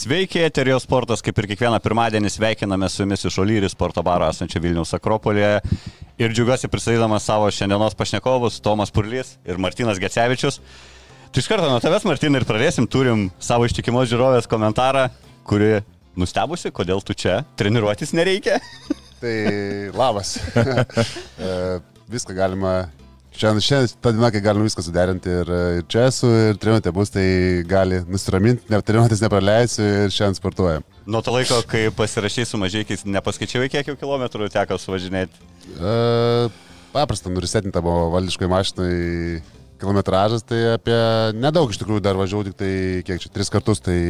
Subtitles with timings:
[0.00, 4.62] Sveiki, Eterio sportas, kaip ir kiekvieną pirmadienį sveikiname su jumis iš Olyri sporto baro esančio
[4.64, 5.58] Vilniaus Akropolėje.
[6.16, 10.56] Ir džiugiuosi pristatydamas savo šiandienos pašnekovus Tomas Purlys ir Martinas Gecevičius.
[11.34, 12.86] Tu iš karto nuo tavęs, Martinai, ir pradėsim.
[12.88, 15.10] Turim savo ištikimos žiūrovės komentarą,
[15.44, 15.82] kuri
[16.16, 18.56] nustebusi, kodėl tu čia treniruotis nereikia.
[19.20, 19.36] Tai
[20.00, 20.38] labas.
[21.40, 21.52] E,
[22.10, 22.72] Viską galima
[23.30, 27.12] Šiandien, šiandien ta diena, kai galima viską suderinti ir, ir čia esu, ir treniruotė bus,
[27.14, 27.26] tai
[27.68, 30.86] gali nusiraminti, ne, treniruotės nepraleisiu ir šiandien sportuojam.
[31.06, 35.46] Nuo to laiko, kai pasirašai su mažiekiais, nepaskaičiavai, kiek jau kilometrų teko suvažinėti.
[35.78, 35.94] E,
[36.92, 38.90] paprasta, nurisetinta buvo valdiškai mašinai
[39.80, 40.98] kilometražas, tai apie
[41.38, 42.74] nedaug iš tikrųjų dar važiavau, tik tai
[43.06, 44.00] kiek čia, tris kartus, tai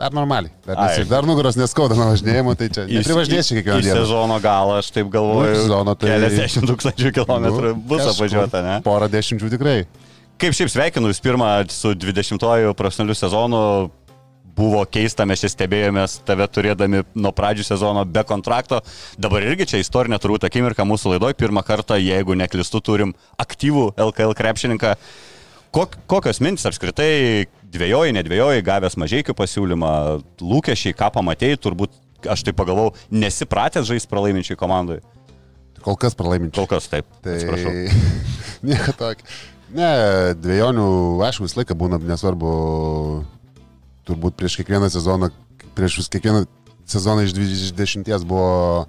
[0.00, 0.52] Dar normaliai.
[0.64, 3.96] Dar, nes, dar nugaros neskauda nuo važinėjimo, tai čia neprivažinėsiu kiekvieną dieną.
[4.00, 8.78] Sezono galą, aš taip galvoju, Nu, sezono tai- keliasdešimt tūkstančių kilometrų Nu, bus apvažiuota, ne?
[8.86, 9.78] Porą dešimčių tikrai.
[10.40, 13.60] Kaip šiaip sveikinu, jūs pirmą su 20-oju profesionaliu sezonu
[14.56, 18.80] buvo keista, mes čia stebėjomės tave turėdami nuo pradžių sezono be kontrakto.
[19.20, 21.36] Dabar irgi čia istorinė turbūt akimirka mūsų laidoje.
[21.36, 24.96] Pirmą kartą, jeigu neklistu, turim aktyvų LKL krepšininką.
[25.70, 29.92] Kok, kokios mintis apskritai dviejoji, nedviejoji, gavęs mažiekių pasiūlymą,
[30.42, 31.94] lūkesčiai, ką pamatėjai, turbūt
[32.30, 35.00] aš tai pagalvojau, nesipratęs žaisti pralaiminčiai komandai.
[35.84, 36.66] Kol kas pralaiminčiau.
[36.66, 37.08] Kol kas taip.
[37.24, 37.72] Tai Atsiprašau.
[38.68, 39.26] nieko tokio.
[39.70, 39.90] Ne,
[40.34, 40.86] dviejonių,
[41.22, 42.50] aišku, visą laiką būna, nesvarbu,
[44.08, 45.30] turbūt prieš kiekvieną sezoną,
[45.78, 46.42] prieš vis kiekvieną
[46.90, 48.86] sezoną iš 20 buvo,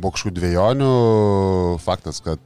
[0.00, 0.92] buvo kažkokių dviejonių,
[1.84, 2.40] faktas, kad,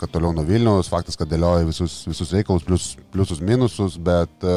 [0.00, 4.56] kad toliau nuo Vilniaus, faktas, kad dėlioja visus, visus reikalus, plus, pliusus, minusus, bet e,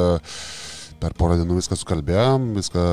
[1.02, 2.86] per porą dienų viską sukalbėjom, viską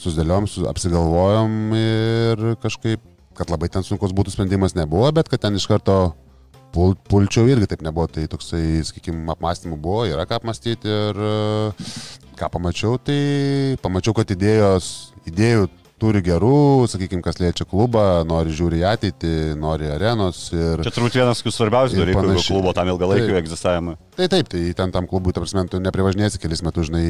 [0.00, 3.02] susidėliojom, su, apsigalvojom ir kažkaip,
[3.36, 5.98] kad labai ten sunkus būtų sprendimas nebuvo, bet kad ten iš karto
[6.74, 11.34] pul, pulčiau irgi taip nebuvo, tai toksai, sakykime, apmąstymų buvo, yra ką apmastyti ir e,
[12.40, 13.20] ką pamačiau, tai
[13.84, 14.90] pamačiau, kad idėjos,
[15.28, 15.68] idėjų
[16.00, 20.82] turi gerų, sakykime, kas liečia klubą, nori žiūri į ateitį, nori arenos ir...
[20.86, 23.40] Čia turbūt vienas svarbiausių dalykų klubo tam ilgalaikiu Taip.
[23.42, 23.96] egzistavimui.
[24.16, 27.04] Tai taip, tai ten tam klubui, ta prasme, tu neprivažinėsi kelis metus, žinai,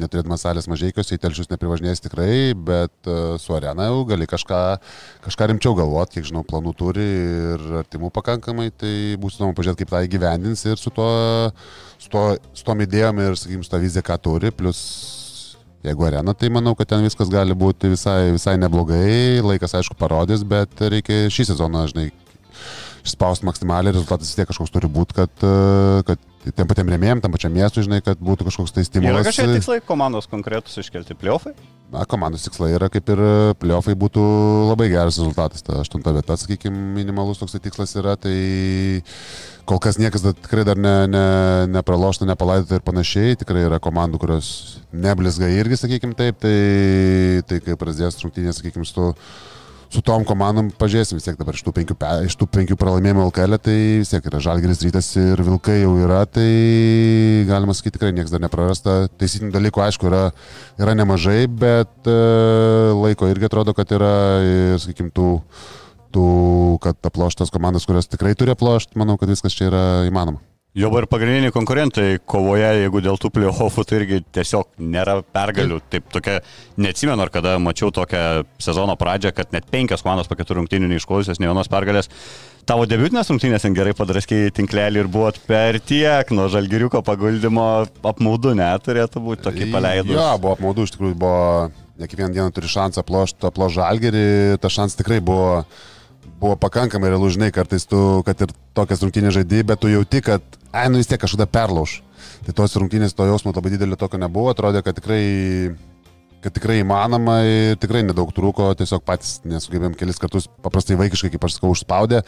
[0.00, 4.62] neturėdamas salės mažiekiuose, į telšius neprivažinėsi tikrai, bet uh, su arena jau gali kažką,
[5.26, 7.06] kažką rimčiau galvoti, kiek žinau, planų turi
[7.54, 11.08] ir artimų pakankamai, tai bus įdomu pažiūrėti, kaip tą įgyvendins ir su, to,
[11.98, 14.82] su, to, su tom idėjom ir, sakykim, su tą viziją, ką turi, plus
[15.86, 20.42] Jeigu arena, tai manau, kad ten viskas gali būti visai, visai neblogai, laikas aišku parodys,
[20.42, 22.08] bet reikia šį sezoną, žinai,
[23.06, 26.02] išspausti maksimaliai, rezultatas vis tiek kažkoks turi būti, kad, e,
[26.44, 29.26] kad tiem patiem remėjim, tam pačiam miestui, žinai, kad būtų kažkoks tai Yra stimulas.
[29.28, 31.54] kažkokie tikslai komandos konkretus iškelti pliofai?
[31.88, 33.20] Na, komandos tikslai yra kaip ir
[33.62, 34.22] pliofai būtų
[34.68, 35.64] labai geras rezultatas.
[35.64, 38.34] Ta aštunta vieta, sakykime, minimalus toks tikslas yra, tai
[39.68, 41.24] kol kas niekas dar, tikrai dar ne, ne,
[41.72, 43.38] nepralošta, nepalaidota ir panašiai.
[43.40, 44.50] Tikrai yra komandų, kurios
[44.92, 46.56] neblizga irgi, sakykime taip, tai,
[47.48, 49.14] tai kai prasidės rungtynės, sakykime, su
[49.88, 53.24] su tom komandom pažiūrėsim vis tiek dabar iš tų penkių, pe- iš tų penkių pralaimėjimų
[53.30, 56.44] LKL, tai vis tiek yra Žalgeris rytas ir Vilkai jau yra, tai
[57.48, 58.98] galima sakyti tikrai niekas dar neprarasta.
[59.20, 60.22] Taisytinių dalykų aišku yra,
[60.80, 62.18] yra nemažai, bet e,
[62.98, 64.12] laiko irgi atrodo, kad yra
[64.44, 65.30] ir, sakykim, tų,
[66.12, 66.28] tų
[66.84, 70.44] kad aploštas komandas, kurios tikrai turi aplošti, manau, kad viskas čia yra įmanoma.
[70.76, 75.78] Jo ir pagrindiniai konkurentai kovoje, jeigu dėl tų playoffų, tai irgi tiesiog nėra pergalių.
[75.88, 76.36] Taip tokia,
[76.76, 81.40] neatsimenu, ar kada mačiau tokią sezono pradžią, kad net penkios komandos po keturių rungtynių neišklausios,
[81.40, 82.12] ne vienos pergalės.
[82.68, 87.68] Tavo debiutinės rungtynės ten gerai padraskiai tinklelį ir buvot per tiek nuo žalgiriuko paguldimo
[88.12, 90.14] apmaudu, neturėtų būti tokį paleidus.
[90.20, 94.26] Jo, buvo apmaudu, iš tikrųjų buvo, ne kiekvieną dieną turi šansą aplošti aploš žalgerį,
[94.60, 95.64] tas šansas tikrai buvo,
[96.40, 100.44] buvo pakankamai realu, žinai, kartais tu, kad ir tokias rungtynės žaidži, bet tu jauti, kad,
[100.72, 102.00] ai, nu vis tiek kažkada perlauž.
[102.46, 105.22] Tai tos rungtynės to jausmo labai didelio tokio nebuvo, atrodė, kad tikrai
[106.38, 111.46] kad tikrai įmanoma ir tikrai nedaug trūko, tiesiog patys nesugebėjom kelis kartus paprastai vaikiškai, kaip
[111.48, 112.20] aš sakau, užspaudę,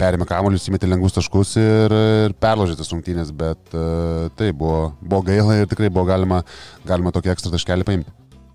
[0.00, 1.94] perėmė kamuolius, įmetė lengvus taškus ir,
[2.26, 6.42] ir perložė tas rungtynės, bet uh, tai buvo, buvo gaila ir tikrai buvo galima,
[6.84, 8.12] galima tokį ekstra taškelį paimti.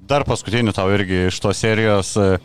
[0.09, 2.15] Dar paskutinį tau irgi iš tos serijos.
[2.17, 2.39] e,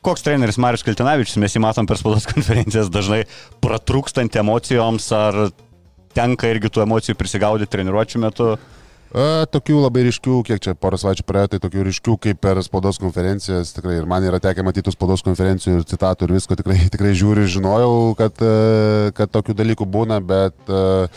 [0.00, 3.26] Koks treneris Marius Kaltinavičius, mes jį matom per spaudos konferencijas dažnai
[3.60, 5.50] pratrūkstant emocijoms, ar
[6.16, 8.54] tenka irgi tų emocijų prisigaudyti treniruočio metu?
[9.10, 13.00] A, tokių labai ryškių, kiek čia porą savaičių praėjo, tai tokių ryškių kaip per spaudos
[13.02, 17.10] konferencijas, tikrai ir man yra tekę matyti spaudos konferencijų ir citatų ir visko, tikrai, tikrai
[17.18, 21.10] žiūriu žinojau, kad, e, kad tokių dalykų būna, bet e,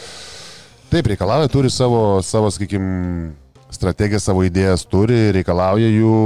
[0.90, 3.30] taip reikalauja, turi savo, savo sakykime,
[3.74, 6.18] strategiją, savo idėjas turi, reikalauja jų,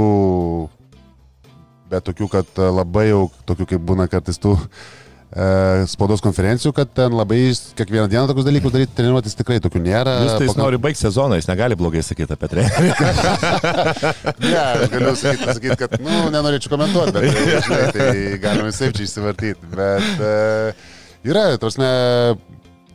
[1.90, 7.14] bet tokių, kad labai jau, tokių kaip būna kartais tų e, spaudos konferencijų, kad ten
[7.16, 7.38] labai
[7.78, 10.16] kiekvieną dieną tokius dalykus daryti, treniruotis tikrai tokių nėra.
[10.24, 12.92] Jis tai jis Pakal- nori baigti sezoną, jis negali blogai sakyti apie trenerį.
[14.48, 18.12] Ne, aš galiu sakyti, sakyti kad, nu, nenorėčiau komentuoti, bet, tai, žinai, tai
[18.42, 19.72] galima visai čia įsivartyti.
[19.74, 20.36] Bet e,
[21.28, 21.88] yra, tarsi,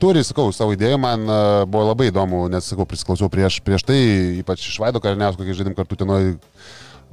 [0.01, 3.99] turi, sakau, savo idėjų, man e, buvo labai įdomu, nes, sakau, prisiklausiau prieš, prieš tai,
[4.41, 6.33] ypač iš Vaido Karniausko, kai žaidėm kartu tenoj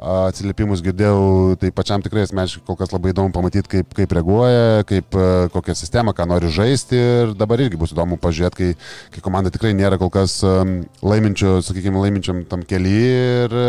[0.01, 5.13] atsiliepimus girdėjau, tai pačiam tikrai asmeniškai kol kas labai įdomu pamatyti, kaip, kaip reaguoja, kaip,
[5.13, 8.71] e, kokią sistemą, ką nori žaisti ir dabar irgi bus įdomu pažiūrėti, kai,
[9.15, 13.69] kai komanda tikrai nėra kol kas laiminčio, sakykime, laiminčiam tam kelyje ir e,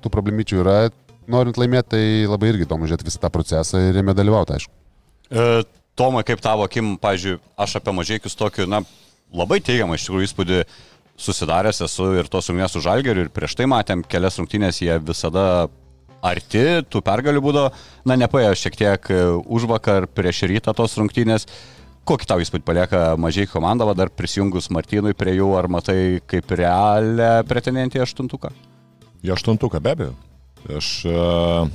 [0.00, 0.78] tų problemyčių yra,
[1.28, 4.76] norint laimėti, tai labai irgi įdomu žiūrėti visą tą procesą ir jame dalyvauti, aišku.
[5.30, 5.48] E,
[5.96, 8.82] Tomai, kaip tavo akim, pažiūrėjau, aš apie mažiekius tokiu, na,
[9.32, 10.58] labai teigiamą iš tikrųjų įspūdį
[11.16, 15.66] susidaręs esu ir tos rungtynės su Žalgeriu ir prieš tai matėm kelias rungtynės, jie visada
[16.24, 17.64] arti tų pergalių būdo,
[18.08, 21.46] na, nepaėjo šiek tiek e, už vakar prieš rytą tos rungtynės.
[22.06, 27.40] Kokį tau įspūdį palieka mažiai komanda, dar prisijungus Martynui prie jų, ar matai kaip realią
[27.48, 28.52] pretendentį aštuntuką?
[29.26, 30.14] Į aštuntuką be abejo.
[30.76, 31.66] Aš uh,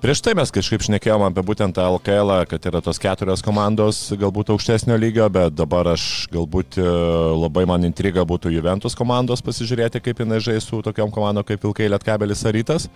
[0.00, 4.52] prieš tai mes kažkaip šnekėjom apie būtent tą LKL, kad yra tos keturios komandos galbūt
[4.54, 6.88] aukštesnio lygio, bet dabar aš galbūt uh,
[7.36, 11.90] labai man intriga būtų Juventus komandos pasižiūrėti, kaip jinai žais su tokiam komandom kaip Vilkai
[11.92, 12.88] Lietkabelis ar Rytas.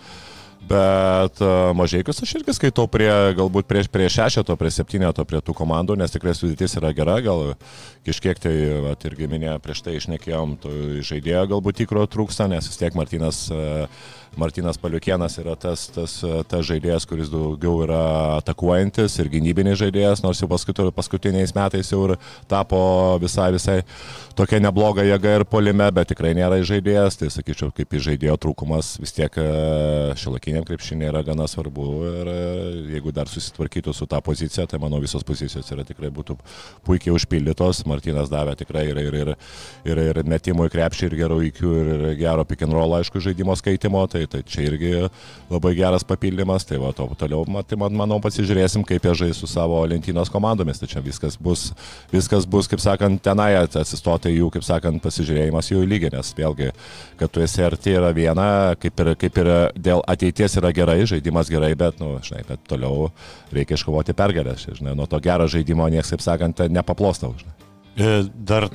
[0.65, 5.53] Bet uh, mažiekius aš irgi skaitau prie, galbūt prie, prie šešeto, prie septyneto, prie tų
[5.59, 7.51] komandų, nes tikrai sudėtis yra gera, gal
[8.07, 8.55] kažkiek tai,
[8.87, 10.57] vat, irgi minėjo, prieš tai išnekėjom,
[11.05, 13.85] žaidėjo galbūt tikro trūksta, nes vis tiek Martinas, uh,
[14.41, 16.19] Martinas Paliukienas yra tas, tas,
[16.51, 18.03] tas žaidėjas, kuris daugiau yra
[18.41, 22.17] atakuojantis ir gynybinis žaidėjas, nors jau paskutiniais metais jau ir
[22.51, 22.81] tapo
[23.23, 23.81] visai, visai
[24.39, 29.15] tokia nebloga jėga ir polime, bet tikrai nėra žaidėjas, tai sakyčiau, kaip žaidėjo trūkumas vis
[29.15, 29.37] tiek
[30.19, 32.39] šiolakiniam krepšinė yra gana svarbu ir e,
[32.95, 36.37] jeigu dar susitvarkytų su tą poziciją, tai manau visos pozicijos yra tikrai būtų
[36.87, 37.85] puikiai užpildytos.
[37.91, 39.33] Martinas davė tikrai ir, ir, ir,
[39.87, 43.57] ir, ir metimų į krepšį, ir gerų įkių, ir gero pick and roll, aišku, žaidimo
[43.59, 44.93] skaitimo, tai, tai čia irgi
[45.51, 46.67] labai geras papildymas.
[46.69, 50.81] Tai va, to toliau, tai man, manau, pasižiūrėsim, kaip jie žais su savo lentynos komandomis.
[50.83, 51.71] Tai čia viskas bus,
[52.13, 56.71] viskas bus kaip sakant, tenai atsistoti jų, kaip sakant, pasižiūrėjimas jų lygį, nes vėlgi,
[57.21, 58.49] kad tu esi arti yra viena,
[58.81, 63.11] kaip ir, kaip ir dėl ateities yra gerai, žaidimas gerai, bet, nu, žinai, bet toliau
[63.55, 67.55] reikia iškovoti pergalę, žinai, nuo to gero žaidimo niekas, kaip sakant, nepaplostau, žinai.
[67.95, 68.69] E, Dar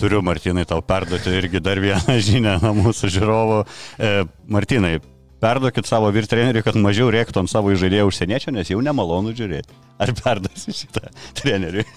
[0.00, 3.58] turiu, Martinai, tau perduoti irgi dar vieną žinią nuo mūsų žiūrovų.
[3.98, 4.12] E,
[4.50, 4.96] Martinai,
[5.44, 9.76] perduokit savo vyr treneriui, kad mažiau rėktų ant savo žaidėjų užsieniečio, nes jau nemalonu žiūrėti.
[10.02, 11.10] Ar perduosi šitą
[11.40, 11.86] treneriui?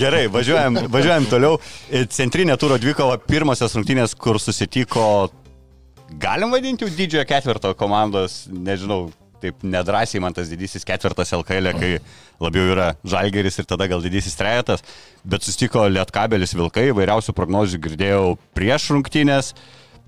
[0.00, 1.58] Gerai, važiuojam, važiuojam toliau.
[1.90, 5.04] E, Centrinė turo dvikova, pirmosios rungtynės, kur susitiko,
[6.20, 9.08] galim vadinti jau didžiojo ketvirto komandos, nežinau,
[9.42, 11.90] taip nedrasiai man tas didysis ketvirtas LKL, kai
[12.42, 14.84] labiau yra žalgeris ir tada gal didysis trejetas,
[15.24, 18.24] bet susitiko Lietkabelis Vilkai, vairiausių prognozių girdėjau
[18.58, 19.52] prieš rungtynės.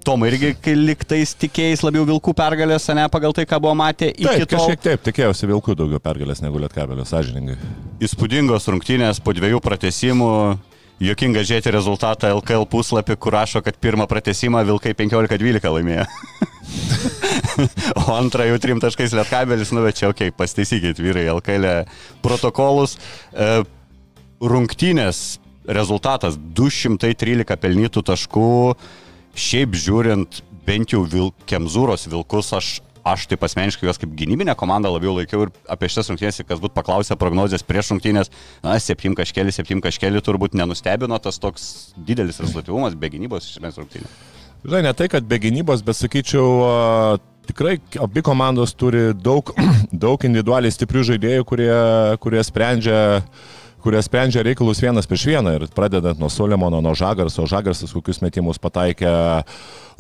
[0.01, 4.47] Tom irgi, liktais tikėjais labiau Vilkų pergalės, ne pagal tai, ką buvo matę iki Taip,
[4.49, 4.57] tol.
[4.57, 7.59] kažkiek taip, tikėjausi Vilkų daugiau pergalės negu Lietkabelio, sąžiningai.
[8.09, 10.33] Įspūdingos rungtynės po dviejų pratesimų.
[11.05, 16.09] Jokinga žiūrėti rezultatą LKL puslapį, kur rašo, kad pirmą pratesimą Vilkai 15-12 laimėjo.
[18.03, 21.69] o antrą jau trim taškais Lietkabelis nuvečia, okei, okay, pastaisykit vyrai LKL
[22.25, 22.97] protokolus.
[23.33, 23.63] E,
[24.41, 28.53] rungtynės rezultatas 213 pelnytų taškų.
[29.41, 32.71] Šiaip žiūrint, bent jau vil, Kemzūros vilkus, aš,
[33.07, 36.75] aš taip asmeniškai juos kaip gynybinę komandą labiau laikiau ir apie šitas rungtynės, kas būtų
[36.77, 38.33] paklausę prognozijas prieš rungtynės,
[38.65, 43.79] na, 7 kažkeli, 7 kažkeli turbūt nenustebino tas toks didelis rezultatyvumas be gynybos iš esmės
[43.79, 44.19] rungtynės.
[44.61, 46.49] Žinai, ne tai, kad be gynybos, bet sakyčiau,
[47.51, 49.53] tikrai abi komandos turi daug,
[50.07, 51.73] daug individualiai stiprių žaidėjų, kurie,
[52.23, 53.01] kurie sprendžia
[53.81, 55.55] kurie sprendžia reikalus vienas prieš vieną.
[55.57, 59.11] Ir pradedant nuo Solemono, nuo Žagarso, Žagarsas kokius metimus pataikė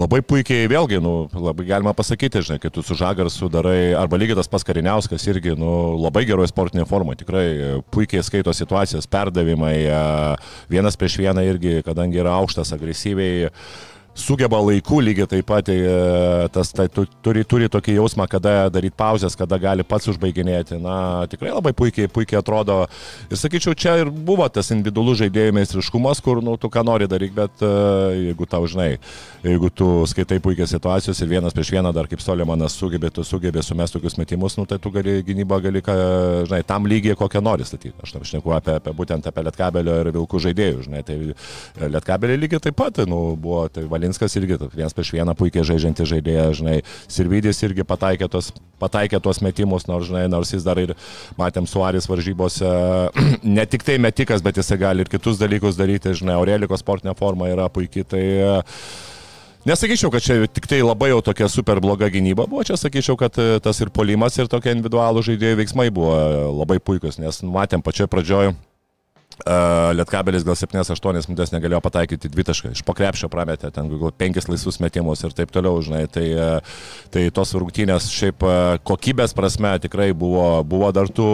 [0.01, 4.39] labai puikiai, vėlgi, nu, labai galima pasakyti, žinai, kai tu su Žagarsu darai, arba lygiai
[4.39, 7.47] tas pas Kariniauskas irgi, nu, labai geroje sportinėje formoje, tikrai
[7.93, 9.77] puikiai skaito situacijas, perdavimai,
[10.73, 13.51] vienas prieš vieną irgi, kadangi yra aukštas, agresyviai
[14.21, 18.97] sugeba laiku lygiai taip pat, e, tas tai, tu, turi, turi tokį jausmą, kada daryti
[18.97, 20.79] pauzes, kada gali pats užbaiginėti.
[20.83, 22.83] Na, tikrai labai puikiai, puikiai atrodo.
[23.31, 27.37] Ir sakyčiau, čia ir buvo tas individualus žaidėjų meistriškumas, kur, nu, tu ką nori daryti,
[27.37, 28.91] bet uh, jeigu tau, žinai,
[29.45, 33.65] jeigu tu skaitai puikias situacijas ir vienas prieš vieną dar kaip Solimanas sugebė, tu sugebė
[33.65, 35.97] sumesti tokius metimus, nu, tai tu gali gynybą, gali, ką,
[36.51, 37.97] žinai, tam lygiai kokią nori statyti.
[38.05, 41.19] Aš tam šneku apie, apie būtent apie Lietkabelio ir Vilkų žaidėjų, žinai, tai
[41.91, 46.57] Lietkabelį lygiai taip pat, nu, buvo, tai Valinskas irgi vienas prieš vieną puikiai žaidžiantis žaidėjas,
[46.59, 48.49] žinai, Sirvidis irgi pataikė tos,
[48.83, 50.97] pataikė tos metimus, nors, žinai, nors jis dar ir,
[51.39, 52.73] matėm, Suaris varžybose,
[53.57, 57.53] ne tik tai metikas, bet jisai gali ir kitus dalykus daryti, žinai, Aureliko sportinė forma
[57.53, 58.25] yra puikiai, tai
[59.69, 63.37] Nesakyčiau, kad čia tik tai labai jau tokia super bloga gynyba buvo, čia sakyčiau, kad
[63.61, 66.17] tas ir polimas, ir tokie individualų žaidėjų veiksmai buvo
[66.63, 68.55] labai puikus, nes matėm pačioje pradžioje
[69.97, 75.25] Lietkabelis gal 7-8 minutės negalėjo pataikyti dvitašką, iš pokrepšio prametė ten gal 5 laisvus metimus
[75.25, 76.05] ir taip toliau, žinai.
[76.13, 76.27] Tai,
[77.15, 78.45] tai tos rungtynės šiaip
[78.87, 81.31] kokybės prasme tikrai buvo, buvo dar tų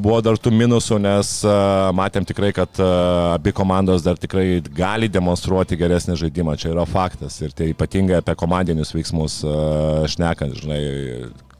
[0.00, 1.30] buvo dar tų minusų, nes
[1.96, 6.56] matėm tikrai, kad abi komandos dar tikrai gali demonstruoti geresnį žaidimą.
[6.56, 7.36] Čia yra faktas.
[7.44, 9.42] Ir tai ypatingai apie komandinius veiksmus
[10.14, 10.82] šnekant, žinai,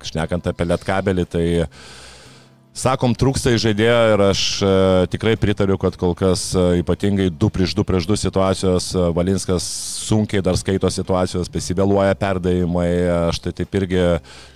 [0.08, 1.88] šnekant apie lietkabelį, tai uh,
[2.78, 4.68] Sakom, trūksta žaidėjo ir aš e,
[5.10, 9.66] tikrai pritariu, kad kol kas e, ypatingai 2 prieš 2 prieš 2 situacijos e, Valinskas
[10.06, 12.86] sunkiai dar skaito situacijos, besivėluoja perdavimai,
[13.32, 14.04] aš tai taip irgi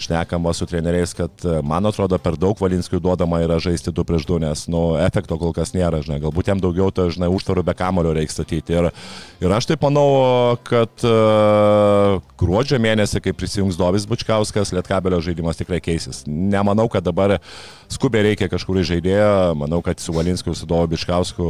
[0.00, 4.38] šnekama su treneriais, kad man atrodo per daug Valinskui duodama yra žaisti 2 prieš 2,
[4.46, 8.14] nes nu, efekto kol kas nėra, žinai, galbūt jam daugiau, tai, žinai, užtvarų be kamulio
[8.14, 8.78] reikia statyti.
[8.78, 8.92] Ir,
[9.42, 10.06] ir aš taip manau,
[10.68, 16.22] kad uh, gruodžio mėnesį, kai prisijungs Dovis Bučkauskas, Lietkabelio žaidimas tikrai keisis.
[16.26, 17.36] Nemanau, kad dabar
[17.92, 19.32] skubiai reikia kažkurį žaidėją.
[19.56, 21.46] Manau, kad su Valinskiu, su Dovu Biškausku,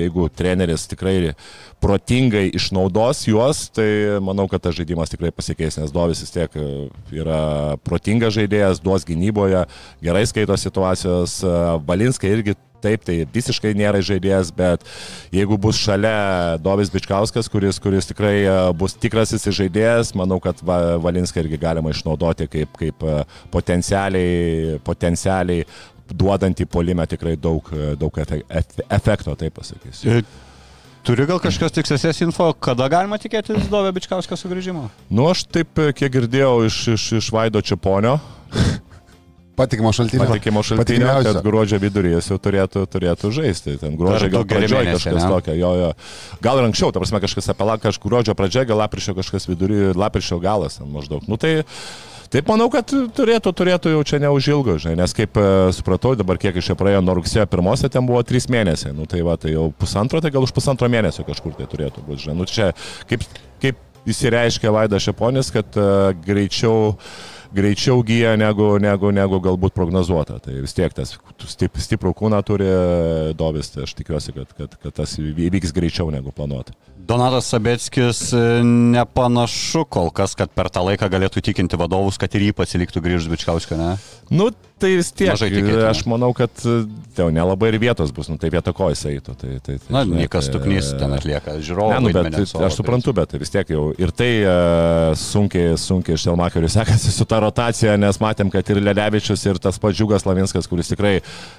[0.00, 1.34] jeigu treneris tikrai
[1.80, 6.64] protingai išnaudos juos, tai manau, kad tas žaidimas tikrai pasikeis, nes Dovis vis tiek e,
[7.16, 9.64] yra protingas žaidėjas, duos gynyboje,
[10.04, 11.40] gerai skaito situacijos.
[11.44, 11.54] E,
[11.88, 14.84] Valinskai irgi taip, tai visiškai nėra žaidėjas, bet
[15.34, 21.44] jeigu bus šalia Dovis Bičkauskas, kuris, kuris tikrai e, bus tikrasis žaidėjas, manau, kad Valinską
[21.44, 23.08] irgi galima išnaudoti kaip, kaip
[23.54, 25.64] potencialiai, potencialiai
[26.16, 30.22] duodantį polimę tikrai daug, e, daug efekto, taip pasakysiu.
[31.06, 34.90] Turi gal kažkas tikslesnės info, kada galima tikėtis Dovė Bičkausko sugrįžimo?
[35.08, 38.18] Nu, aš taip, kiek girdėjau iš, iš, iš Vaido Čiaponio,
[39.60, 40.26] Patikimo šaltinio.
[40.26, 43.74] Patikimo šaltinio, kad gruodžio viduryje jis jau turėtų, turėtų žaisti.
[43.80, 45.90] Ten gruodžio gal pradžioje kažkas tokio, jo, jo.
[46.44, 50.40] Gal ir anksčiau, ta prasme, kažkas apie kažkur gruodžio pradžioje, gal lapkričio kažkas vidury, lapkričio
[50.40, 51.28] galas maždaug.
[51.28, 51.58] Nu tai
[52.30, 56.60] Taip manau, kad turėtų, turėtų jau čia neužilgo, žinai, nes kaip e, supratau, dabar kiek
[56.60, 59.66] iš čia praėjo nuo rugsėjo pirmosios, ten buvo trys mėnesiai, nu tai va, tai jau
[59.74, 62.70] pusantro, tai gal už pusantro mėnesio kažkur tai turėtų būti, žinai, nu čia
[63.10, 63.26] kaip,
[63.58, 67.10] kaip įsireiškia Vaida Šeponis, kad uh, greičiau uh,
[67.54, 70.38] greičiau gyja negu, negu, negu galbūt prognozuota.
[70.42, 71.16] Tai vis tiek tas
[71.50, 72.68] stip, stiprų kūną turi
[73.38, 76.76] Dovis, tai aš tikiuosi, kad, kad, kad tas įvyks greičiau negu planuota.
[77.10, 82.50] Donatas Sabeckis e, nepanašu kol kas, kad per tą laiką galėtų tikinti vadovus, kad ir
[82.50, 83.94] jį pasiliktų grįžti Bičkauskio, ne?
[84.30, 85.34] Nu, tai vis tiek.
[85.90, 89.34] Aš manau, kad tai jau nelabai ir vietos bus, nu tai vieto ko jis eitų.
[89.40, 91.94] Tai, tai, tai, Na, Nikas tai, Tuknys ten atlieka žiūrovų.
[91.94, 96.18] Ne, nu, bet, tai, aš suprantu, bet vis tiek jau ir tai uh, sunkiai, sunkiai
[96.18, 100.26] iš Telmakerių sekasi su ta rotacija, nes matėm, kad ir Lelevičius, ir tas pats Džiugas
[100.28, 101.18] Lavinskas, kuris tikrai,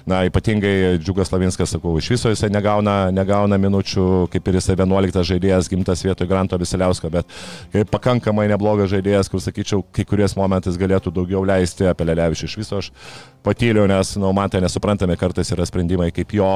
[0.09, 5.27] na, ypatingai Džiugas Lavinskas, sakau, iš viso jisai negauna, negauna minučių, kaip ir jisai 11
[5.31, 7.39] žaidėjas, gimtas vietoj Granto Visiliausko, bet
[7.73, 12.49] kaip pakankamai neblogas žaidėjas, kur, sakyčiau, kai kuriais momentais galėtų daugiau leisti apie Lelevičių.
[12.49, 12.91] Iš viso aš
[13.41, 16.49] patyliau, nes, na, nu, man tai nesuprantami kartais yra sprendimai, kaip jo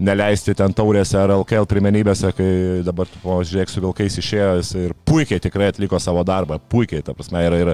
[0.00, 2.50] neleisti ten taurėse ar LKL primenybėse, kai
[2.86, 7.44] dabar, žiūrėk, su vilkais išėjo jis ir puikiai tikrai atliko savo darbą, puikiai, ta prasme,
[7.46, 7.72] ir, ir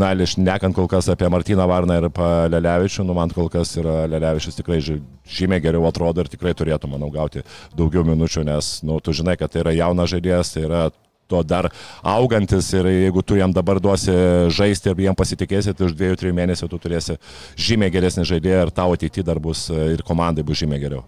[0.00, 2.08] na, iš nekant kol kas apie Martyną Varną ir
[2.56, 7.12] Lelevičių, nu, man kol kas yra Lelevičius tikrai žymiai geriau atrodo ir tikrai turėtų, manau,
[7.12, 7.44] gauti
[7.76, 10.86] daugiau minučių, nes, nu, tu žinai, kad tai yra jaunas žaidėjas, tai yra
[11.28, 11.68] to dar
[12.02, 14.14] augantis ir jeigu tu jam dabar duosi
[14.54, 17.18] žaisti ir jam pasitikėsi, tai už dviejų, trijų mėnesių tu turėsi
[17.58, 21.04] žymiai geresnį žaidėją ir tavo ateityje dar bus ir komandai bus žymiai geriau.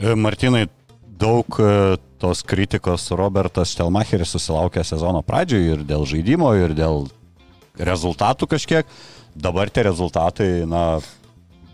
[0.00, 0.66] E, Martinai,
[1.20, 7.06] daug e, tos kritikos Robertas Štelmacheris susilaukė sezono pradžioje ir dėl žaidimo, ir dėl
[7.78, 9.00] rezultatų kažkiek.
[9.40, 10.98] Dabar tie rezultatai, na,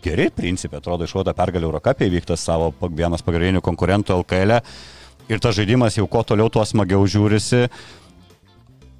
[0.03, 4.59] geri, principė, atrodo, išvada pergalį Eurocapė įvyktas savo vienas pagrindinių konkurentų LKL.
[4.59, 4.96] E
[5.29, 7.67] ir tas žaidimas jau kuo toliau, tuo smagiau žiūrisi.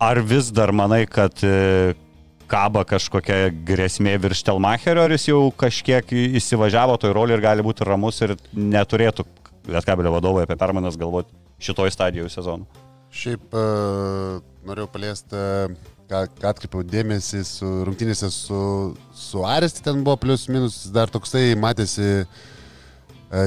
[0.03, 1.95] Ar vis dar manai, kad e,
[2.51, 7.87] kaba kažkokia grėsmė virš Telmacherio, ar jis jau kažkiek įsivažiavo toj rolį ir gali būti
[7.87, 9.25] ramus ir neturėtų
[9.67, 12.67] Lietkabelio vadovai apie permanas galvoti šitoj stadijoje sezonų?
[13.11, 15.41] Šiaip uh, norėjau paliesti,
[16.07, 18.61] ką, ką atkreipiau dėmesį su rungtynėse su,
[19.17, 22.39] su Aresti, ten buvo plius minus, dar toksai matėsi uh,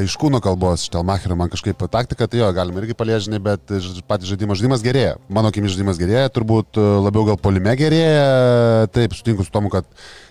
[0.04, 3.72] iš kūno kalbos, Štelmacherio man kažkaip taktika, tai jo, galima irgi paliežinai, bet
[4.08, 5.14] patys žaidimas žaidimas gerėja.
[5.32, 9.88] Mano akimis žaidimas gerėja, turbūt labiau gal polime gerėja, taip, sutinku su tomu, kad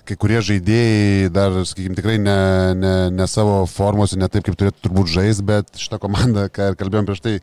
[0.10, 2.38] kai kurie žaidėjai dar, sakykime, tikrai ne,
[2.78, 6.80] ne, ne savo formose, ne taip, kaip turėtų turbūt žaisti, bet šitą komandą, ką ir
[6.80, 7.36] kalbėjom prieš tai,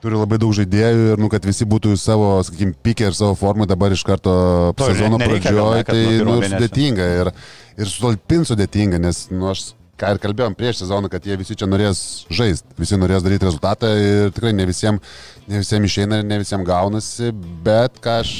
[0.00, 3.68] turi labai daug žaidėjų ir, nu, kad visi būtų savo, sakykime, pikę ir savo formą
[3.68, 4.32] dabar iš karto
[4.76, 6.56] To ir sezono pradžioje, tai, nu, mėnesio.
[6.56, 7.32] sudėtinga ir,
[7.76, 9.70] ir sutalpin sudėtinga, nes, nu, aš
[10.00, 13.90] ką ir kalbėjom prieš sezoną, kad jie visi čia norės žaisti, visi norės daryti rezultatą
[14.00, 15.04] ir tikrai ne visiems,
[15.50, 17.32] ne visiems išeina ir ne visiems gaunasi,
[17.64, 18.32] bet ką aš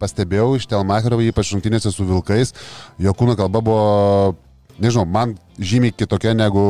[0.00, 2.52] pastebėjau iš Telmacherio, ypač rungtynėse su Vilkais,
[3.00, 4.34] jo kūno kalba buvo,
[4.82, 6.66] nežinau, man žymiai kitokia negu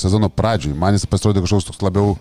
[0.00, 0.74] sezono pradžioj.
[0.78, 2.16] Man jis pasirodė kažkoks toks labiau,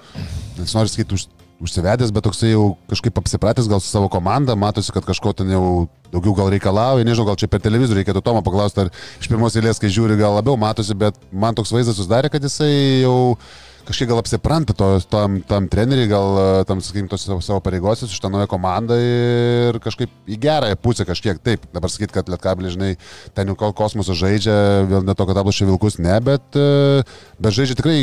[0.60, 1.26] nesinori sakyti, už,
[1.64, 5.88] užsivedęs, bet toksai jau kažkaip apsipratęs gal su savo komanda, matosi, kad kažko ten jau
[6.12, 9.80] daugiau gal reikalauja, nežinau, gal čia per televizorių reikėtų Tomo paklausti, ar iš pirmos eilės,
[9.82, 13.38] kai žiūri, gal labiau matosi, bet man toks vaizdas susidarė, kad jisai jau
[13.86, 18.18] kažkiek gal apsipranta to, tam, tam treneriui, gal tam, sakykime, tos savo, savo pareigose su
[18.18, 21.68] šitą naują komandą ir kažkaip į gerąją pusę kažkiek taip.
[21.76, 22.92] Dabar sakyti, kad Lietkabelė, žinai,
[23.38, 24.58] ten jau kol kosmosą žaidžia,
[24.90, 27.06] vėl ne to, kad aplošia vilkus, ne, bet, e,
[27.38, 28.00] bet žaidžia tikrai,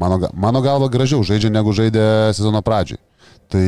[0.00, 2.04] mano, mano galva, gražiau žaidžia negu žaidė
[2.36, 3.00] sezono pradžioj.
[3.50, 3.66] Tai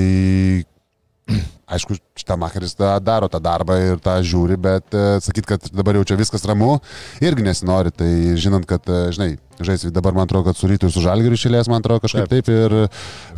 [1.72, 5.96] aišku, šitą makeris tą daro tą darbą ir tą žiūri, bet uh, sakyt, kad dabar
[5.98, 6.74] jau čia viskas ramu,
[7.22, 7.92] irgi nesinori.
[7.94, 8.10] Tai
[8.40, 11.70] žinant, kad, uh, žinai, žais dabar man atrodo, kad su rytu ir su žalgiriu išėlės,
[11.70, 12.76] man atrodo kažkaip taip, taip ir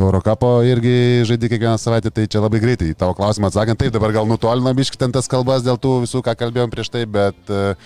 [0.00, 2.94] Eurocapo irgi žaidži kiekvieną savaitę, tai čia labai greitai.
[2.98, 6.36] Tavo klausimą atsakant, taip, dabar gal nutolina biškit ten tas kalbas dėl tų visų, ką
[6.40, 7.76] kalbėjom prieš tai, bet uh,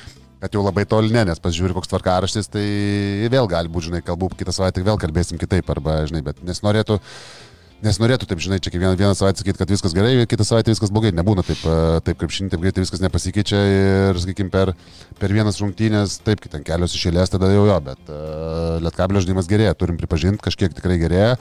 [0.43, 2.65] kad jau labai toli ne, nes pasižiūri, koks tvarkaraštis, tai
[3.33, 7.01] vėl gali būti, žinai, kalbu, kitą savaitę vėl kalbėsim kitaip, arba, žinai, bet nesinorėtų
[7.79, 10.91] Nes norėtų taip, žinai, čia kiekvieną vieną savaitę sakyti, kad viskas gerai, kitą savaitę viskas
[10.91, 11.13] blogai.
[11.15, 14.73] Nebūna taip, e, taip kaip šiandien, taip greitai viskas nepasikeičia ir, sakykime, per,
[15.21, 19.47] per vienas rungtynės, taip, kai ten kelios išėlės, tada jau jo, bet uh, Lietkabelio žaidimas
[19.51, 21.37] gerėja, turim pripažinti, kažkiek tikrai gerėja.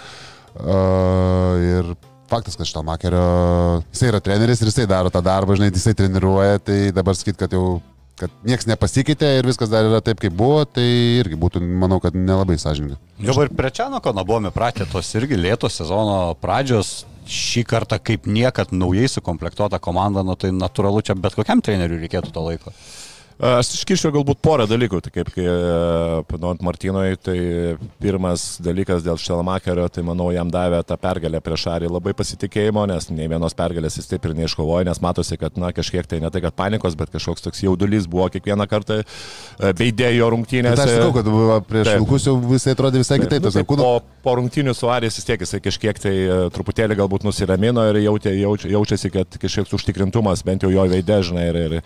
[0.61, 1.91] Uh, ir
[2.29, 3.25] faktas, kad Štalmakerio,
[3.89, 7.57] jisai yra treneris ir jisai daro tą darbą, žinai, jisai treniruoja, tai dabar sakyti, kad
[7.57, 7.79] jau
[8.17, 10.85] kad niekas nepasikeitė ir viskas dar yra taip, kaip buvo, tai
[11.21, 12.97] irgi būtų, manau, kad nelabai sąžininga.
[13.27, 17.05] Jau ir prie Čianoko buvome pratę tos irgi lėtos sezono pradžios.
[17.27, 22.31] Šį kartą kaip niekad naujai sukomplektuota komanda, nu, tai natūralu čia bet kokiam treneriui reikėtų
[22.31, 22.71] to laiko.
[23.37, 25.45] Aš iškišiu galbūt porą dalykų, tai kaip, kai
[26.25, 27.37] panuot Martinoj, tai
[28.01, 33.11] pirmas dalykas dėl Štelmakerio, tai manau jam davė tą pergalę prieš Arį labai pasitikėjimo, nes
[33.13, 36.41] nei vienos pergalės jis taip ir neiškovojo, nes matosi, kad, na, kažkiek tai ne tai,
[36.47, 39.03] kad panikos, bet kažkoks toks jaudulys buvo kiekvieną kartą
[39.77, 40.81] veidėjo rungtynėse.
[40.81, 42.01] Tai aš sakau, kad buvo prieš Taip.
[42.01, 43.45] Vilkus jau visai atrodė visai kitaip.
[43.45, 46.97] Nu, tai kūno po, po rungtynių su Arijas vis tiek jisai kažkiek tai e, truputėlį
[46.99, 51.61] galbūt nusiramino ir jautė, jaučia, jaučiasi, kad kažkiek užtikrintumas bent jau jo veidė, žinai, ir,
[51.67, 51.77] ir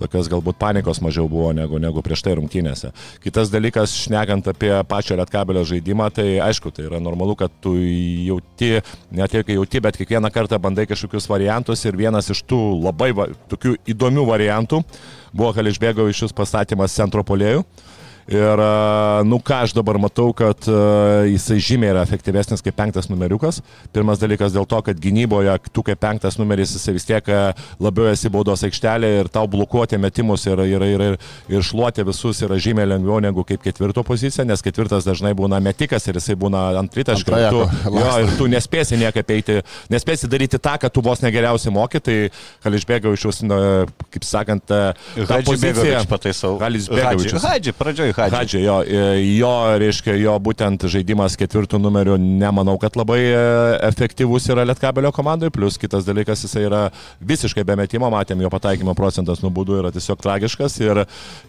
[0.00, 2.92] tokios galbūt panikos mažiau buvo negu, negu prieš tai rungtynėse.
[3.24, 8.72] Kitas dalykas, šnekant apie pačią Lietkabelio žaidimą, tai aišku, tai yra normalu, kad tu jauti,
[9.16, 13.12] net ir kai jauti, bet kiekvieną kartą bandai kažkokius variantus ir vienas iš tų labai
[13.16, 14.82] va, tokių įdomių variantų
[15.36, 17.64] buvo, kad išbėgo iš jūs pastatymas centro polėjų.
[18.26, 23.06] Ir, a, nu ką aš dabar matau, kad a, jisai žymiai yra efektyvesnis kaip penktas
[23.06, 23.60] numeriukas.
[23.94, 28.10] Pirmas dalykas dėl to, kad gynyboje tu kaip penktas numeris jisai vis tiek a, labiau
[28.10, 31.18] esi baudos aikštelė ir tau blokuoti metimus ir, ir, ir, ir,
[31.54, 36.10] ir šluoti visus yra žymiai lengviau negu kaip ketvirto pozicija, nes ketvirtas dažnai būna metikas
[36.10, 37.38] ir jisai būna ant tritaškio.
[37.38, 37.62] Ir tu,
[37.94, 39.60] jo, ir tu nespėsi niekaip eiti,
[39.94, 42.18] nespėsi daryti tą, kad tu vos negeriausiai moki, tai
[42.66, 43.62] gal išbėgau iš jūsų,
[44.16, 44.82] kaip sakant, tą
[45.30, 46.04] Hadži poziciją.
[46.10, 46.56] Pataisau.
[46.58, 47.46] Halis Begovičius.
[47.46, 48.36] Hadži, pradžioj Hadži.
[48.36, 49.02] Hadži, jo, e,
[49.36, 53.42] jo, reiškia, jo būtent žaidimas ketvirtų numerių nemanau, kad labai e,
[53.88, 56.82] efektyvus yra Lietkabelio komandai, plus kitas dalykas, jisai yra
[57.20, 61.02] visiškai be metimo, matėm, jo pataikymo procentas nubūdų yra tiesiog tragiškas ir,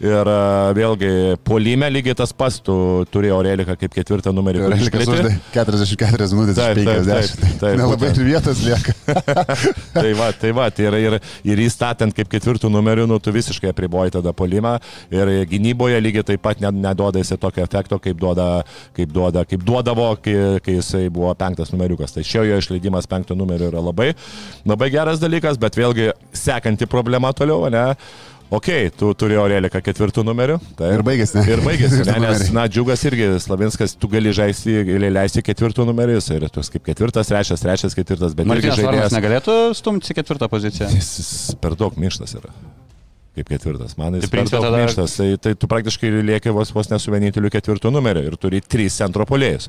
[0.04, 0.38] ir e,
[0.78, 1.12] vėlgi
[1.48, 2.76] polime lygiai tas pats, tu
[3.12, 4.62] turi Aureliką kaip ketvirtą numerį.
[4.64, 5.16] kur Relikas iškriti.
[5.16, 7.42] uždė 44 minutės Taip, iš taip, 50.
[7.42, 8.96] taip, taip, Nelabai ir vietos lieka.
[9.98, 13.72] tai va, tai va, tai yra ir, ir įstatant kaip ketvirtų numerių, nu, tu visiškai
[13.72, 14.76] apriboji tada polimą
[15.14, 18.48] ir gynyboje lygiai taip pat ne- neduoda jisai tokio efekto, kaip, duoda,
[18.96, 22.16] kaip, duoda, kaip duodavo, kai, kai jisai buvo penktas numeriukas.
[22.16, 24.12] Tai šio jo išleidimas penkto numeriu yra labai,
[24.68, 27.92] labai geras dalykas, bet vėlgi sekanti problema toliau, ne?
[28.48, 30.54] Ok, tu turi Aureliką ketvirtų numerių.
[30.78, 30.94] Taip.
[30.96, 31.42] Ir baigėsi, ne?
[31.52, 36.30] Ir baigėsi, ne, nes, na, džiugas irgi, Slavinskas, tu gali žaisti, gali leisti ketvirtų numerius
[36.32, 39.16] ir tu kaip ketvirtas, trečias, trečias, ketvirtas, bet irgi Martinas žaidėjas.
[39.18, 40.88] negalėtų stumti į ketvirtą poziciją.
[40.96, 42.54] Jis jis per daug minkštas yra.
[43.36, 43.96] Kaip ketvirtas.
[44.00, 45.16] Man jis Tai tai per daug minkštas.
[45.20, 49.26] Tai, tai tu praktiškai lieki vos, vos nesu vieninteliu ketvirtų numeriu ir turi trys centro
[49.28, 49.68] polėjus.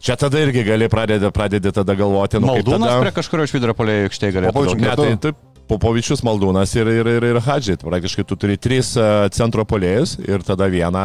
[0.00, 3.00] Čia tada irgi gali pradėti, pradėti tada galvoti, nu, Maldūnas tada...
[3.04, 4.56] prie kažkurio iš vidurio polėjų aikštėje galėtų.
[4.56, 5.08] Popovičių daugiau.
[5.10, 7.78] Ne, tai taip, Popovičius, Maldūnas ir, ir, ir, ir Hadžiai.
[7.78, 9.04] Praktiškai tu turi tris e,
[9.36, 11.02] centro polėjus ir tada vieną,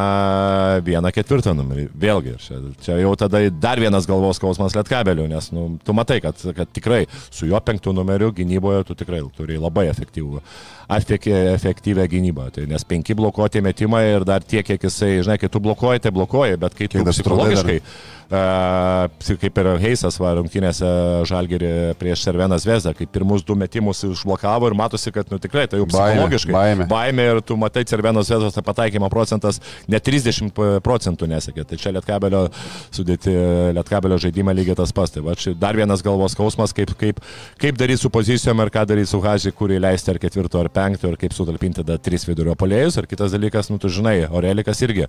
[0.85, 1.85] vieną ketvirtą numerį.
[2.01, 6.41] Vėlgi, čia, čia jau tada dar vienas galvos skausmas lietkabelių, nes nu, tu matai, kad,
[6.57, 10.41] kad tikrai su juo penktų numeriu gynyboje tu tikrai turi labai efektyvų,
[10.89, 12.49] efektyvę, efektyvę gynybą.
[12.55, 16.13] Tai, nes penki blokuoti metimai ir dar tiek, kiek jisai, žinai, kai tu blokuoji, tai
[16.15, 17.79] blokuoji, bet kai tu Kiek dar psichologiškai
[18.25, 19.05] Uh,
[19.37, 20.87] kaip ir Heisas va rungtynėse
[21.29, 21.67] Žalgerį
[21.99, 25.85] prieš Serveną Zvezdą, kai pirmus du metimus užblokavo ir matosi, kad nu, tikrai tai jau
[25.85, 26.55] Baimė, psichologiškai.
[26.55, 26.87] baimė.
[26.89, 31.67] baimė ir tu matai Serveną Zvezdos pataikymo procentas net 30 procentų nesakė.
[31.69, 32.41] Tai čia Lietkabelio
[32.89, 33.35] sudėti,
[33.77, 35.13] Lietkabelio žaidimą lygiai tas pats.
[35.13, 37.21] Tai va dar vienas galvos skausmas, kaip, kaip,
[37.61, 41.11] kaip daryti su pozicijom ir ką daryti su Haži, kurį leisti ar ketvirto ar penkto
[41.11, 42.99] ir kaip sutalpinti tada tris vidurio polėjus.
[42.99, 45.07] Ir kitas dalykas, nu tu žinai, Orelikas irgi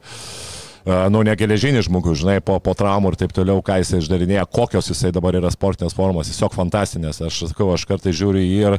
[0.86, 4.86] nu, ne geležinis žmogus, žinai, po, po traumų ir taip toliau, ką jisai išdarinėja, kokios
[4.92, 7.18] jisai dabar yra sportinės formos, tiesiog fantastinės.
[7.26, 8.76] Aš sakau, aš kartais žiūriu į jį ir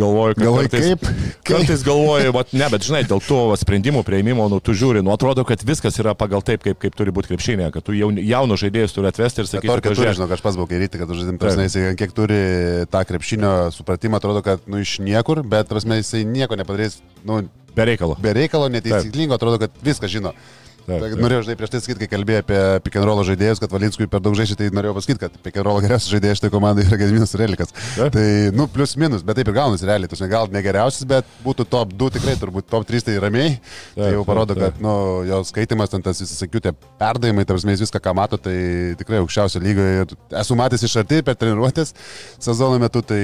[0.00, 1.06] galvoju, kad Galvoji, kartais, kaip?
[1.48, 5.46] Kartais galvoju, vat, ne, bet žinai, dėl to sprendimų prieimimo, nu, tu žiūri, nu, atrodo,
[5.46, 8.96] kad viskas yra pagal taip, kaip, kaip turi būti krepšinė, kad tu jaun, jaunus žaidėjus
[8.96, 11.68] turi atvesti ir sakyti, Sakyti, kad turi, žinok, aš pats buvau kairyti, kad žaidim, prasme,
[12.00, 12.40] kiek turi
[12.90, 17.44] tą krepšinio supratimą, atrodo, kad, nu, iš niekur, bet, prasme, jisai nieko nepadarys, nu,
[17.78, 18.18] be reikalo.
[18.22, 20.34] be reikalo, neteisyklingo, atrodo, kad viską žino.
[20.84, 24.20] Taip, Taip, norėjau žinai prieš tai sakyti, kai kalbėjai apie pikenrolo žaidėjus, kad Valinskui per
[24.20, 27.72] daug žaidžia, tai norėjau pasakyti, kad pikenrolo geriausias žaidėjas šitai komandai yra Gediminas Relikas.
[27.96, 28.12] Taip.
[28.12, 30.10] Tai, nu, plius minus, bet taip ir gaunasi realiai.
[30.12, 33.54] Tu gal ne geriausias, bet būtų top 2 tikrai, turbūt top 3 tai ramiai.
[33.94, 34.76] Tai Taip, jau parodo, taip, taip.
[34.76, 34.94] kad, nu,
[35.28, 38.58] jo skaitimas, ten tas įsisakiutė perdavimai, tarsi jis viską, ką mato, tai
[39.00, 39.88] tikrai aukščiausio lygio.
[40.04, 41.94] Ir esu matęs iš arti per treniruotės
[42.44, 43.22] sezono metu, tai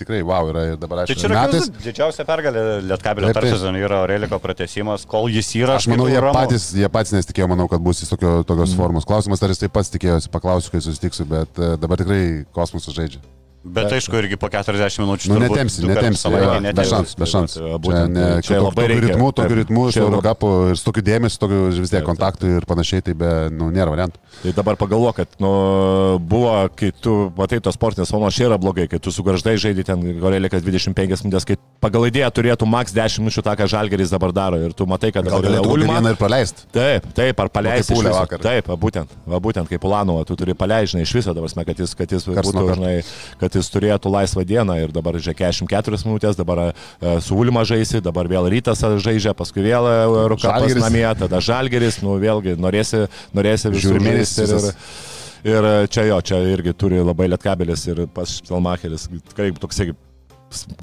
[0.00, 0.66] tikrai wow yra.
[0.74, 1.70] Ir dabar Tai aš čia yra metais.
[1.88, 5.78] didžiausia pergalė Lietkabelio tarp sezonų yra Aurelio pratesimas, kol jis yra.
[5.80, 6.34] Aš manau, jie ramu.
[6.36, 8.80] patys, jie patys nesitikėjo, manau, kad bus jis tokio, tokios mm.
[8.80, 9.08] formos.
[9.08, 12.22] Klausimas, ar jis taip pats tikėjosi, paklausiu, kai susitiksiu, bet e, dabar tikrai
[12.56, 13.22] kosmosas žaidžia.
[13.68, 15.30] Bet aišku, irgi po 40 minučių.
[15.32, 17.62] Nu, netemsi, netemsi, be šansų, be tai šansų.
[18.46, 19.08] Čia, labai reikia.
[19.08, 23.02] ritmų, čia su labai- Eurocapu ir su tokiu dėmesiu, tokiu vis tiek kontaktų ir panašiai,
[23.02, 24.22] tai be, nu, nėra variantų.
[24.44, 25.50] Tai dabar pagalvo, kad nu,
[26.22, 29.84] buvo, kai tu matai tos sportinės formos, čia yra blogai, kai tu su garždai žaidži
[29.90, 34.32] ten Gorelikas 25 minutės, kai pagal idėją turėtų maks 10 minučių tą, ką Žalgeris dabar
[34.34, 36.66] daro ir tu matai, kad Gal galėtų vieną ir praleisti.
[36.74, 38.42] Taip, taip, ar paleisti kaip Ulė vakar.
[38.42, 42.14] Taip, būtent, va, būtent kaip Ulanova, tu turi paleisti iš viso, dabar, kad jis, kad
[42.14, 42.94] jis, Karts nuo būtų, žinai,
[43.40, 46.72] kad jis turėtų laisvą dieną ir dabar žaidžia 44 minutės, dabar e,
[47.24, 50.00] su Ulma žaisi, dabar vėl rytas žaidžia, paskui vėl e,
[50.42, 50.82] Žalgiris.
[50.82, 54.68] namie, tada Žalgeris, nu vėlgi norėsi, norėsi ir, mėnesį ir,
[55.54, 59.92] ir čia jo, čia irgi turi labai lietkabelis ir pas Stelmacheris, tikrai toksai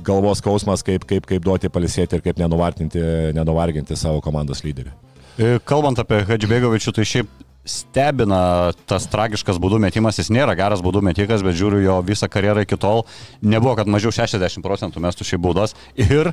[0.06, 4.94] galvos skausmas, kaip, kaip, kaip duoti palisėti ir kaip nenuvarginti, savo komandos lyderį.
[5.36, 7.32] E, Kalbant apie Hadžibegovičių, tai šiaip
[7.66, 12.64] stebina tas tragiškas baudų metimas, jis nėra geras baudų metikas, bet žiūriu jo visą karjerą
[12.66, 13.04] iki tol,
[13.42, 16.32] nebuvo, kad mažiau 60 procentų mestų šiaip baudos ir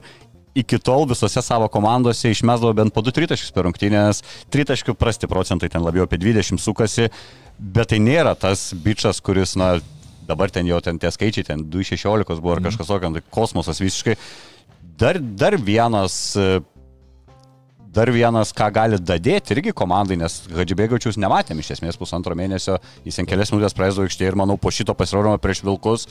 [0.55, 4.21] iki tol visose savo komandose išmesdavo bent po 2 tritaškius per rungtynės,
[4.53, 7.09] tritaškių prasti procentai ten labiau apie 20 sukasi,
[7.57, 9.79] bet tai nėra tas bičias, kuris, na,
[10.29, 14.19] dabar ten jau ten tie skaičiai, ten 2.16 buvo ar kažkas tokio, tai kosmosas visiškai.
[14.99, 16.61] Dar, dar vienas e,
[17.93, 23.19] dar vienas, ką gali dadėti irgi komandai, nes Hadžibėgaučius nematėm iš esmės pusantro mėnesio, jis
[23.19, 26.07] ten kelias minutės praeidavo aikštėje ir manau po šito pasirodymo prieš Vilkus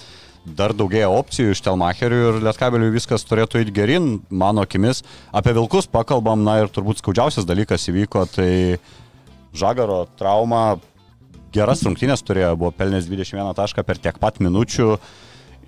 [0.46, 5.04] dar daugėja opcijų iš Telmacherių ir Lietkabeliui viskas turėtų eiti gerin, mano akimis.
[5.34, 8.52] Apie Vilkus pakalbam, na ir turbūt skaudžiausias dalykas įvyko, tai
[9.58, 10.80] Žagaro trauma,
[11.54, 14.96] geras rungtynės turėjo, buvo pelnęs 21 tašką per tiek pat minučių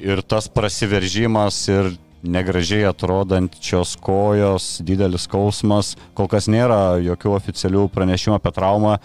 [0.03, 1.93] ir tas prasiveržimas ir
[2.23, 8.97] negražiai atrodančios kojos, didelis skausmas, kol kas nėra jokių oficialių pranešimų apie traumą.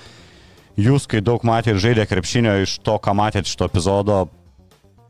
[0.79, 4.21] Jūs, kai daug matėte ir žaidė krepšinio iš to, ką matėte iš to epizodo,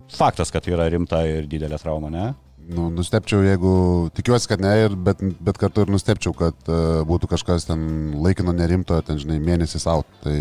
[0.09, 2.31] faktas, kad tai yra rimta ir didelė trauma, ne?
[2.68, 3.72] Nu, nustepčiau, jeigu
[4.16, 7.85] tikiuosi, kad ne, ir, bet, bet kartu ir nustepčiau, kad uh, būtų kažkas ten
[8.20, 10.09] laikino nerimto, ten, žinai, mėnesis out.
[10.24, 10.37] Tai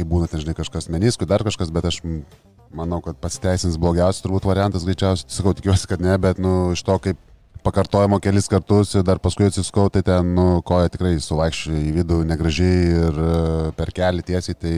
[0.00, 2.00] kai būna, ten, žinai, kažkas meniskui, dar kažkas, bet aš
[2.74, 6.96] manau, kad pasiteisins blogiausias turbūt variantas, greičiausiai, sakau, tikiuosi, kad ne, bet, nu, iš to,
[7.02, 7.20] kaip
[7.64, 12.22] pakartojimo kelis kartus ir dar paskui atsiskau, tai ten, nu, koja tikrai suvaikščiojo į vidų
[12.30, 14.74] negražiai ir uh, per kelią tiesiai, tai,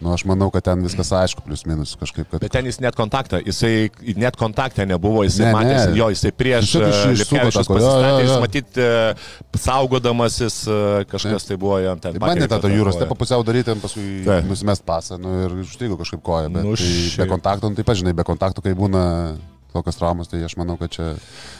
[0.00, 2.42] nu, aš manau, kad ten viskas aišku, plius minus kažkaip, kad...
[2.42, 3.88] Bet ten jis net kontaktą, jisai
[4.20, 5.96] net kontaktą nebuvo, jisai Ne, ne, matė, ne.
[5.96, 10.78] jo, jisai prieš e, Lipkevičius pasistatė, jo, jis matyt, e, saugodamasis e,
[11.10, 12.16] kažkas tai buvo jam ten.
[12.16, 14.48] Tai bandė tą jūros stepą pusiau daryti, ten paskui Taip.
[14.50, 17.22] nusimest pasą nu, ir užstrigo kažkaip koją, bet Nu, nu, tai šiaip.
[17.24, 19.02] be kontakto, nu, taip pat žinai, be kontakto, kai būna
[19.76, 21.14] tokios traumas, tai aš manau, kad čia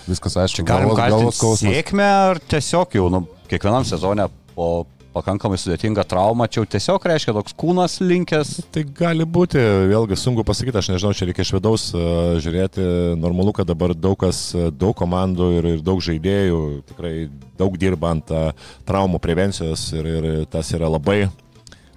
[0.08, 0.64] viskas aišku.
[0.68, 4.86] Galim galvos- kaltinti sėkmę ar tiesiog jau nu, kiekvienam sezone po
[5.16, 8.52] pakankamai sudėtinga trauma, čia jau tiesiog reiškia toks kūnas linkęs.
[8.74, 9.60] Tai gali būti,
[9.92, 12.84] vėlgi sunku pasakyti, aš nežinau, čia reikia iš vidaus uh, žiūrėti.
[13.22, 16.60] Normalu, kad dabar daug kas, daug komandų ir, ir daug žaidėjų
[16.92, 17.14] tikrai
[17.56, 18.52] daug dirba ant uh,
[18.88, 21.24] traumų prevencijos ir, ir tas yra labai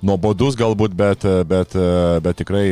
[0.06, 1.76] nuobodus galbūt, bet, bet,
[2.24, 2.64] bet tikrai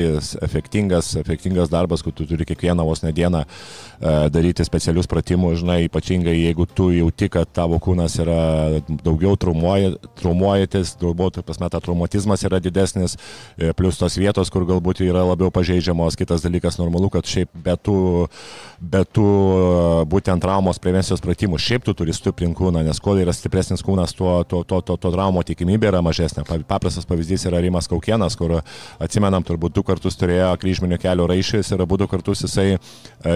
[0.46, 5.82] efektingas, efektingas darbas, kur tu turi kiekvieną vos ne dieną e, daryti specialius pratimus, žinai,
[5.88, 8.40] ypatingai jeigu tu jauti, kad tavo kūnas yra
[9.04, 13.18] daugiau traumuojantis, galbūt pasmeta traumatizmas yra didesnis,
[13.58, 17.76] e, plus tos vietos, kur galbūt yra labiau pažeidžiamos, kitas dalykas normalu, kad šiaip be
[17.76, 17.98] tų,
[18.80, 19.28] be tų
[20.10, 24.40] būtent traumos prevencijos pratimų, šiaip tu turi stiprinti kūną, nes kuo yra stipresnis kūnas, tuo,
[24.48, 26.46] tuo, tuo, tuo, tuo traumo tikimybė yra mažesnė.
[26.68, 28.60] Paprastas pavyzdys pavyzdys yra Rimas Kaukienas, kur
[29.02, 32.80] atsimenam, turbūt du kartus turėjo kryžminio kelio raišės ir abu du kartus jisai e,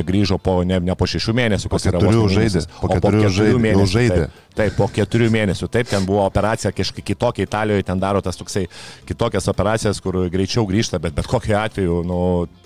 [0.05, 2.63] grįžo po, ne, ne po šešių mėnesių, kas yra keturių žaidė.
[2.79, 3.73] Po keturių žaidė.
[3.89, 4.19] žaidė.
[4.27, 5.69] Taip, taip, po keturių mėnesių.
[5.73, 8.67] Taip, ten buvo operacija kažkiek kitokia, Italijoje ten daro tas toksai
[9.09, 12.21] kitokias operacijas, kur greičiau grįžta, bet bet kokiu atveju, nu,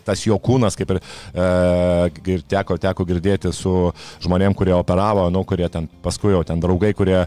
[0.05, 1.01] tas jo kūnas, kaip ir,
[1.33, 3.75] e, teko, teko girdėti su
[4.25, 7.23] žmonėm, kurie operavo, nu, kurie ten paskui jau ten draugai, kurie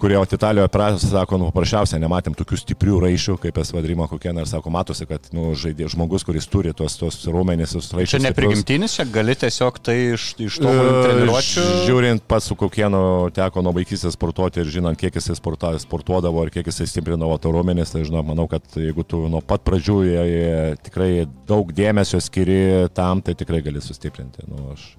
[0.00, 4.48] kurie Italijoje operacijos sako, nu, paprasčiausiai nematėm tokių stiprių raišių, kaip es vadrimo kokie, ir
[4.48, 8.20] sako, matosi, kad nu, žaidė, žmogus, kuris turi tos, tos raumenys, tos raiščius.
[8.20, 11.64] Čia neprigimtinis, čia gali tiesiog tai iš, iš to e, treniruočio.
[11.88, 13.00] Žiūrint, pats su kokienu
[13.36, 17.54] teko nuo vaikystės sportuoti ir žinant, kiek jisai sporta, sportuodavo ir kiek jisai stiprinavo to
[17.54, 21.10] raumenys, tai žinau, manau, kad jeigu tu nuo pat pradžių jie, jie tikrai
[21.48, 22.60] daug dėmesio skiri
[22.96, 24.46] tam, tai tikrai gali sustiprinti.
[24.50, 24.92] Nu, aš...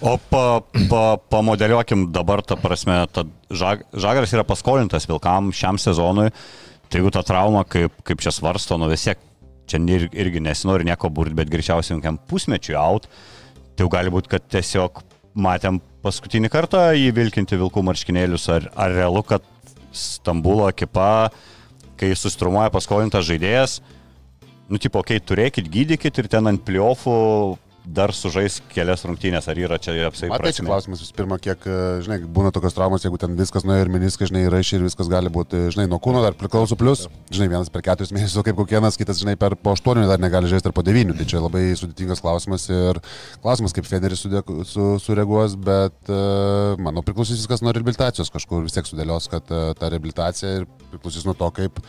[0.00, 6.28] O pa, pa, pamodeliuokim dabar, ta prasme, ta žag, Žagaras yra paskolintas Vilkam šiam sezonui,
[6.90, 9.22] tai jeigu ta trauma, kaip, kaip čia svarsto, nu vis tiek,
[9.66, 13.08] čia ir, irgi nesinori nieko burti, bet greičiausiai kokiam pusmečiui out,
[13.72, 15.00] tai jau gali būti, kad tiesiog
[15.32, 19.44] matėm paskutinį kartą įvilkinti Vilkų marškinėlius, ar, ar realu, kad
[19.96, 21.30] Stambulo ekipa,
[21.96, 23.80] kai sustrumuoja paskolintas žaidėjas,
[24.68, 27.16] nu, tipo, okei, okay, turėkit, gydykit ir ten ant pliofų
[27.86, 30.64] dar sužais kelias rungtynės, ar yra čia apsai prasme?
[30.64, 33.92] Tai klausimas visų pirma, kiek, e, žinai, būna tokios traumos, jeigu ten viskas nuėjo ir
[33.92, 37.48] miniskas, žinai, yra iš ir viskas gali būti, žinai, nuo kūno dar priklauso plus, žinai,
[37.54, 40.76] vienas per keturis mėnesius, kaip kokienas, kitas, žinai, per po aštuonių dar negali žaisti ar
[40.76, 43.00] po devynių, tai čia labai sudėtingas klausimas ir
[43.44, 48.88] klausimas, kaip Federis su, sureaguos, bet uh, manau priklausys viskas nuo rehabilitacijos, kažkur vis tiek
[48.88, 51.82] sudėlios, kad ta rehabilitacija ir priklausys nuo to, kaip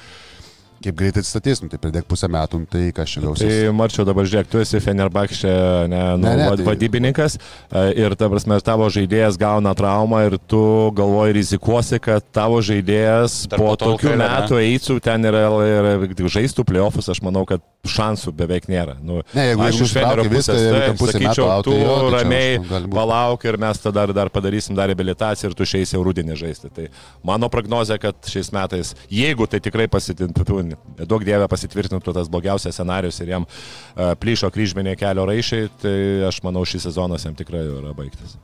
[0.78, 3.50] Kaip greitai atsistatys, nu, tai pridėk pusę metų, nu, tai kas čia gausis.
[3.50, 5.54] Tai Marčiau dabar žiūrėk, tu esi Fenerbakšė
[5.90, 6.66] ne, nu, ne, ne, tai...
[6.68, 10.62] vadybininkas e, ir ta prasme, tavo žaidėjas gauna traumą ir tu
[10.98, 16.32] galvoji rizikuosi, kad tavo žaidėjas Dar po, po tokių metų eitų ten ir, ir, ir
[16.38, 18.98] žaistų playoffus, aš manau, kad šansų beveik nėra.
[19.04, 22.82] Nu, ne, jeigu aš iš Fenerio pusės, tai sakyčiau, metų, tu jo, tai ramiai nu,
[22.94, 26.72] palauk ir mes tada dar, dar padarysim dar reabilitaciją ir tu šiais jau rudinį žaisti.
[26.74, 26.88] Tai
[27.28, 30.60] mano prognozija, kad šiais metais, jeigu tai tikrai pasitintų,
[31.06, 35.96] daug dievė pasitvirtintų tas blogiausias scenarius ir jam uh, plyšo kryžminė kelio raišiai, tai
[36.30, 38.38] aš manau šis sezonas jam tikrai yra baigtas.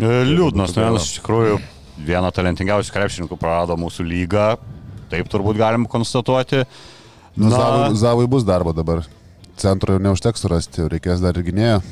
[0.00, 1.58] E, liūdnas, nes iš tikrųjų
[2.06, 4.46] vieną talentingiausių krepšininkų prarado mūsų lygą,
[5.12, 6.64] taip turbūt galim konstatuoti.
[7.36, 9.06] Nu, Na, Zavui, Zavui bus darbo dabar.
[9.56, 11.82] Centro jau neužteks surasti, reikės dar ir gynėjo.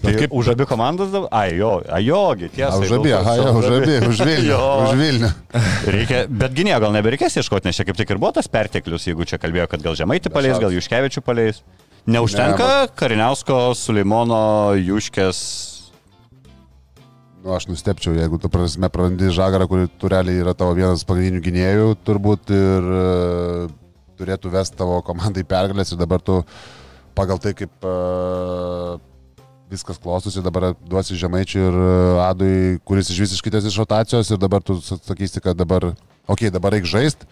[0.00, 1.28] Tai kaip už abi komandas dabar?
[1.36, 2.78] Ai, jo, ai, jogi, tiesa.
[2.80, 4.60] Už abi, jo, už abi, už Vilnių.
[4.84, 5.30] už Vilnių.
[5.96, 9.28] Reikia, bet gynėjo gal nebereikės ieškoti, nes čia kaip tik ir buvo tas perteklius, jeigu
[9.28, 11.60] čia kalbėjo, kad gal Žemaitį paleis, gal Juškevičių paleis.
[12.08, 15.42] Neužtenka ne, Kariniausko, Suleimono, Juškės.
[17.44, 21.92] Nu, aš nustepčiau, jeigu tu prasme prarandi žagarą, kuri tureliai yra tavo vienas pagrindinių gynėjų,
[22.08, 22.88] turbūt ir
[24.20, 26.42] turėtų vesti tavo komandai pergalės ir dabar tu
[27.18, 29.00] pagal tai, kaip uh,
[29.70, 31.88] viskas klostosi, dabar duosi žemaičiui ir e,
[32.26, 32.54] Adui,
[32.86, 35.92] kuris iš visiškai ties iš rotacijos ir dabar tu sakysi, kad dabar,
[36.26, 37.28] okei, okay, dabar reikia žaisti.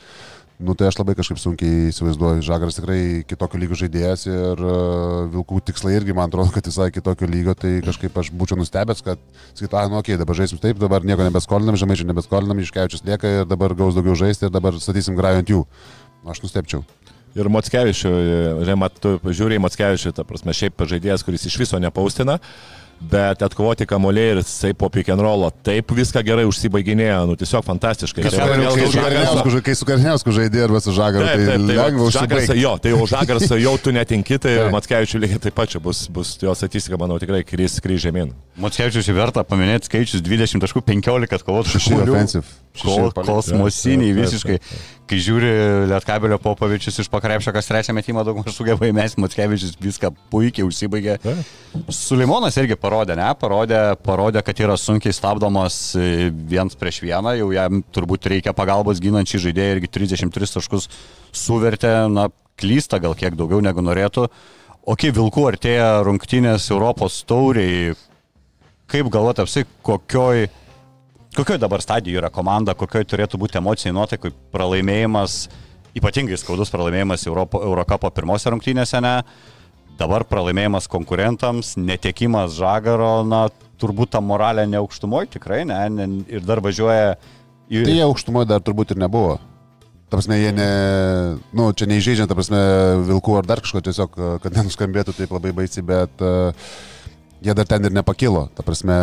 [0.58, 2.42] Nu, tai aš labai kažkaip sunkiai įsivaizduoju.
[2.42, 7.28] Žagaras tikrai kitokio lygio žaidėjas ir uh, Vilkų tikslai irgi, man atrodo, kad visai kitokio
[7.30, 7.54] lygio.
[7.54, 9.22] Tai kažkaip aš būčiau nustebęs, kad,
[9.52, 13.30] sakyt, ah, nu, okei, okay, dabar žaisim taip, dabar nieko nebeskolinam, žemaičių nebeskolinam, iškevičius lieka
[13.36, 15.62] ir dabar gaus daugiau žaisti ir dabar statysim grajų ant jų.
[16.26, 16.82] Aš nustepčiau.
[17.38, 18.10] Ir Motskevičių,
[18.66, 22.38] žinai, tu žiūri į Motskevičių, ta prasme, šiaip žaidėjas, kuris iš viso nepaustina,
[23.00, 27.64] bet atkovoti kamuoliai ir jisai po pick and roll, taip viską gerai užsibaiginėjo, nu tiesiog
[27.66, 28.24] fantastiškai.
[28.26, 28.32] Kai,
[29.64, 32.58] kai, su Karniausku, žaidė arba su Žagaru, tai, tai lengva užsibaigti.
[32.58, 36.34] Jo, tai jau Žagaras jau tu netinki, tai Matskevičių lygiai taip pat čia bus, bus
[36.42, 38.34] jo statistika, manau, tikrai kris žemyn.
[38.58, 42.22] Matskevičius verta paminėti skaičius 20 taškų 15 kovotų šalių.
[42.78, 44.58] Kosmosiniai visiškai.
[45.08, 45.48] Kai žiūri
[45.88, 51.16] Lietkabelio Popovičius iš pakrepšio, kas trečią metimą daug maž sugeba įmesti, Matskevičius viską puikiai užsibaigė.
[51.88, 57.48] Sulimonas irgi parodė, ne, parodė, parodė, kad yra sunkiai stabdomas e, viens prieš vieną, jau
[57.52, 60.88] jam turbūt reikia pagalbos ginančiai žaidėjai irgi 33 taškus
[61.36, 64.26] suvertė, na, klysta gal kiek daugiau negu norėtų.
[64.88, 67.92] O kai Vilkų artėja rungtynės Europos tauriai,
[68.88, 70.48] kaip galvoti apsi, kokioj,
[71.36, 75.42] kokioj dabar stadijoje yra komanda, kokioj turėtų būti emocijai nuotaikai, pralaimėjimas,
[75.98, 79.18] ypatingai skaudus pralaimėjimas Europo, Eurocapo pirmose rungtynėse, ne?
[79.98, 83.48] Dabar pralaimėjimas konkurentams, netekimas žagaro, na,
[83.82, 87.16] turbūt ta moralė neaukštumoji tikrai, ne, ne, ir dar važiuoja
[87.66, 87.82] į...
[87.82, 89.38] Tai jie aukštumoje dar turbūt ir nebuvo.
[90.08, 90.68] Ta prasme, jie ne,
[91.52, 92.60] nu, čia neįžeidžiant, ta prasme,
[93.10, 96.70] vilkų ar dar kažko, tiesiog, kad nenuskambėtų taip labai baisiai, bet uh,
[97.40, 98.46] jie dar ten ir nepakilo.
[98.56, 98.94] Ta prasme,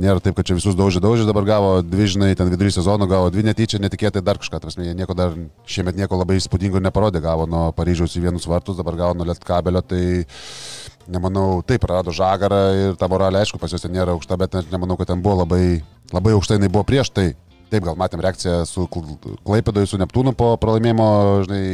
[0.00, 3.30] nėra taip, kad čia visus daužė, daužė, dabar gavo dvi, žinai, ten vidury sezono gavo
[3.32, 4.60] dvi netyčia, netikėtai dar kažką.
[4.60, 5.34] Ta prasme, jie nieko dar
[5.68, 9.82] šiemet nieko labai įspūdingo neparodė, gavo nuo Paryžiaus į vienus vartus, dabar gavo nuo Lietkabelio,
[9.82, 10.04] tai
[11.08, 14.98] nemanau, taip prarado žagarą ir ta moralė, aišku, pas juos ten nėra aukšta, bet nemanau,
[15.00, 15.80] kad ten buvo labai,
[16.12, 17.32] labai aukšta, jinai buvo prieš tai.
[17.68, 21.08] Taip, gal matėm reakciją su Klaipėdoje, su Neptūnu po pralaimėjimo,
[21.44, 21.64] žinai,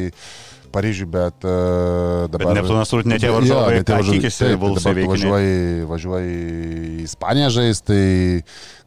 [0.74, 2.50] Paryžiui, bet uh, dabar...
[2.50, 5.12] Bet Neptūnas turbūt netie varžovai, ką tikisi Vulsai veikia.
[5.12, 8.02] Važiuoji, važiuoji į Ispaniją žais, tai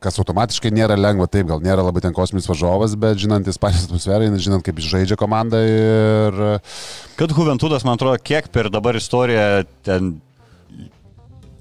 [0.04, 4.30] kas automatiškai nėra lengva, taip, gal nėra labai ten kosminis varžovas, bet žinant Ispanijos atmosferą,
[4.36, 6.40] žinant kaip žaidžia komanda ir...
[7.18, 10.18] Kad Juventudas, man atrodo, kiek per dabar istoriją ten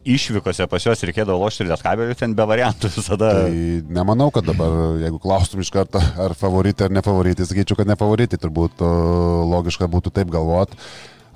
[0.06, 3.32] išvykose pas juos reikėdavo lošti ir lietkabelių, ten be variantų visada.
[3.42, 3.56] Tai
[3.98, 7.98] nemanau, kad dabar, jeigu klaustum iš karto, ar favoritai ar ne favoritai, sakyčiau, kad ne
[7.98, 8.84] favoritai, turbūt
[9.52, 10.78] logiška būtų taip galvot.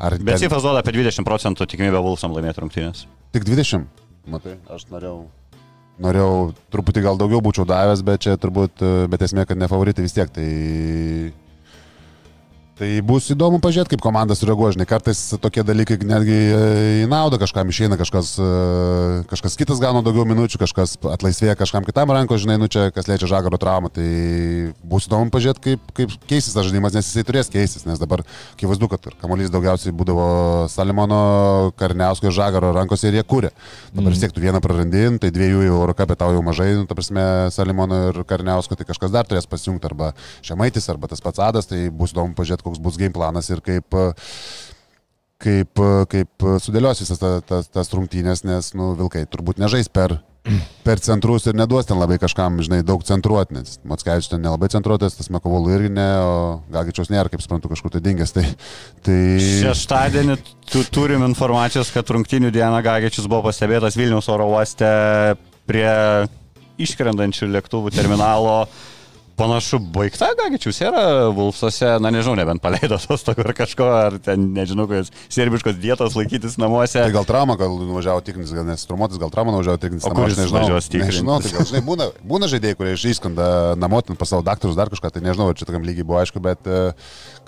[0.01, 0.47] Ar Bet ten...
[0.47, 3.05] Sifas duoda apie 20 procentų tikimybę Vulsam laimėti rungtynės.
[3.37, 3.85] Tik 20?
[4.31, 5.27] Matai, aš norėjau.
[6.01, 6.35] Norėjau
[6.73, 8.81] truputį gal daugiau būčiau davęs, bet čia turbūt,
[9.13, 10.31] bet esmė, kad ne favoritai vis tiek.
[10.33, 10.47] Tai
[12.81, 14.73] Tai bus įdomu pažiūrėti, kaip komanda sureaguoja.
[14.73, 16.61] Žinai, kartais tokie dalykai netgi e,
[17.03, 18.47] į naudą kažkam išeina, kažkas, e,
[19.29, 23.29] kažkas kitas gauna daugiau minučių, kažkas atlaisvėja kažkam kitam ranko, žinai, nu čia kas liečia
[23.29, 23.91] žagaro traumą.
[23.93, 24.07] Tai
[24.81, 28.23] bus įdomu pažiūrėti, kaip, kaip keisis tas žaidimas, nes jisai turės keistis, nes dabar
[28.55, 30.31] akivaizdu, kad kamuolys daugiausiai būdavo
[30.73, 31.21] Salimono,
[31.77, 33.53] Karniausko ir žagaro rankose ir jie kūrė.
[33.93, 34.33] Dabar mm.
[34.33, 38.25] tu vieną prarandin, tai dviejų jau Eurocapė tau jau mažai, nu, ta prasme, Salimono ir
[38.25, 42.33] Karniausko, tai kažkas dar turės pasijungti arba Šemaitis, arba tas pats Adas, tai bus įdomu
[42.39, 43.99] pažiūrėti, koks bus game planas ir kaip,
[45.41, 50.21] kaip, kaip sudėlios visas tas, tas, tas rungtynės, nes, nu, Vilkai turbūt nežais per,
[50.87, 55.17] per centrus ir neduos ten labai kažkam, žinai, daug centruoti, nes Motskevičius ten nelabai centruotas,
[55.19, 56.35] tas Mekovolų irgi ne, o
[56.73, 58.35] Gagičiaus nėra, kaip suprantu, kažkur tai dingęs.
[58.37, 58.47] Tai,
[59.07, 59.21] tai...
[59.61, 60.39] Šeštadienį
[60.71, 64.89] tu, turim informacijos, kad rungtynių dieną Gagičius buvo pastebėtas Vilniaus oro uoste
[65.69, 65.91] prie
[66.81, 68.65] iškrendančių lėktuvų terminalo.
[69.41, 74.85] Panašu, baigta Gagičius yra Vulfsose, na nežinau, nebent paleido atostogų ar kažko, ar ten, nežinau,
[74.91, 77.01] kokios serbiškos dietos laikytis namuose.
[77.01, 81.07] Tai gal trauma, gal nuvažiavo tikrintis, gal nesutromuotis, gal trauma nuvažiavo tikrintis namuose, aš nežinau.
[81.09, 83.49] Nežinau, tai gal žinai, būna, būna žaidėjai, kurie išskrenda
[83.81, 86.69] namotin pas savo daktarus dar kažką, tai nežinau, ar čia tokiam lygiai buvo aišku, bet
[86.69, 86.93] uh,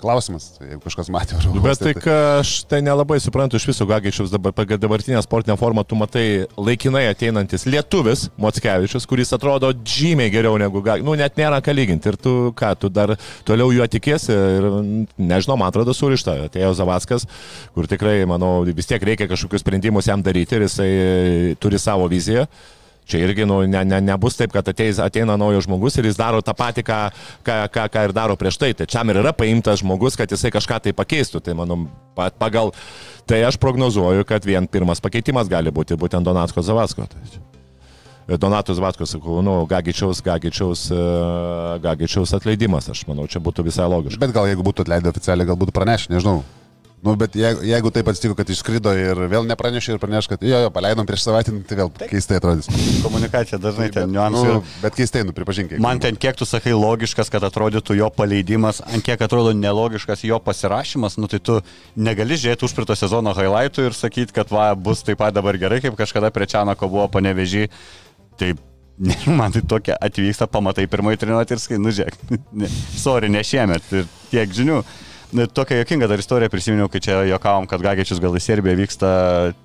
[0.01, 1.37] klausimas, tai jeigu kažkas matė.
[1.61, 5.85] Bet tai, tai aš tai nelabai suprantu iš viso Gagičiaus dabar, pagal dabartinę sportinę formą,
[5.85, 6.25] tu matai
[6.57, 12.13] laikinai ateinantis lietuvis Motskevičius, kuris atrodo žymiai geriau negu Gagičius, nu net nėra ką lyginti.
[12.13, 13.15] Ir tu, ką, tu dar
[13.47, 14.69] toliau juo tikėsi ir,
[15.21, 16.39] nežinau, man atrodo, surišta.
[16.49, 17.27] Atėjo Zavaskas,
[17.75, 20.93] kur tikrai, manau, vis tiek reikia kažkokius sprendimus jam daryti ir jisai
[21.61, 22.47] turi savo viziją.
[23.03, 26.39] Čia irgi nu, ne, ne, nebus taip, kad ateis, ateina naujas žmogus ir jis daro
[26.45, 26.99] tą patį, ką,
[27.43, 28.71] ką, ką, ką ir daro prieš tai.
[28.79, 31.43] Tai čia ir yra paimtas žmogus, kad jisai kažką tai pakeistų.
[31.43, 31.81] Tai manau,
[32.15, 32.71] pagal
[33.27, 37.09] tai aš prognozuoju, kad vien pirmas pakeitimas gali būti būtent Donatsko Zavasko.
[37.11, 37.52] Tai
[38.27, 41.03] Donatas Vatkas, sakau, nu, Gagičiaus, Gagičiaus, e,
[41.83, 44.21] Gagičiaus atleidimas, aš manau, čia būtų visai logiška.
[44.23, 46.41] Bet gal jeigu būtų atleidę oficialiai, gal būtų pranešę, nežinau.
[47.03, 50.55] Nu, bet jeigu, jeigu taip atsitiko, kad išskrido ir vėl nepranešė ir praneš, kad jo,
[50.63, 52.07] jo, paleidom prieš savaitę, nu, tai vėl taip.
[52.13, 52.69] keistai atrodys.
[53.03, 54.43] Komunikacija dažnai ten niuansai.
[54.47, 55.73] Nu, bet keistai, nu, pripažink.
[55.83, 60.39] Man ten kiek tu sakai logiškas, kad atrodytų jo paleidimas, ant kiek atrodo nelogiškas jo
[60.45, 61.57] pasirašymas, nu tai tu
[61.99, 65.99] negali žiūrėti užprito sezono highlightų ir sakyti, kad va, bus taip pat dabar gerai, kaip
[65.99, 67.67] kažkada prie Čianako buvo panevežį
[68.39, 68.51] Tai
[68.97, 72.19] nežinau, man tai tokia atvyksta, pamatai pirmoji treniruotė ir skai, nu žiūrėk,
[72.63, 74.83] ne, sorry, ne šiemet ir tiek žinių.
[75.49, 79.09] Tokia jokinga dar istorija prisiminiau, kai čia jokavom, kad Gagičius gal į Serbiją vyksta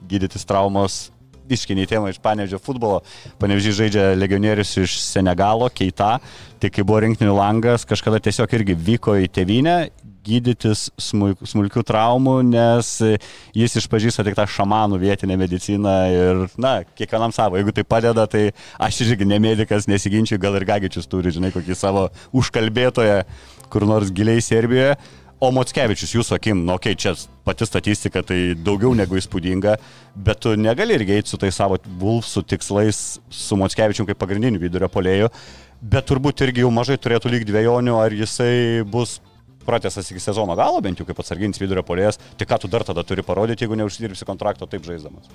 [0.09, 1.09] gydytis traumos.
[1.49, 3.03] Iškiniai tema iš Panevežio futbolo.
[3.40, 6.18] Panevežį žaidžia legionierius iš Senegalo, Keita.
[6.61, 9.76] Tai kai buvo rinktinių langas, kažkada tiesiog irgi vyko į tevinę,
[10.29, 12.95] gydytis smulkių traumų, nes
[13.57, 18.51] jis išpažįsta tik tą šamanų vietinę mediciną ir, na, kiekvienam savo, jeigu tai padeda, tai
[18.79, 23.22] aš irgi nemedikas, nesiginčiu, gal ir Gagičius turi, žinai, kokį savo užkalbėtoją
[23.68, 24.97] kur nors giliai Serbijoje.
[25.39, 29.76] O Motskevičius, jūsų akim, nu, okei, okay, čia pati statistika tai daugiau negu įspūdinga,
[30.26, 34.89] bet tu negali irgi eiti su tai savo Vulfsų tikslais, su Motskevičiu kaip pagrindiniu vidurio
[34.91, 35.31] polėjų,
[35.79, 39.20] bet turbūt irgi jau mažai turėtų lyg dviejonių, ar jisai bus
[39.69, 43.05] pratęsas iki sezono galo, bent jau kaip atsarginis vidurio polėjas, tai ką tu dar tada
[43.07, 45.29] turi parodyti, jeigu neužsidirbsi kontrakto taip žaisdamas.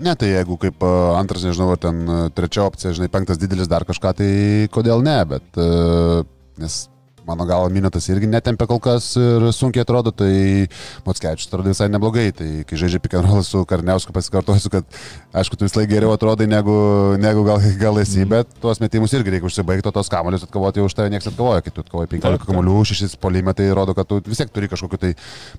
[0.00, 3.84] Ne, tai jeigu kaip a, antras, nežinau, ten a, trečia opcija, žinai, penktas didelis dar
[3.88, 4.30] kažką, tai
[4.72, 6.22] kodėl ne, bet a,
[6.60, 6.82] nes
[7.30, 10.66] mano galva minutas irgi netempia kol kas ir sunkiai atrodo, tai
[11.06, 14.98] Motskevičius atrodo visai neblogai, tai kai žaidžia pikanrolą su Karniausku pasikartosiu, kad
[15.36, 16.74] aišku, tu vis laik geriau atrodai negu,
[17.22, 18.30] negu gal, gal esi, mm.
[18.32, 21.84] bet tuos metimus irgi reikia užsibaigti, tos kamolius atkovoti už tave niekas atkovoja, kai tu
[21.84, 25.12] atkovoji 15 kamolių, 6 polime, tai rodo, kad tu vis tiek turi kažkokio tai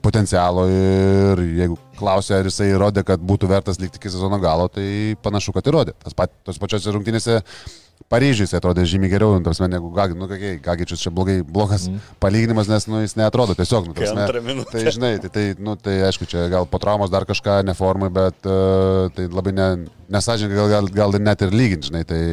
[0.03, 5.15] potencialo ir jeigu klausia, ar jisai įrodė, kad būtų vertas likti iki sezono galo, tai
[5.23, 5.95] panašu, kad įrodė.
[6.01, 7.41] Tas pat, tos pačiose rungtynėse
[8.11, 10.19] Paryžiui jis atrodė žymiai geriau, nu, tarsi, negu Gagičius.
[10.21, 12.13] Nu, okay, Gagičius čia blogai, blogas mm.
[12.23, 13.91] palyginimas, nes nu, jis neatrodo tiesiog.
[13.91, 17.61] Nu, tarsi, tai žinai, tai, tai, nu, tai aišku, čia gal po traumos dar kažką
[17.67, 19.67] neformai, bet uh, tai labai ne,
[20.11, 22.03] nesažininkai gal, gal, gal net ir lyginti, žinai.
[22.09, 22.23] Tai,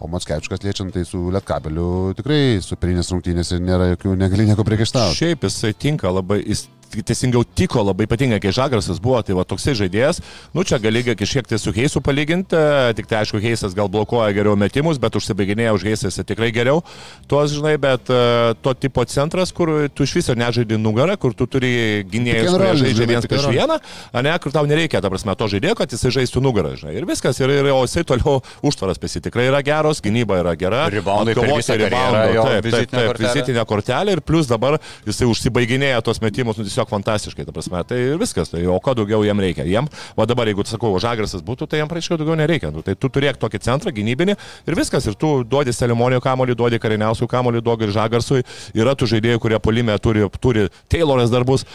[0.00, 5.20] o Matskevičius liečiant tai su Lietkabeliu tikrai superinės rungtynės ir nėra jokių, negali nieko priekaištauti.
[5.22, 9.76] Šiaip jisai tinka labai, jis teisingiau tiko labai ypatingai, kai Žagarsas buvo, tai va toksai
[9.78, 10.20] žaidėjas,
[10.56, 12.58] nu čia gali šiek tiek su Heisu palyginti,
[12.98, 16.82] tik tai aišku, Heisas gal blokuoja geriau metimus, bet užsibaiginėja už Heisas tikrai geriau,
[17.30, 21.46] tuos žinai, bet uh, to tipo centras, kur tu iš viso nežaidži nugarą, kur tu
[21.50, 23.78] turi gynėjus, kurie žaidžia vienas prieš vieną,
[24.26, 27.40] ne, kur tau nereikia, ta prasme, to žaidėjo, kad jisai žaistų nugarą, žinai, ir viskas,
[27.42, 31.50] ir, ir o jisai toliau užtvaras pesi tikrai yra geros, gynyba yra gera, ribaundai per
[31.50, 36.58] visą karjerą, taip, taip, taip, taip, vizitinė kortelė ir plus dabar jisai užsibaiginėja tos metimus,
[36.58, 39.66] nu, tiesiog fantastiškai, ta prasme, tai ir viskas, tai o ko daugiau jam reikia.
[39.68, 42.72] Jam, o dabar, jeigu, sakau, Žagrisas būtų, tai jam praaiškiau daugiau nereikia.
[42.74, 46.82] Nu, tai tu turėk tokį centrą gynybinį ir viskas, ir tu duodi Selimonio kamolį, duodi
[46.82, 48.44] Kariniausių kamolį, duodi Žagarsui.
[48.76, 51.66] Yra tų žaidėjų, kurie polime turi, turi Tayloras darbus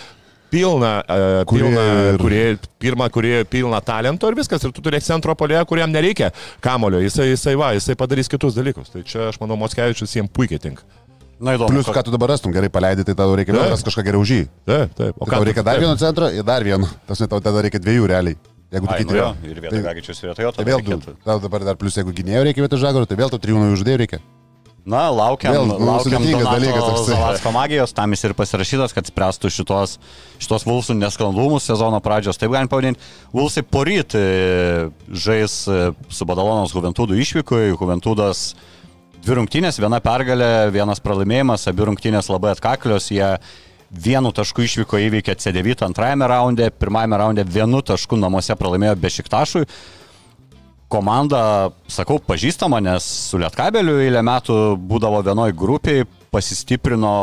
[0.55, 2.19] pilna, uh, pilna ir...
[2.21, 2.43] kurie,
[2.79, 6.31] pirmą, kurie pilna talento ir viskas, ir tu turėsi centro polėje, kuriam nereikia
[6.63, 8.93] kamulio, jisai, jisai va, jisai padarys kitus dalykus.
[8.93, 10.85] Tai čia, aš manau, Moskevičius jiems puikiai tinka.
[11.39, 11.73] Na įdomu.
[11.73, 14.45] Plius, ką tu dabar rastum, gerai paleidai, tai tau reikia vėl kažką geriau jį.
[14.67, 15.17] Taip, taip.
[15.19, 16.87] O tai ką reikia dar vieno centro ir dar vieno.
[17.09, 18.39] Tas net tau tada reikia dviejų realiai.
[18.71, 19.19] Jeigu tu kiti.
[19.19, 20.53] Nu, ir vietoj Gagičius vietoj jo.
[20.55, 20.97] Tai vėl du.
[21.27, 24.01] Tau dabar dar plus, jeigu gynėjo reikia vietoj žagoro, tai vėl tau trijų naujų žaidėjų
[24.03, 24.23] reikia.
[24.85, 27.07] Na, laukiam, Vėl, nu, laukiam dalykas.
[27.07, 29.95] Zalatsko magijos, tam jis ir pasirašytas, kad spręstų šitos,
[30.37, 33.01] šitos Vulsų nesklandumus sezono pradžios, taip galim pavadinti.
[33.33, 34.25] Vulsai poryt e,
[35.09, 35.79] žais e,
[36.13, 38.51] su Badalonos Juventūdu išvykui, Juventūdas
[39.25, 43.25] dvi rungtynės, viena pergalė, vienas pralaimėjimas, abi rungtynės labai atkaklios, jie
[43.89, 49.65] vienu tašku išvyko įveikė C9 antrajame raunde, pirmajame raunde vienu tašku namuose pralaimėjo Bešiktašui
[50.91, 54.57] komanda, sakau, pažįstama, nes su Lietkabeliu eilę metų
[54.89, 57.15] būdavo vienoj grupiai, pasistiprino,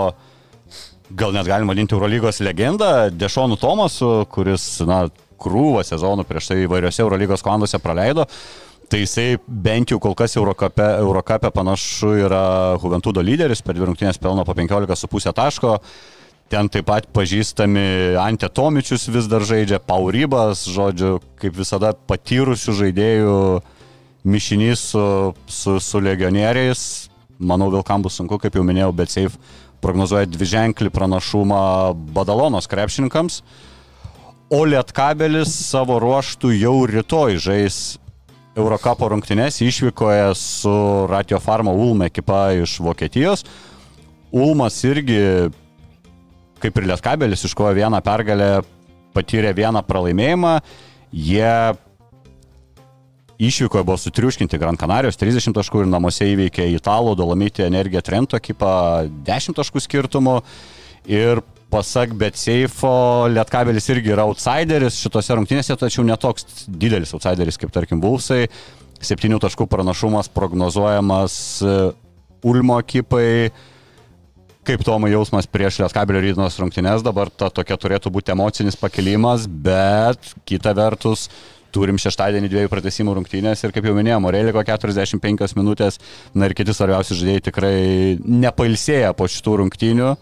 [1.14, 5.05] gal net galima vadinti Eurolygos legendą, Dešonų Tomasu, kuris, na,
[5.42, 8.26] krūvą sezonų prieš tai įvairiose Eurolygos komandose praleido.
[8.93, 12.43] Tai jisai bent jau kol kas Eurocape, Eurocape panašu yra
[12.76, 15.78] Juventudo lyderis, per dvi rungtynės pelno po 15,5 taško.
[16.53, 23.38] Ten taip pat pažįstami Ante Tomičius vis dar žaidžia, Paurybas, žodžiu, kaip visada patyrusių žaidėjų
[24.28, 25.07] mišinys su,
[25.49, 26.84] su, su legionieriais.
[27.40, 29.40] Manau, Vilkam bus sunku, kaip jau minėjau, bet Safe
[29.80, 31.62] prognozuoja dviženklį pranašumą
[32.12, 33.40] Badalonos krepšininkams.
[34.53, 37.82] O Lietkabelis savo ruoštų jau rytoj žais
[38.53, 40.72] Eurocapo rungtynės išvykoje su
[41.09, 43.46] Ratio Farma Ulm ekipa iš Vokietijos.
[44.32, 45.20] Ulmas irgi
[46.62, 48.50] kaip ir Lietkabelis iškojo vieną pergalę,
[49.16, 50.53] patyrė vieną pralaimėjimą,
[51.12, 51.55] jie
[53.42, 59.09] išvykoje buvo sutriuškinti Gran Canarijos 30 taškų ir namuose įveikė Italų Dolomitį Energiją Trento ekipą
[59.26, 60.38] 10 taškų skirtumu.
[61.11, 61.42] Ir
[61.73, 62.93] pasak Betseifo,
[63.33, 68.47] Lietkabelis irgi yra outsideris šitose rungtynėse, tačiau netoks didelis outsideris kaip tarkim Vulfsai.
[69.03, 71.35] 7 taškų pranašumas prognozuojamas
[72.47, 73.51] Ulmo ekipai
[74.62, 80.29] Kaip Tomai jausmas prieš Lieskabelio rydinos rungtynės, dabar ta tokia turėtų būti emocinis pakilimas, bet
[80.47, 81.25] kita vertus
[81.75, 85.99] turim šeštadienį dviejų pratesimų rungtynės ir kaip jau minėjau, Moreliko 45 minutės,
[86.31, 87.75] na ir kiti svarbiausi žaidėjai tikrai
[88.23, 90.12] nepailsėja po šitų rungtynių.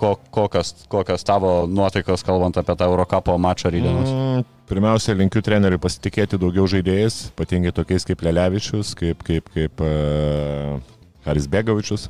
[0.00, 4.08] Ko, kokios, kokios tavo nuotaikos kalbant apie tą Eurocapo mačą rydienos?
[4.08, 10.80] Mm, pirmiausia, linkiu treneriui pasitikėti daugiau žaidėjais, ypatingai tokiais kaip Lelevičius, kaip, kaip, kaip uh,
[11.28, 12.08] Haris Begovičius.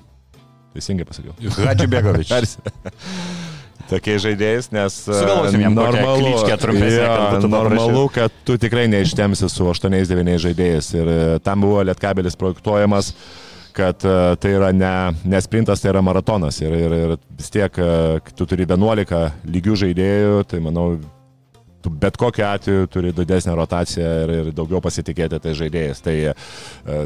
[0.71, 1.35] Teisingai pasakiau.
[1.59, 2.31] Hadži Begovič.
[3.91, 6.63] Tokiais žaidėjais, nes jam normalu, kad
[7.43, 10.91] normalu, kad tu tikrai neištemsi su 8-9 žaidėjais.
[10.95, 13.11] Ir e, tam buvo Lietkabelis projektuojamas
[13.77, 14.93] kad e, tai yra ne,
[15.25, 16.61] ne sprintas, tai yra maratonas.
[16.65, 17.89] Ir, ir, ir vis tiek e,
[18.37, 20.87] tu turi 11 lygių žaidėjų, tai manau,
[21.81, 26.03] tu bet kokiu atveju turi didesnę rotaciją ir, ir daugiau pasitikėti tai žaidėjais.
[26.05, 26.35] Tai e,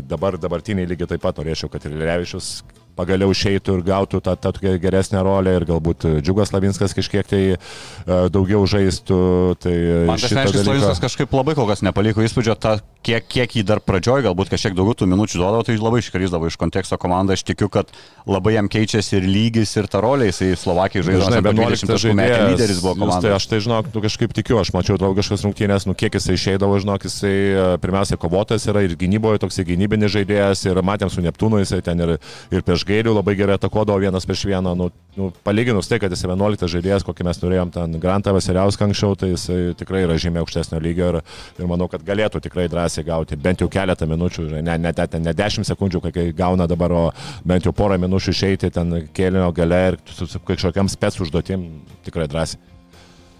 [0.03, 2.57] dabar dabartiniai lygiai taip pat norėčiau, kad ir Levičius
[2.97, 7.43] pagaliau išeitų ir gautų tą, tą tokią geresnę rolę ir galbūt Džiugas Lavinskas kažkiek tai
[7.55, 9.21] uh, daugiau žaistų.
[9.63, 9.75] Tai
[10.11, 10.67] Man tas neaiškus.
[10.69, 14.77] Lavinskas kažkaip labai kol kas nepaliko įspūdžio, ta, kiek, kiek jį dar pradžioj, galbūt kažkiek
[14.77, 17.37] daugiau tų minučių duodavo, tai labai iškrisdavo iš konteksto komandą.
[17.37, 17.91] Aš tikiu, kad
[18.29, 21.27] labai jam keičiasi ir lygis, ir ta rolė, jisai Slovakijai žaidė.
[21.29, 23.29] Žinai, 11 taškų metė lyderis buvo komandoje.
[23.29, 26.79] Tai aš tai žinok, nu, kažkaip tikiu, aš mačiau draugiškas rungtynės, nu kiek jisai išeidavo,
[26.83, 31.61] žinok, jisai e, pirmiausia kovotojas yra ir gynyboje toks gynybinis žaidėjas ir matėm su Neptūnu,
[31.63, 32.17] jisai ten ir,
[32.55, 34.74] ir prieš gairių labai gerai atakodavo vienas prieš vieną.
[34.78, 39.16] Nu, nu, palyginus tai, kad jis 11 žaidėjas, kokį mes turėjom ten Grantą Vasiliauską anksčiau,
[39.18, 39.47] tai jis
[39.80, 41.20] tikrai yra žymiai aukštesnio lygio ir,
[41.59, 45.37] ir manau, kad galėtų tikrai drąsiai gauti bent jau keletą minučių, ne, ne, ne, ne
[45.45, 47.07] 10 sekundžių, kai gauna dabar, o
[47.47, 51.68] bent jau porą minučių išeiti ten kėlinio gale ir su kažkokiam spets užduotim
[52.05, 52.74] tikrai drąsiai.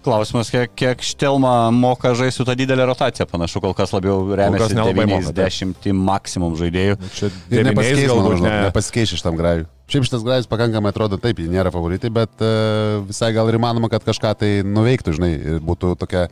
[0.05, 4.77] Klausimas, kiek, kiek Štelma moka žaisti su tą didelę rotaciją, panašu, kol kas labiau remiasi
[4.77, 6.99] 90 maksimum žaidėjų.
[7.01, 7.31] Nu, čia
[7.65, 8.53] nepasikeis, galbūt, ne.
[8.67, 9.65] nepasikeis šitam grajui.
[9.89, 13.89] Šiaip šitas grajus pakankamai atrodo taip, jie nėra favoritai, bet uh, visai gal ir įmanoma,
[13.93, 16.27] kad kažką tai nuveiktų, žinai, ir būtų tokia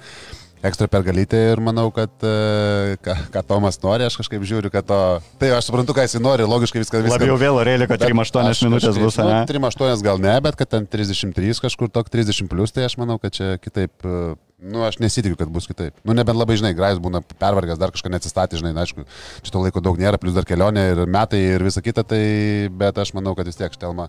[0.68, 5.00] ekstra pergalytė ir manau, kad e, ką, ką Tomas nori, aš kažkaip žiūriu, kad to...
[5.42, 7.18] Tai aš suprantu, ką jis nori, logiškai viskas viskas.
[7.18, 9.42] Labiau vėl realiai, kad 3-8 minutės bus, ne?
[9.44, 13.20] Nu, 3-8 gal ne, bet kad ten 33 kažkur tok 30 plus, tai aš manau,
[13.22, 13.94] kad čia kitaip...
[14.08, 15.98] E, nu, aš nesitikiu, kad bus kitaip.
[16.08, 19.04] Nu, nebent labai, žinai, Grajus būna pervargęs, dar kažką neatsistatė, žinai, na, aišku,
[19.44, 22.24] šito laiko daug nėra, plus dar kelionė ir metai ir visa kita, tai,
[22.72, 24.08] bet aš manau, kad vis tiek Štelma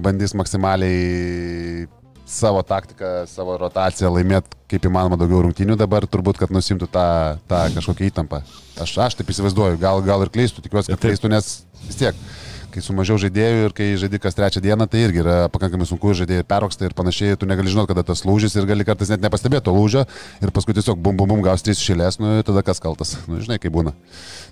[0.00, 1.88] bandys maksimaliai
[2.30, 7.06] savo taktiką, savo rotaciją laimėti kaip įmanoma daugiau rungtynių dabar, turbūt, kad nusimtų tą,
[7.50, 8.44] tą kažkokią įtampą.
[8.80, 11.50] Aš, aš taip įsivaizduoju, gal, gal ir kleistų, tikiuosi, kad kleistų, nes
[11.88, 12.22] vis tiek
[12.70, 16.12] kai su mažiau žaidėjų ir kai žaidži kas trečią dieną, tai irgi yra pakankamai sunku,
[16.16, 19.66] žaidėjai peroksta ir panašiai, tu negali žinoti, kada tas lūžis ir gali kartais net nepastebėti
[19.66, 20.04] to lūžio
[20.40, 23.58] ir paskui tiesiog bum bum bum gaus trys šilės, nu tada kas kaltas, nu žinai,
[23.62, 23.94] kaip būna.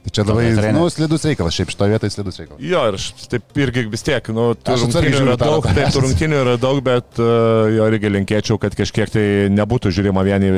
[0.05, 2.61] Tai čia labai, nu, slidus reikalas, šiaip šitoje vietoje slidus reikalas.
[2.63, 6.55] Jo, ir taip irgi vis tiek, nu, tų rungtynių yra daug, taip, tų rungtynių yra
[6.61, 10.53] daug, bet uh, jo irgi linkėčiau, kad kažkiek tai nebūtų žiūrima vien į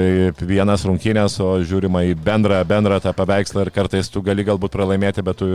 [0.45, 5.25] vienas rungtynės, o žiūrima į bendrą, bendrą tą paveikslą ir kartais tu gali galbūt pralaimėti,
[5.25, 5.49] bet tu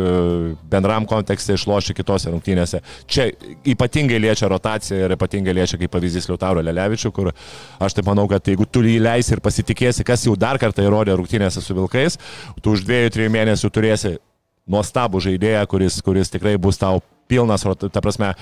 [0.71, 2.81] bendram kontekste išloši kitose rungtynėse.
[3.05, 3.29] Čia
[3.75, 7.31] ypatingai liečia rotacija ir ypatingai liečia kaip pavyzdys Liutauro Lelevičių, kur
[7.85, 11.15] aš taip manau, kad jeigu tu jį leisi ir pasitikėsi, kas jau dar kartą įrodė
[11.19, 12.17] rungtynėse su Vilkais,
[12.61, 14.15] tu už dviejų, trijų mėnesių turėsi
[14.71, 18.33] nuostabų žaidėją, kuris, kuris tikrai bus tau pilnas, ta prasme,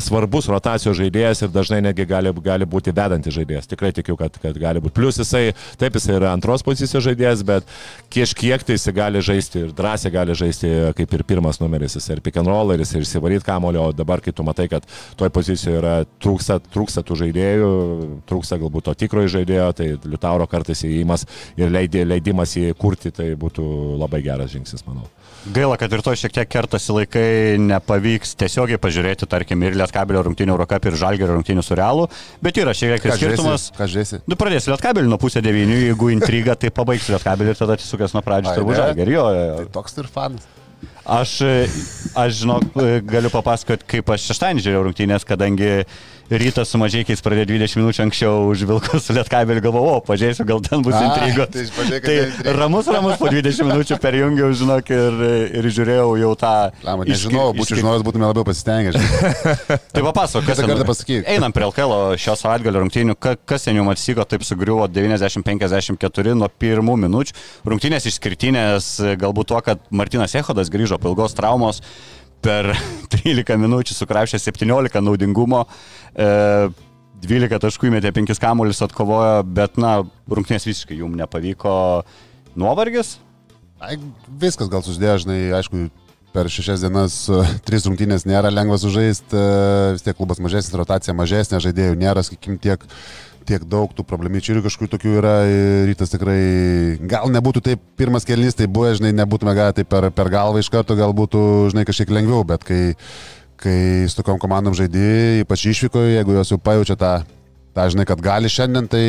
[0.00, 3.68] svarbus rotacijos žaidėjas ir dažnai netgi gali, gali būti vedantis žaidėjas.
[3.68, 4.94] Tikrai tikiu, kad, kad gali būti.
[4.96, 7.68] Plus jisai, taip jisai yra antros pozicijos žaidėjas, bet
[8.12, 11.98] kažkiek tai jisai gali žaisti ir drąsiai gali žaisti kaip ir pirmas numeris.
[11.98, 14.70] Jis ir pick and roll, ir jis ir įsivaryti kamulio, o dabar kai tu matai,
[14.72, 14.88] kad
[15.20, 15.94] toj pozicijoje yra
[16.24, 17.72] trūksta, trūksta tų žaidėjų,
[18.32, 21.28] trūksta galbūt to tikrojo žaidėjo, tai Liutauro kartais įėjimas
[21.60, 23.66] ir leidimas jį kurti, tai būtų
[24.00, 25.04] labai geras žingsnis, manau.
[25.42, 27.24] Gaila, kad ir to šiek tiek kertasi laikai,
[27.58, 32.06] nepavyks tiesiogiai pažiūrėti, tarkim, ir Lietkabelio rungtynių Eurocap ir Žalgerio rungtynių su Realu,
[32.44, 33.66] bet yra šiek tiek skirtumas.
[33.74, 34.22] Ką žiūrėsi?
[34.30, 38.22] Nu, pradėsi Lietkabelį nuo pusę devynių, jeigu intriga, tai pabaigsi Lietkabelį ir tada atsisukęs nuo
[38.22, 39.26] pradžios turbūt Žalgerio.
[39.58, 40.46] Tai toks ir fanas.
[41.02, 41.34] Aš,
[42.14, 42.78] aš žinok,
[43.10, 45.70] galiu papasakoti, kaip aš šeštadienį žiūrėjau rungtynės, kadangi
[46.30, 50.62] rytas su mažiekiais pradėjo 20 minučių anksčiau už Vilkus su Lietkabeliu, galvojau, o, pažiūrėsiu, gal
[50.64, 51.50] ten bus intrigos.
[51.52, 52.54] Tai, pažiūrėk, tai intriga.
[52.58, 55.18] ramus, ramus po 20 minučių perjungiau, žinok, ir,
[55.60, 56.52] ir žiūrėjau jau tą...
[56.86, 58.94] Lama, nežinau, iški, būčiau žinojęs, būtume labiau pasistengę.
[59.94, 61.26] tai papasakok, kas kartą pasakyk.
[61.34, 67.38] Einam prie LKL šio savaitgalio rungtynių, kas jums atsiko, taip sugriuvo 90-54 nuo pirmų minučių.
[67.68, 71.82] Rungtynės išskirtinės galbūt tuo, kad Martinas Ehodas grįžo po ilgos traumos
[72.42, 72.72] per
[73.14, 75.64] 13 minučių sukrapšė 17 naudingumo,
[76.14, 76.28] e,
[77.22, 81.74] 12 taškų įmetė 5 kamuolius atkovojo, bet, na, rungtynės visiškai jums nepavyko.
[82.58, 83.16] Nuovargis?
[83.82, 83.96] Ai,
[84.42, 85.86] viskas gal susidėjo, žinai, aišku,
[86.32, 91.14] per šešias dienas uh, trys rungtynės nėra lengva sužaisti, uh, vis tiek klubas mažesnis, rotacija
[91.16, 92.86] mažesnė, žaidėjų nėra, sakykim, tiek
[93.48, 95.34] tiek daug tų problemyčių ir kažkokių tokių yra,
[95.88, 96.38] rytas tikrai,
[97.10, 100.70] gal nebūtų taip, pirmas kelnys tai buvo, žinai, nebūtume gavę tai per, per galvą iš
[100.72, 101.42] karto, gal būtų,
[101.74, 102.80] žinai, kažkiek lengviau, bet kai,
[103.62, 103.76] kai
[104.08, 107.14] su tokiam komandom žaidži, ypač išvyko, jeigu jos jau pajaučia tą
[107.72, 109.02] dažnai, kad gali šiandien, tai...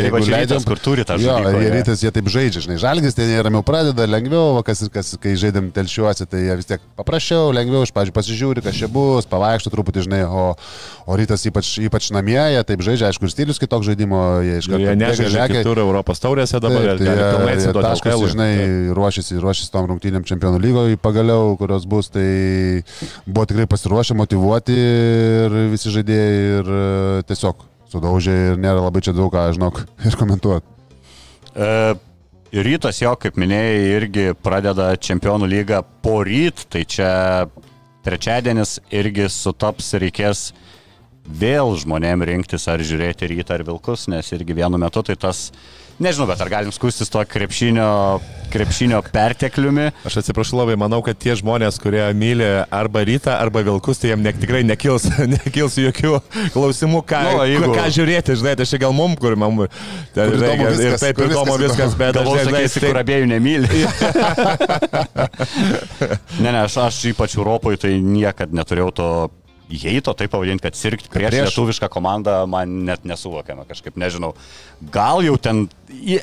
[0.00, 1.72] Ir ypač rytas, kur turi tą žaidimą, ir jo.
[1.76, 5.34] rytas jie taip žaidžia, žinai, žalgis ten jie ramiau pradeda, lengviau, va, kas, kas, kai
[5.40, 9.72] žaidėm telšiuosi, tai jie vis tiek paprasčiau, lengviau, iš pradžių pasižiūri, kas čia bus, pavaikšto
[9.74, 10.46] truputį, žinai, o,
[11.04, 14.70] o rytas ypač, ypač namie, jie taip žaidžia, aišku, ir stilius kitoks žaidimo, jie iš
[14.70, 15.60] Ir Jie nežaidžia lekia.
[15.60, 18.24] kitur Europos taurėse dabar Taip, ir tai jie- pilnai jie LKL.
[18.24, 18.30] -ui.
[18.32, 18.52] žinai,
[18.96, 22.80] ruošiasi, ruošiasi tom rungtynėm čempionų lygoje pagaliau, kurios bus, tai
[23.26, 26.72] buvo tikrai pasiruošę, motivuoti ir visi žaidėjai ir
[27.28, 30.78] tiesiog sudaužė ir nėra labai čia daug ką, žinok, ir komentuoti.
[31.50, 31.70] E,
[32.66, 37.10] rytas jo, kaip minėjai, irgi pradeda čempionų lygą po ryt, tai čia
[38.06, 40.50] trečiadienis irgi sutaps reikės
[41.26, 45.50] vėl žmonėm rinktis ar žiūrėti rytą ar vilkus, nes irgi vienu metu tai tas,
[46.00, 47.88] nežinau, bet ar galim skustis to krepšinio,
[48.50, 49.86] krepšinio pertekliumi.
[50.08, 54.24] Aš atsiprašau labai, manau, kad tie žmonės, kurie myli arba rytą, arba vilkus, tai jiems
[54.26, 55.04] ne, tikrai nekils,
[55.36, 56.12] nekils jokių
[56.56, 59.56] klausimų, ką, Nu, nu, jeigu- ką žiūrėti, žinai, tai čia gal mum, kur mum.
[60.16, 62.90] Ten, Kur žinai, įdomu ir viskas, taip įdomu viskas viskas, bet dažnai, žinai, sakysi, tai-
[62.90, 63.68] kur abiejų nemyli.
[66.42, 69.08] ne, ne, aš, aš ypač Europoje tai niekad neturėjau to
[69.76, 74.32] įeito, taip pavadinti, kad sirgti prieš, prieš lietuvišką komandą man net nesuvokiama kažkaip, nežinau.
[74.92, 75.66] Gal jau ten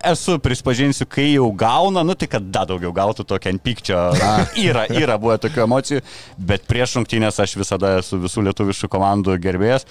[0.04, 4.04] esu, prispažinsiu, kai jau gauna, nu tai kad dar daugiau gautų tokio ant pykčio.
[4.68, 6.04] Yra, yra buvę tokių emocijų,
[6.38, 9.86] bet prieš rungtynės aš visada esu visų lietuviškų komandų gerbėjas.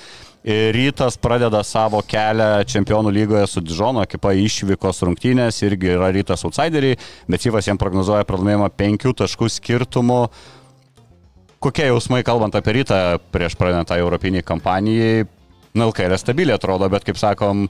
[0.46, 6.46] Ir Rytas pradeda savo kelią čempionų lygoje su Džono ekipa išvykos rungtynės, irgi yra Rytas
[6.46, 10.20] outsideriai, bet Syvas jam prognozuoja pralaimėjimą penkių taškų skirtumu.
[11.62, 12.98] Kokie jausmai kalbant apie rytą
[13.32, 15.24] prieš pradedant tą europinį kampanijai?
[15.76, 17.66] Na, LKL stabiliai atrodo, bet kaip sakom,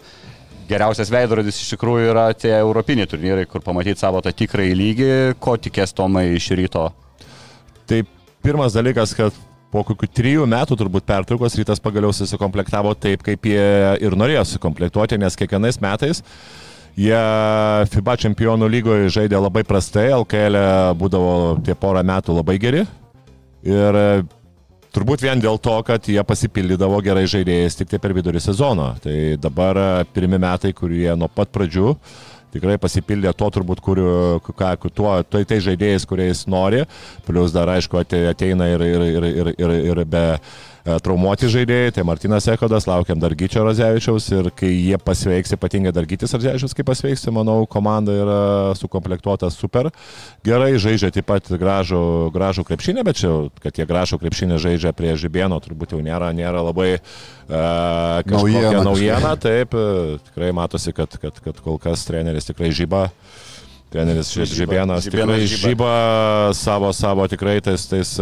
[0.70, 5.10] geriausias veidrodis iš tikrųjų yra tie europiniai turnyrai, kur pamatyti savo tą tikrąjį lygį,
[5.42, 6.88] ko tikės Tomai iš ryto.
[7.86, 8.02] Tai
[8.46, 9.34] pirmas dalykas, kad
[9.74, 13.66] po kokių trijų metų turbūt pertraukos rytas pagaliau susikomplektavo taip, kaip jie
[14.02, 16.22] ir norėjo sukomplektuoti, nes kiekvienais metais
[16.96, 17.18] jie
[17.92, 20.62] FIBA čempionų lygoje žaidė labai prastai, LKL
[20.98, 21.34] būdavo
[21.66, 22.86] tie porą metų labai geri.
[23.66, 24.06] Ir e,
[24.94, 28.92] turbūt vien dėl to, kad jie pasipildydavo gerai žaidėjais tik tai per vidurį sezono.
[29.02, 31.94] Tai dabar e, pirmi metai, kurie nuo pat pradžių
[32.56, 34.00] tikrai pasipildė to turbūt, kur,
[34.46, 36.84] ką, tuo, tai, tai žaidėjais, kuriais nori.
[37.26, 40.38] Plius dar, aišku, ate- ateina ir, ir, ir, ir, ir, ir be e,
[41.02, 46.06] traumuoti žaidėjai, tai Martinas Ekodas, laukiam dar Gyčio Razevičiaus ir kai jie pasveiks, ypatingai dar
[46.06, 48.40] Gytis Razevičiaus, kai pasveiks, tai manau, komanda yra
[48.78, 49.90] sukomplektuota super.
[50.46, 52.02] Gerai, žaidžia taip pat gražų,
[52.34, 53.32] gražų krepšinį, bet čia,
[53.62, 56.92] kad jie gražų krepšinį žaidžia prie Žibėno, turbūt jau nėra, nėra labai
[57.48, 59.34] kažkokia Naujiena naujiena.
[59.40, 63.08] Taip, e, tikrai matosi, kad, kad, kad kol kas treneris tikrai žyba.
[63.94, 65.90] Treneris Žibėnas tikrai žyba.
[66.58, 68.14] savo, savo tikrai tais, tais,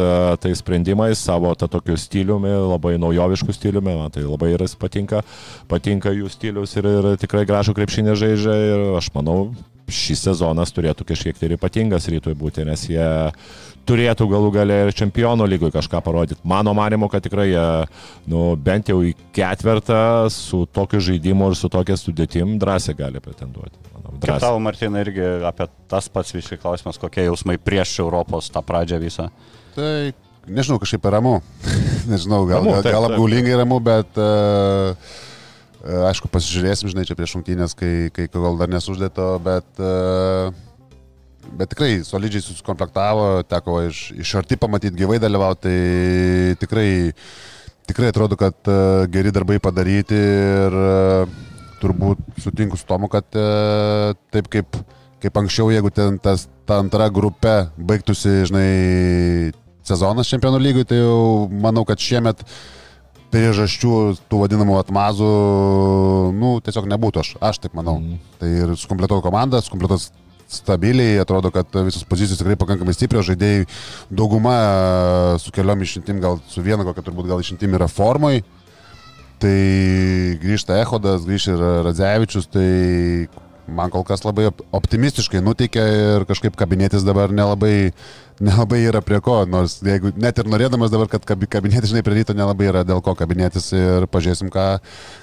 [0.42, 5.22] tais sprendimais, savo tą tokiu stiliumi, labai naujovišku stiliumi, man tai labai ir patinka,
[5.70, 9.54] patinka jų stilius ir, ir tikrai gražų krepšinį žaidžia ir aš manau,
[9.90, 13.08] šis sezonas turėtų kažkiek tai ir ypatingas rytui būti, nes jie
[13.88, 16.40] turėtų galų galę ir čempionų lygui kažką parodyti.
[16.48, 17.64] Mano manimo, kad tikrai jie,
[18.30, 23.76] nu, bent jau į ketvirtą su tokiu žaidimu ir su tokia sudėtim drąsiai gali pretenduoti.
[24.24, 29.00] Kaip tavo, Martina, irgi apie tas pats visiškai klausimas, kokie jausmai prieš Europos tą pradžią
[29.02, 29.28] visą.
[29.76, 30.14] Tai
[30.48, 31.38] nežinau, kažkaip ramu.
[32.12, 35.14] nežinau, gal, Ramu, gal, taip, gal apgaulingai ramu, bet uh,
[35.84, 40.48] aišku, pasižiūrėsim, žinai, čia prieš rungtynės, kai, kai gal dar nesuždėto, bet, uh,
[41.58, 46.88] bet tikrai solidžiai susikomplektavo, teko iš, iš arti pamatyti gyvai dalyvauti, tai tikrai,
[47.90, 51.34] tikrai atrodo, kad uh, geri darbai padaryti ir uh,
[51.82, 54.80] turbūt sutinku su tomu, kad uh, taip kaip,
[55.20, 58.70] kaip anksčiau, jeigu ten tas, ta antra grupė baigtųsi, žinai,
[59.84, 62.40] sezonas čempionų lygui, tai jau manau, kad šiemet
[63.34, 63.94] priežasčių
[64.30, 65.30] tų vadinamų atmazų,
[66.38, 67.98] nu, tiesiog nebūtų, aš, aš taip manau.
[68.00, 68.20] Mm.
[68.40, 70.06] Tai ir sukompletuoju komandą, sukompletuoju
[70.54, 73.64] stabiliai, atrodo, kad visos pozicijos tikrai pakankamai stiprios, žaidėjai
[74.12, 74.56] dauguma
[75.42, 78.42] su keliom išimtim, gal su viena kokia turbūt gal išimtim yra formoj.
[79.42, 79.56] Tai
[80.40, 82.68] grįžta Ehodas, grįžta ir Radzevičius, tai
[83.68, 87.92] man kol kas labai op- optimistiškai nuteikia ir kažkaip kabinėtis dabar nelabai,
[88.44, 92.18] nelabai yra prie ko, nors jeigu net ir norėdamas dabar, kad kabi- kabinėtis, žinai, prie
[92.20, 94.66] ryto nelabai yra dėl ko kabinėtis ir pažiūrėsim, ką,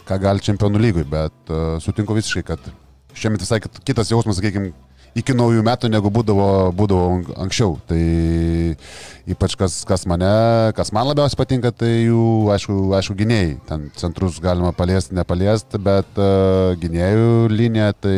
[0.10, 2.72] ką gali čempionų lygui, bet uh, sutinku visiškai, kad
[3.14, 4.74] šiemet visai kit- kitas jausmas, sakykime,
[5.18, 7.76] iki naujų metų negu būdavo, būdavo an- anksčiau.
[7.90, 8.00] Tai
[9.32, 10.32] ypač kas, kas mane,
[10.78, 12.24] kas man labiausiai patinka, tai jų,
[12.56, 13.54] aišku, aišku gynėjai.
[13.68, 18.18] Ten centrus galima paliesti, nepaliesti, bet uh, gynėjų linija, tai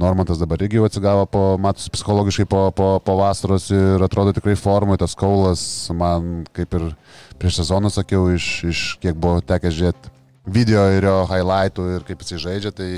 [0.00, 4.98] Normantas dabar irgi atsigavo, po, matus psichologiškai po, po, po vasaros ir atrodo tikrai formui,
[5.00, 5.62] tas kaulas
[5.94, 6.92] man, kaip ir
[7.38, 10.17] prieš sezoną sakiau, iš, iš kiek buvo tekę žiūrėti
[10.52, 12.90] video ir jo highlightų ir kaip jisai žaidžia, tai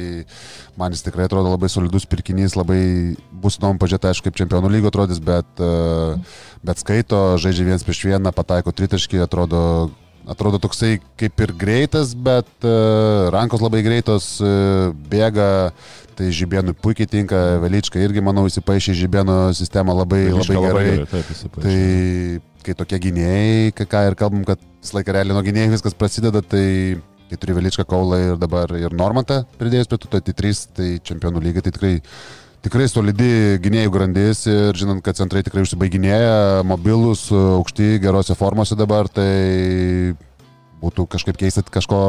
[0.80, 2.80] man jis tikrai atrodo labai solidus pirkinys, labai
[3.42, 6.18] bus įdomu pažiūrėti, aišku, kaip čempionų lygo atrodys, bet, e,
[6.66, 9.62] bet skaito, žaidžia vienas prieš vieną, pataiko tritaškį, atrodo,
[10.30, 15.72] atrodo toksai kaip ir greitas, bet uh, rankos labai greitos, uh, bėga,
[16.18, 20.84] tai Žibėnui puikiai tinka, Velička irgi, manau, įsipaišė Žibėno sistemą labai, Velička labai gerai.
[20.92, 21.64] gerai, taip, įsipaišė.
[21.64, 26.44] Tai kai tokie gynėjai, ką, ir kalbam, kad visą laiką realiai nuo gynėjų viskas prasideda,
[26.44, 26.66] tai
[27.30, 31.42] kai turi Veličką Kaulą ir dabar ir Normantą pridėjus prie tų, tai, trys, tai čempionų
[31.44, 31.92] lygiai, tai tikrai,
[32.66, 33.30] tikrai solidi
[33.62, 39.30] gynėjų grandis ir žinant, kad centrai tikrai užsibaiginėja, mobilus, aukšti, gerose formose dabar, tai
[40.82, 42.02] būtų kažkaip keista kažko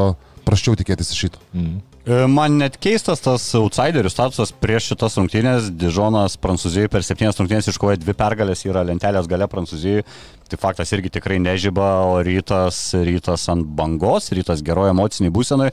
[0.51, 1.41] praščiau tikėtis iš šito.
[1.55, 1.79] Mm.
[2.03, 5.69] E, Man net keistas tas outsiderių statusas prieš šitas rungtynės.
[5.79, 10.03] Dižonas Prancūzijai per septynias rungtynės iškovoja dvi pergalės, yra lentelės gale Prancūzijai.
[10.51, 15.69] Tai faktas irgi tikrai nežyba, o rytas, rytas ant bangos, rytas geroje emociniai būsenai.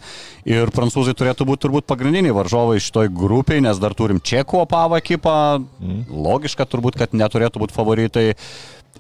[0.47, 5.35] Ir prancūzai turėtų būti turbūt pagrindiniai varžovai šitoj grupiai, nes dar turim Čekų opavą ekipą.
[6.29, 8.29] Logiška turbūt, kad neturėtų būti favoritai.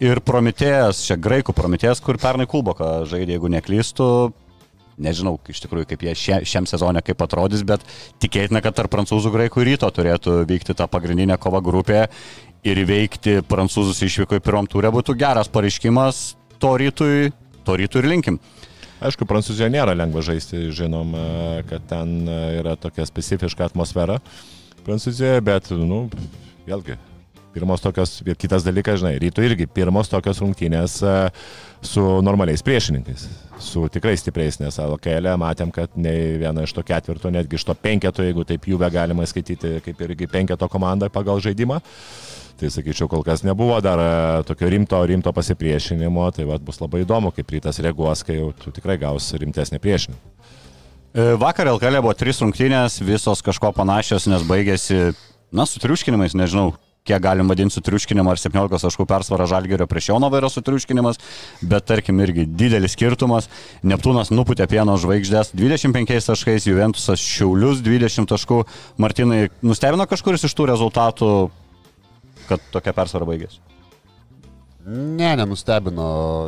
[0.02, 4.10] Ir Prometėjas, čia graikų Prometėjas, kur pernai Kulboką žaidė, jeigu neklystu,
[4.98, 7.84] Nežinau iš tikrųjų, kaip jie šia, šiam sezonė kaip atrodys, bet
[8.22, 12.06] tikėtina, kad tarp prancūzų graikų ryto turėtų vykti ta pagrindinė kova grupė
[12.66, 17.30] ir įveikti prancūzus išvyko į pirmam turę būtų geras pareiškimas to rytui,
[17.64, 18.40] to rytui ir linkim.
[18.98, 21.26] Aišku, Prancūzijoje nėra lengva žaisti, žinom, e,
[21.70, 24.18] kad ten e, yra tokia specifiška atmosfera
[24.82, 26.08] Prancūzijoje, bet, nu,
[26.66, 26.96] vėlgi,
[27.54, 31.14] pirmos tokios, kitas dalykas, žinai, ryto irgi pirmos tokios rungtynės e,
[31.84, 33.26] su normaliais priešininkais,
[33.62, 37.76] su tikrai stipriais, nes LKL matėm, kad nei viena iš to ketvirto, netgi iš to
[37.78, 41.80] penketo, jeigu taip jų be galima skaityti, kaip irgi penketo komanda pagal žaidimą.
[42.58, 44.08] Tai sakyčiau, kol kas nebuvo dar e,
[44.48, 48.74] tokio rimto, rimto pasipriešinimo, tai vat, bus labai įdomu, kaip rytas reaguos, kai jau tu
[48.74, 50.18] tikrai gaus rimtesnį priešinimą.
[51.14, 55.12] E, Vakar LKL buvo trys rungtynės, visos kažko panašios, nes baigėsi,
[55.54, 56.72] na, su triuškinimais, nežinau,
[57.08, 61.20] kiek galim vadinti su triuškinimu, ar 17 taškų persvara Žalgerio prieš Jonovą yra su triuškinimas,
[61.62, 63.48] bet tarkim irgi didelis skirtumas.
[63.86, 68.60] Neptūnas nuputė pieno žvaigždės 25 taškais, Juventusas Šiaulius 20 taškų.
[69.00, 71.32] Martinai, nustebino kažkuris iš tų rezultatų,
[72.48, 73.60] kad tokia persvara baigėsi?
[74.88, 76.04] Ne, nenustebino,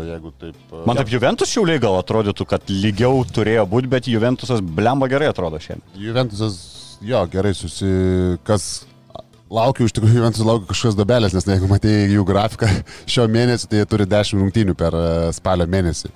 [0.06, 0.61] jeigu taip.
[0.88, 5.61] Man taip Juventus Šiauliai gal atrodytų, kad lygiau turėjo būti, bet Juventusas blemba gerai atrodo
[5.61, 5.84] šiandien.
[6.00, 6.56] Juventusas,
[7.04, 8.70] jo, gerai susikas.
[9.51, 12.68] Laukiu, iš tikrųjų, Juventus laukiu kažkokios dabelės, nes jeigu matėjai jų grafiką
[13.11, 16.12] šio mėnesio, tai jie turi 10 rungtynių per e, spalio mėnesį.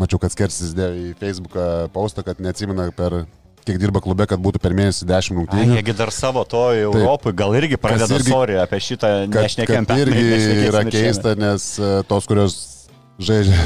[0.00, 3.26] Mačiau, kad Skersis dėjo į Facebooką postą, kad neatsimena per
[3.68, 5.76] kiek dirba klube, kad būtų per mėnesį 10 Ai, rungtynių.
[5.76, 10.24] jiegi dar savo to Europui, gal irgi pradeda irgi- sorry apie šitą nešnekėm kad irgi
[10.70, 12.56] yra keista, nes e, tos, kurios
[13.20, 13.58] žaidžia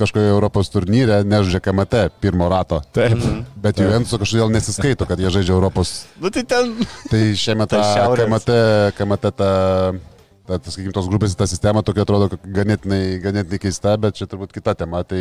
[0.00, 2.80] kažkoje Europos turnyre, nežaidžia KMT pirmo rato.
[2.96, 3.20] Taip.
[3.60, 6.06] Bet Juventus kažkodėl nesiskaito, kad jie žaidžia Europos.
[6.20, 6.72] Nu tai ten.
[7.12, 8.08] Tai šiemet Tai ta.
[8.18, 8.56] KMT,
[8.98, 9.50] KMT ta,
[10.50, 14.26] ta, ta sakykime, tos grupės ta sistema tokia atrodo kad ganėtinai, ganėtinai keista, bet čia
[14.30, 15.02] turbūt kita tema.
[15.06, 15.20] Tai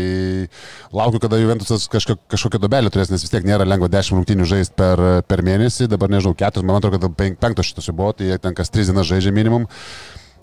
[0.96, 4.78] laukiu, kada Juventusas kažko, kažkokią dobelę turės, nes vis tiek nėra lengva 10 rungtynių žaisti
[4.80, 5.90] per, per mėnesį.
[5.92, 8.74] Dabar nežinau, 4, man atrodo, kad penk- penktos šitos jau buvo, tai jie ten kas
[8.74, 9.70] 3 dienas žaidžia minimum.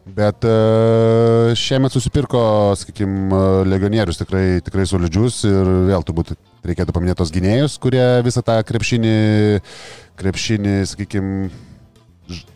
[0.06, 2.40] Bet e, šiemet susipirko,
[2.78, 6.36] sakykime, legionierius tikrai, tikrai solidžius ir vėl turbūt
[6.66, 9.16] reikėtų paminėti tos gynėjus, kurie visą tą krepšinį,
[10.20, 11.48] krepšinį sakykime,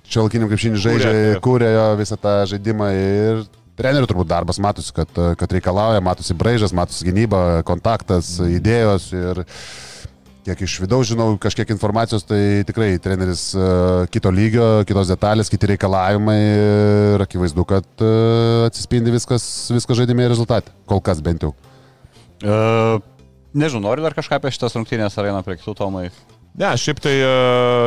[0.07, 1.73] šiolkiniam krepšinį žaidžia, kūrė.
[1.99, 3.43] visą tą žaidimą ir
[3.81, 9.43] trenerių turbūt darbas matosi, kad, kad reikalauja, matosi braižas, matosi gynyba, kontaktas, idėjos ir
[10.51, 13.67] kiek iš vidaus žinau, kažkiek informacijos, tai tikrai treneris e,
[14.11, 18.11] kito lygio, kitos detalės, kiti reikalavimai ir akivaizdu, kad e,
[18.67, 20.75] atsispindi viskas, viskas žaidime ir rezultate.
[20.91, 21.55] Kol kas bent jau.
[22.41, 22.97] Uh,
[23.53, 26.09] nežinau, nori dar kažką apie šitas rungtynės ar eina prie kitų tomai?
[26.59, 27.15] Ne, šiaip tai,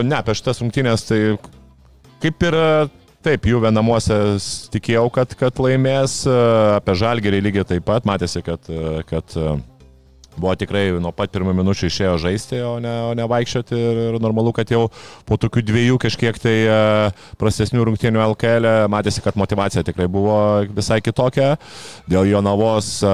[0.05, 1.19] ne, apie šitas rungtynės, tai
[2.23, 2.57] kaip ir,
[3.25, 4.19] taip, jų vienamuose
[4.71, 6.21] tikėjau, kad, kad laimės,
[6.77, 8.69] apie žalgerį lygiai taip pat, matėsi, kad,
[9.09, 9.35] kad
[10.37, 14.19] buvo tikrai nuo pat pirmų minučių išėjo žaisti, o ne, o ne vaikščioti ir, ir
[14.23, 14.87] normalu, kad jau
[15.29, 16.79] po tokių dviejų kažkiek tai e,
[17.41, 20.37] prastesnių rungtynių LKL e, matėsi, kad motivacija tikrai buvo
[20.73, 21.55] visai kitokia.
[22.09, 23.13] Dėl jo navos e,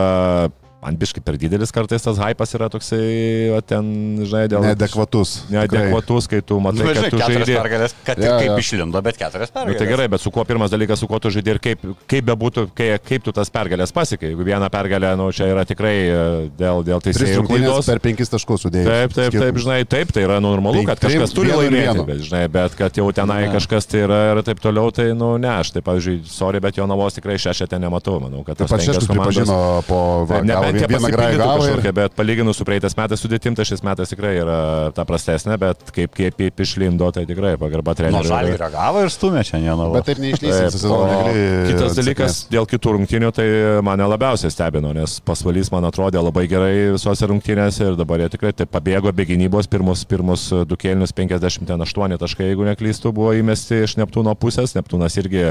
[0.80, 3.84] man biškai per didelis kartais tas hypas yra toksai, o ten,
[4.24, 4.64] žinai, dėl...
[4.64, 5.34] Neadekvatus.
[5.52, 7.56] Neadekvatus, kai tu matai, Nu, kad tu žaidži.
[7.60, 9.80] pergalės, kad Jo, ir kaip išlindo, bet keturias Nu, pergalės.
[9.82, 12.64] tai gerai, bet su kuo pirmas dalykas, su kuo tu žaidži ir kaip, kaip bebūtų,
[12.80, 14.32] kai, kaip tu tas pergalės pasiekai.
[14.32, 16.24] Jeigu vieną pergalę, nu, čia yra tikrai e,
[16.62, 17.90] dėl, dėl teisėjų klaidos.
[17.92, 18.88] per penkis taškus sudėjai.
[18.88, 22.24] Taip, taip, taip, žinai, taip, tai yra nu, normalu, kad kažkas trim, turi laimėti, bet,
[22.30, 23.52] žinai, bet kad jau tenai Ne.
[23.58, 26.88] kažkas tai yra ir taip toliau, tai, nu, ne, aš tai, pavyzdžiui, sorry, bet jo
[26.88, 29.08] navos tikrai šešetę nematau, manau, kad Taip tas pat komandas...
[29.12, 30.00] pripažino po
[30.30, 34.36] Taip, Grąžą pasipildytų gavo ir bet palyginus su praeitais metais sudėtim, tai šis metas tikrai
[34.40, 34.60] yra
[34.96, 38.30] ta prastesnė, bet kaip kaip išlindo, tai tikrai pagarba treneriui.
[38.30, 39.90] žalį reagavo ir stumė šiandieną.
[39.90, 40.00] va.
[40.00, 43.48] Bet taip neišlysė negali Kitas dalykas, dėl kitų rungtynių, tai
[43.86, 48.54] mane labiausiai stebino, nes pasvalys man atrodė labai gerai visose rungtynėse ir dabar jie tikrai
[48.54, 53.98] taip pabėgo be gynybos, pirmus, pirmus du kėlinius 58 taškai, jeigu neklystu, buvo įmesti iš
[54.00, 54.76] Neptūno pusės.
[54.78, 55.50] Neptūnas irgi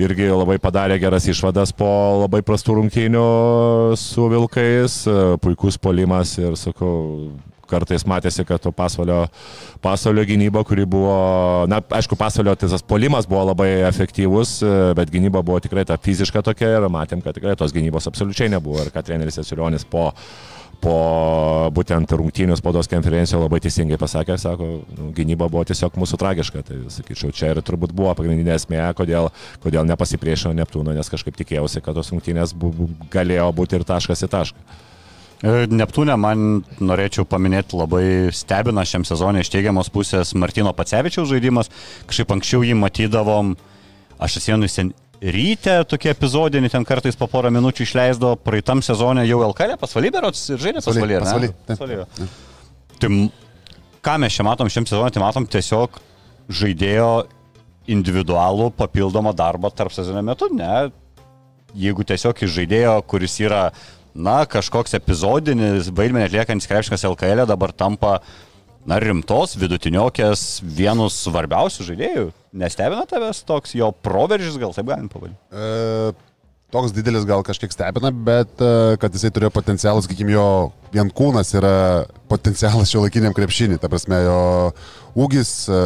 [0.00, 1.88] irgi labai padarė geras išvadas po
[2.24, 3.24] labai prastų rungtynių
[3.98, 5.00] su Vilkais,
[5.42, 6.94] puikus polimas ir, sakau,
[7.70, 9.24] kartais matėsi, kad to pasvalio,
[9.84, 11.14] pasvalio gynyba, kuri buvo,
[11.70, 14.58] na, aišku, pasvalio tas polimas buvo labai efektyvus,
[14.98, 18.84] bet gynyba buvo tikrai ta fiziška tokia ir matėm, kad tikrai tos gynybos absoliučiai nebuvo
[18.84, 20.10] ir kad treneris Esilionis po
[20.84, 24.68] po būtent rungtynių spaudos konferencijoje labai teisingai pasakė, sako,
[24.98, 26.64] nu, gynyba buvo tiesiog mūsų tragiška.
[26.68, 29.30] Tai sakyčiau, čia ir turbūt buvo pagrindinė esmė, kodėl,
[29.64, 34.26] kodėl nepasipriešino Neptūno, nes kažkaip tikėjausi, kad tos rungtynės bu, bu, galėjo būti ir taškas
[34.26, 34.66] į tašką.
[35.44, 38.04] E, Neptūne man norėčiau paminėti labai
[38.36, 41.72] stebina šiam sezonė iš teigiamos pusės Martino Pacevičiaus žaidimas.
[42.10, 43.54] Kažkaip anksčiau jį matydavom,
[44.22, 44.68] aš atsimenu,
[45.24, 50.42] ryte tokie epizodinį ten kartais po porą minučių išleido, praeitam sezonė jau LKL pasvalį berots
[50.52, 51.54] ir žaidė taip.
[51.70, 52.28] Pasvalį, jo.
[53.00, 53.10] Tai
[54.04, 55.96] ką mes čia matom šiam sezonui, tai matom tiesiog
[56.52, 57.10] žaidėjo
[57.94, 60.88] individualų papildomą darbą tarp sezono metu, ne?
[61.74, 63.64] Jeigu tiesiog iš žaidėjo, kuris yra,
[64.14, 68.18] na, kažkoks epizodinis vaidmenį atliekantis krepšininkas LKL dabar tampa,
[68.88, 72.28] na, rimtos, vidutiniokės, vienus svarbiausių žaidėjų.
[72.60, 75.40] Nestebina tavęs toks jo proveržis, gal taip galim pavadinti?
[75.50, 76.14] E,
[76.74, 80.46] Toks didelis gal kažkiek stebina, bet e, kad jisai turėjo potencialą, sakykime, jo
[80.90, 81.74] vien kūnas yra
[82.26, 83.78] potencialas šio laikiniam krepšinį.
[83.78, 84.38] Ta prasme, jo
[85.22, 85.76] ūgis, e,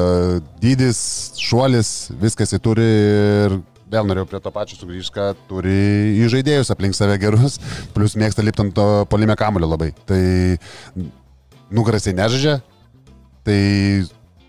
[0.62, 1.00] dydis,
[1.44, 1.90] šuolis,
[2.22, 3.58] viskas jisai turi ir
[3.92, 5.76] vėl norėjau prie to pačio sugrįžti, kad turi
[6.24, 7.60] įžaidėjus aplink save gerus,
[7.96, 8.82] plus mėgsta lipti ant
[9.12, 9.90] polime kamulio labai.
[10.08, 10.22] Tai
[11.68, 12.58] nugaras jisai nežaidžia,
[13.48, 13.58] tai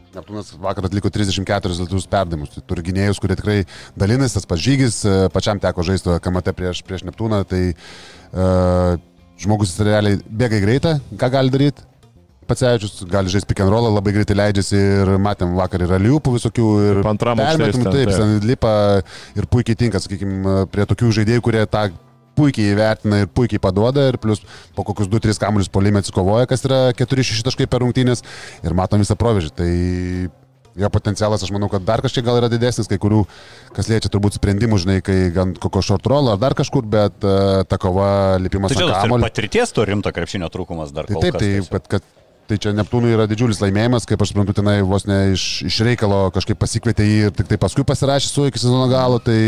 [0.10, 2.56] Neptūnas vakar atliko 34 rezultatus perdavimus.
[2.56, 3.60] Tai turi gynėjus, kurie tikrai
[4.00, 8.98] dalinasi, tas pats žygis, e, pačiam teko žaisti KMT prieš, prieš Neptūną, tai uh,
[9.40, 11.86] žmogus realiai bėga į greitą, ką gali daryti.
[12.50, 16.70] Pacevičius gali žaisti pick and roll, labai greitai leidžiasi ir matėm vakar yra liupų visokių
[16.88, 18.48] ir Antram ten, taip, taip.
[18.50, 18.72] lipa
[19.38, 21.92] ir puikiai tinka, sakykime, prie tokių žaidėjų, kurie tą
[22.40, 24.42] puikiai įvertina ir puikiai paduoda ir plus
[24.76, 28.24] po kokius 2-3 kamuolius polime atsikovoja, kas yra 4-6 taškai per rungtynės
[28.64, 29.56] ir matom visą proveržį.
[29.60, 29.72] Tai
[30.80, 33.24] jo potencialas, aš manau, kad dar kažkiek gal yra didesnis, kai kurių,
[33.76, 37.62] kas liečia turbūt sprendimų, žinai, kai gan kokio short roll ar dar kažkur, bet uh,
[37.68, 39.28] ta kova lipimas Tai ant kamuolio.
[39.28, 41.10] patirties to rimto krepšinio trūkumas dar.
[41.10, 42.08] Tai taip, kas tai, kad, kad,
[42.50, 46.28] tai čia Neptūnui yra didžiulis laimėjimas, kaip aš suprantu, tenai vos ne iš, iš reikalo
[46.36, 49.40] kažkaip pasikvietė jį ir tik tai paskui pasirašė su iki sezono galo, tai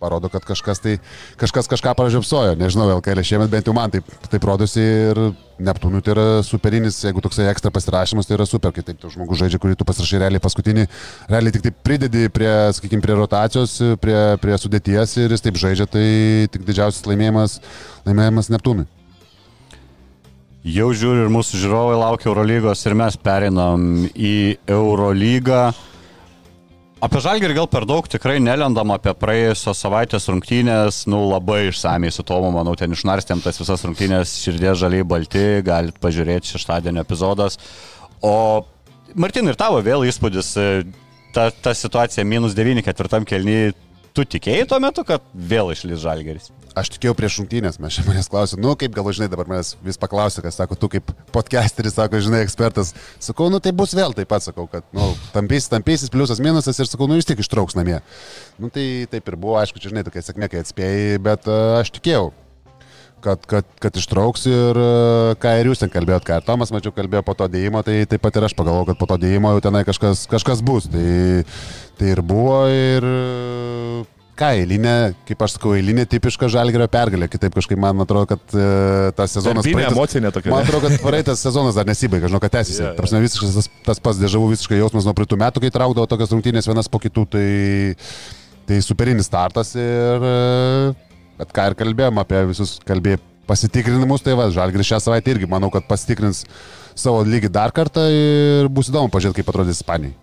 [0.00, 0.96] parodo, kad kažkas, tai,
[1.40, 2.56] kažkas kažką pražiopsojo.
[2.60, 5.20] Nežinau, LKL šiemet bent jau man taip, taip rodosi ir
[5.56, 9.40] Neptūnui tai yra superinis, jeigu toksai ekstra pasirašymas, tai yra super, kai taip tu žmogus
[9.40, 10.84] žaidžia, kurį tu pasirašai realiai paskutinį,
[11.32, 15.88] realiai tik tai pridedi prie, sakykime, prie rotacijos, prie, prie sudėties ir jis taip žaidžia,
[15.88, 16.04] tai
[16.52, 17.56] tik didžiausias laimėjimas,
[18.04, 18.84] laimėjimas Neptūnui.
[20.66, 23.82] Jau žiūriu ir mūsų žiūrovai laukia Eurolygos ir mes perinam
[24.12, 25.68] į Eurolygą.
[27.06, 32.24] Apie Žalgirį gal per daug tikrai nelendam apie praėjusios savaitės rungtynės, nu labai išsamei su
[32.26, 37.60] Tomu, manau, ten išnarstėm tas visas rungtynės širdės žaliai balti, galite pažiūrėti šeštadienio epizodas.
[38.26, 38.66] O
[39.14, 40.66] Martin ir tavo vėl įspūdis, e,
[41.36, 43.76] ta, ta situacija minus 9 ketvirtam kelnyje,
[44.10, 46.50] tu tikėjai tuo metu, kad vėl išlys Žalgiris?
[46.76, 49.96] Aš tikėjau prieš rungtynės, mes čia manęs klausė, nu kaip gal žinai, dabar manęs vis
[49.96, 52.90] paklausė, kas sako, tu kaip podcasteris, sako, žinai, ekspertas.
[53.16, 56.90] Sakau, nu tai bus vėl taip pat, sakau, kad, nu, tampysis, tampysis, pliusas, minusas ir
[56.90, 58.02] sakau, nu vis tiek ištrauks namie.
[58.60, 61.94] Nu tai taip ir buvo, aišku, čia žinai, tokia sėkmė, kai atspėjai, bet uh, aš
[61.96, 62.34] tikėjau.
[63.24, 66.92] Kad, kad, kad ištrauks ir uh, ką ir jūs ten kalbėjot, ką ir Tomas, mačiau,
[66.94, 69.64] kalbėjo po to dėjimo, tai taip pat ir aš pagalvojau, kad po to dėjimo jau
[69.64, 70.90] tenai kažkas, kažkas bus.
[70.92, 71.08] Tai,
[71.96, 74.04] tai ir buvo ir uh,
[74.38, 74.94] ką, eilinė,
[75.28, 77.28] kaip aš sakau, eilinė tipiška žalgerio pergalė.
[77.32, 78.66] Kitaip kažkaip man atrodo, kad e,
[79.18, 79.64] tas sezonas...
[79.64, 82.82] Darbinė, praeitas- emocinė tokia, Man atrodo, kad praeitas sezonas dar nesibaigia, žinau, kad tęsiasi.
[82.82, 83.24] Yeah, yeah.
[83.26, 86.90] Visiškai tas, tas pats dėžavų visiškai jausmas nuo praeitų metų, kai traukdavo tokias rungtynės vienas
[86.92, 87.26] po kitų.
[87.36, 87.46] Tai,
[88.68, 90.28] tai superinis startas ir...
[90.32, 91.06] e,
[91.36, 95.68] Bet ką ir kalbėjom apie visus kalbėjai pasitikrinimus, tai va, Žalgris šią savaitę irgi manau,
[95.74, 96.46] kad pasitikrins
[96.96, 100.16] savo lygį dar kartą ir bus įdomu pažiūrėti, kaip atrodys Ispanijai.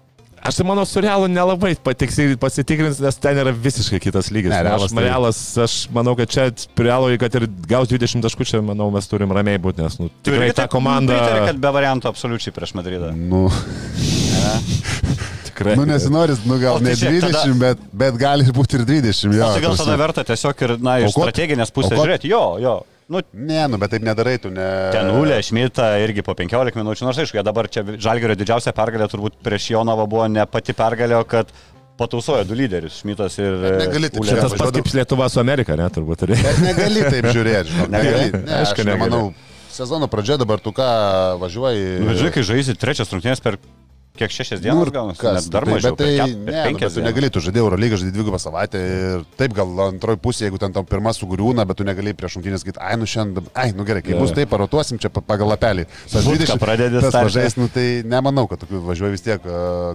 [0.43, 4.51] Aš tai manau, su realu nelabai patiksliai pasitikrins, nes ten yra visiškai kitas lygis.
[4.51, 6.49] Ne, Realas aš, tai- realas, aš manau, kad čia
[6.83, 10.49] realui, kad ir gaus 20 taškų, čia manau, mes turim ramiai būti, nes nu, tikrai
[10.57, 11.15] ta komanda...
[11.15, 13.13] Pritari, kad be variantų absoliučiai prieš Madridą.
[13.15, 13.45] Nu,
[15.47, 15.75] Tikrai.
[15.79, 18.85] nu nesinoris, nu gal O tai ne žiūrėk, 20, tada- bet, bet gali būti ir
[18.89, 19.35] 20.
[19.37, 22.43] Jo, O tai gal ta tada verta tiesiog ir, na, iš strateginės pusės žiūrėti, jo,
[22.63, 22.75] jo.
[23.11, 24.65] Nu, Ne, nu, bet taip nedarai, tu ne.
[24.93, 29.39] ten Ulė, Šmita irgi po 15 minučių, nors aišku, dabar čia Žalgerio didžiausia pergalė turbūt
[29.43, 31.51] prieš Jonavą buvo ne pati pergalė, o kad
[31.99, 33.53] patausojo du lyderius, Šmitas ir...
[33.83, 34.25] Negali taip.
[34.25, 36.25] Čia tas pats kaip Lietuva su Amerika, ne, turbūt.
[36.31, 37.91] Bet negali taip žiūrėti, žinok.
[37.93, 38.31] Negali.
[38.33, 39.23] Ne, Aišku, nemanau,
[39.73, 40.89] sezono pradžia dabar tu ką
[41.43, 41.85] važiuoji.
[42.01, 43.59] Nu, bet žinai, kai žaisi trečias rungtynės per
[44.14, 46.86] kiek šešias dienas gaunasi, Nu, kas, net dar tai, mažiau, bet tai, per, ne, per
[46.86, 50.59] nu, tu negali, tu žaidėjai Eurolygą, žaidėjai dvigubą savaitę ir taip gal antroji pusė, jeigu
[50.61, 53.86] ten tam pirmas sugriūna, bet tu negali prieš rungtynės sakyti, ai, nu šiandien, ai, nu
[53.88, 54.20] gerai, kai Jo.
[54.22, 55.88] bus taip, parotuosim čia pa- pagal lapelį.
[56.11, 57.26] Tas Vodką pradedi tas startą.
[57.32, 59.41] važiais, nu tai nemanau, kad tokių važiuoji vis tiek,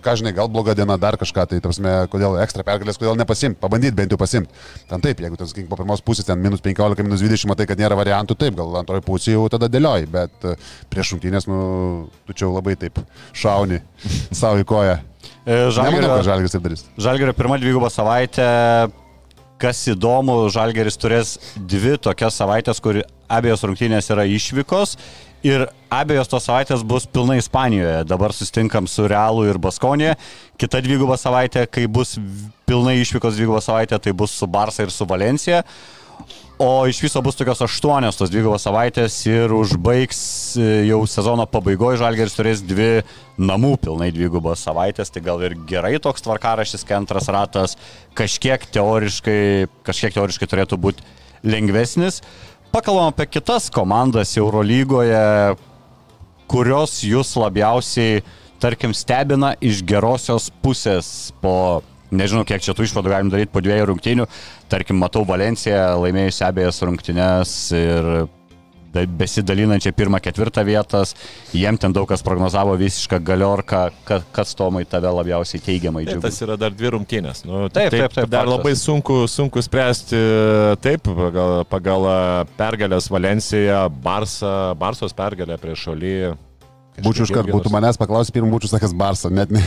[0.02, 3.94] ką žinai, gal bloga diena, dar kažką, tai tarsi, kodėl ekstra pergalės, kodėl nepasimti, pabandyti
[3.94, 4.50] bent jau pasimti.
[4.90, 7.78] Ten taip, jeigu ten, sakykim, po pirmos pusės ten minus 15, minus 20, matai, kad
[7.78, 10.56] nėra variantų, taip, gal antroji pusė jau tada dėlioji, bet e,
[10.90, 12.98] prieš rungtynės, nu, tu čia jau labai taip
[13.32, 13.78] šauni
[14.30, 14.98] savo į koją.
[15.48, 16.84] E, Žalgis taip darys.
[17.00, 18.48] Žalgerio pirma dviguba savaitė,
[19.60, 24.96] kas įdomu, Žalgeris turės dvi tokias savaitės, kur abiejos rungtynės yra išvykos
[25.46, 28.02] ir abiejos tos savaitės bus pilnai Ispanijoje.
[28.08, 30.16] Dabar sustinkam su Realu ir Baskonė.
[30.58, 32.16] Kita dviguba savaitė, kai bus
[32.68, 35.62] pilnai išvykos dviguba savaitė, tai bus su Barsa ir su Valencija.
[36.58, 40.20] O iš viso bus tokios aštuonios tos dvigubos savaitės ir užbaigs
[40.58, 43.04] e, jau sezono pabaigoje Žalgeris turės dvi
[43.38, 47.76] namų pilnai dvigubos savaitės, tai gal ir gerai toks tvarkaraštis, kai antras ratas
[48.18, 51.06] kažkiek teoriškai, kažkiek teoriškai turėtų būti
[51.46, 52.24] lengvesnis.
[52.74, 55.54] Pakalbam apie kitas komandas Eurolygoje,
[56.50, 58.24] kurios jūs labiausiai,
[58.58, 63.86] tarkim, stebina iš gerosios pusės po, nežinau, kiek čia tų išvadų galim daryti po dviejų
[63.92, 64.26] rungtynių,
[64.68, 68.28] tarkim, matau Valenciją laimėjusi abejas rungtynės ir
[68.88, 71.12] da- besidalinančią pirmą, ketvirtą vietas,
[71.52, 76.38] jiem ten daug kas prognozavo visišką galiorką, ka- kas Tomai tave labiausiai teigiamai Taip, tas
[76.38, 76.46] džiugina.
[76.48, 77.44] yra dar dvi rungtynės.
[77.44, 78.56] Nu, Taip, taip, taip, Dar faktas.
[78.56, 80.16] labai sunku, sunku spręsti
[80.80, 82.08] taip, pagal, pagal
[82.56, 86.36] pergalės Valenciją, Barsa, Barsos pergalę prieš Šalį.
[87.04, 89.62] Būčiau iš karto, būtų manęs paklausęs, pirmą būčiau sakęs Barsą, net ne.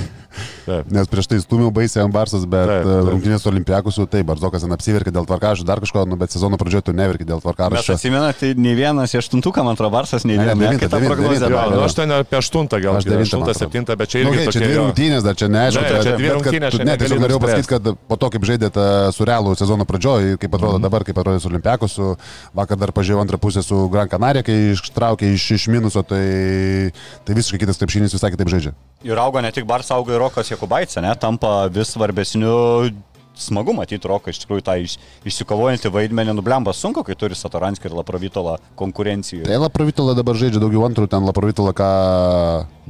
[0.65, 0.89] Taip.
[0.93, 3.09] Nes prieš tai stumiau baisiai ant Barsas, bet Taip, taip, taip.
[3.13, 6.85] rungtynės su Olimpiakusu, taip, Barzokas ten apsiverkė dėl tvarkaraščių, dar kažko, nu, bet sezono pradžioje
[6.89, 7.95] tu neverki dėl Mes tvarkaraščių.
[7.97, 11.49] atsimenate, tai nei vienas iš aštuntuką, man atrodo, Varsas, nei Ne, viena devintą, kita prognozė.
[11.49, 14.59] nu, aš ten apie aštuntą gal, Aš devintą, septintą, bet čia Nu, irgi okay, čia
[14.61, 15.81] dvi rungtynės, dar čia neaišku.
[15.81, 19.25] Ne, bet- čia dvi rungtynės, Ne, tiesiog norėjau pasakyti, kad po to, kaip žaidėte su
[19.25, 20.83] realų sezono pradžioje, kaip atrodo Mhm.
[20.85, 22.15] dabar, kaip atrodo su Olimpiakusu,
[22.55, 26.91] vakar dar pažiūrėjau antrą pusę su Gran Canaria, kai ištraukė iš, iš minuso, tai,
[27.25, 28.73] tai visiškai kitas krepšinis visai kitaip žaidžia.
[29.07, 32.91] Ir auga ne tik Barça, auga ir Rokas Jekubaitė, ne, tampa vis svarbesniu.
[33.41, 37.95] Smagu matyti Roką iš tikrųjų tą iš, išsikovojantį vaidmenį, nublembas sunku, kai turi Satoranskį ir
[37.95, 39.47] Laprovitolą konkurencijoje.
[39.47, 41.87] Tai Laprovitola dabar žaidžia daugiau antrų, ten Laprovitola, ką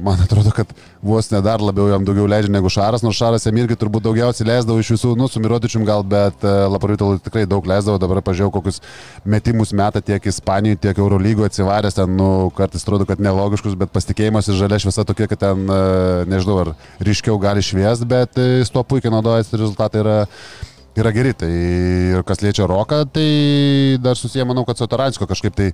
[0.02, 0.66] man atrodo, kad
[1.02, 4.48] vos ne dar labiau jam daugiau leidžia negu Šaras, nors Šaras jam irgi turbūt daugiausiai
[4.48, 8.52] leisdavo iš visų, nu, su Mirotičium gal, bet e, Laprovitola tikrai daug leisdavo, dabar pažiūrėjau,
[8.56, 8.82] kokius
[9.24, 14.50] metimus meta tiek Ispanijoje, tiek Eurolygoje atsivaręs, ten, nu, kartais atrodo, kad nelogiškus, bet pasitikėjimas
[14.50, 18.74] ir žalia šviesa tokia, kad ten, e, nežinau, ar ryškiau gali švies, bet e, jis
[18.74, 20.18] to puikiai naudojasi, rezultatai yra
[20.98, 21.32] yra geri.
[21.36, 25.70] Tai ir kas liečia Roką, tai dar susiję, manau, kad su Taransko kažkaip tai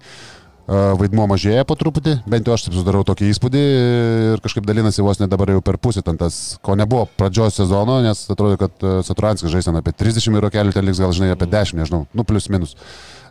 [0.68, 3.62] vaidmuo mažėja po truputį, bent jau aš taip sudarau tokį įspūdį
[4.34, 8.02] ir kažkaip dalinasi vos ne dabar jau per pusę ten tas, ko nebuvo pradžios sezono,
[8.04, 11.32] nes atrodo, kad a, Saturanskas žais ten apie 30 euro kelių, ten liks gal žinai
[11.32, 12.76] apie 10, nežinau, nu plus minus.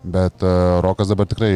[0.01, 1.53] Bet a, Rokas dabar tikrai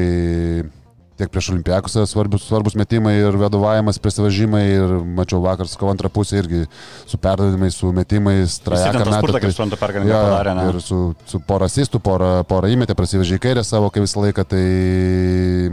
[1.21, 6.39] tiek prieš Olimpiakusą svarbus, svarbus metimai ir vadovavimas, prisivažymai ir mačiau vakar su antrą pusę
[6.41, 6.63] irgi
[7.05, 10.55] su perdavimais, su metimais, trajeką metą, tai- suprantu, Jo, padarė?
[10.71, 10.99] Ir su,
[11.29, 14.63] su pora asistų, pora, pora įmetė, prasivežė į kairę savo, kaip visą laiką, tai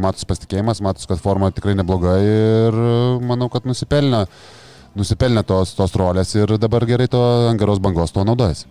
[0.04, 2.76] matos pasitikėjimas, matos, kad forma tikrai nebloga ir
[3.24, 4.26] manau, kad nusipelnė,
[4.98, 8.66] nusipelnė tos, tos rolės ir dabar gerai to ant geros bangos to naudojasi.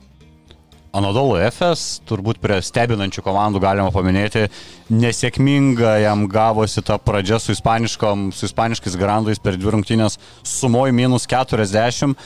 [0.97, 4.47] Anadolu FS, turbūt prie stebinančių komandų galima paminėti,
[4.89, 12.17] nesėkminga jam gavosi ta pradžia su, su ispaniškais grandais per dvi rungtynės sumoj minus 40.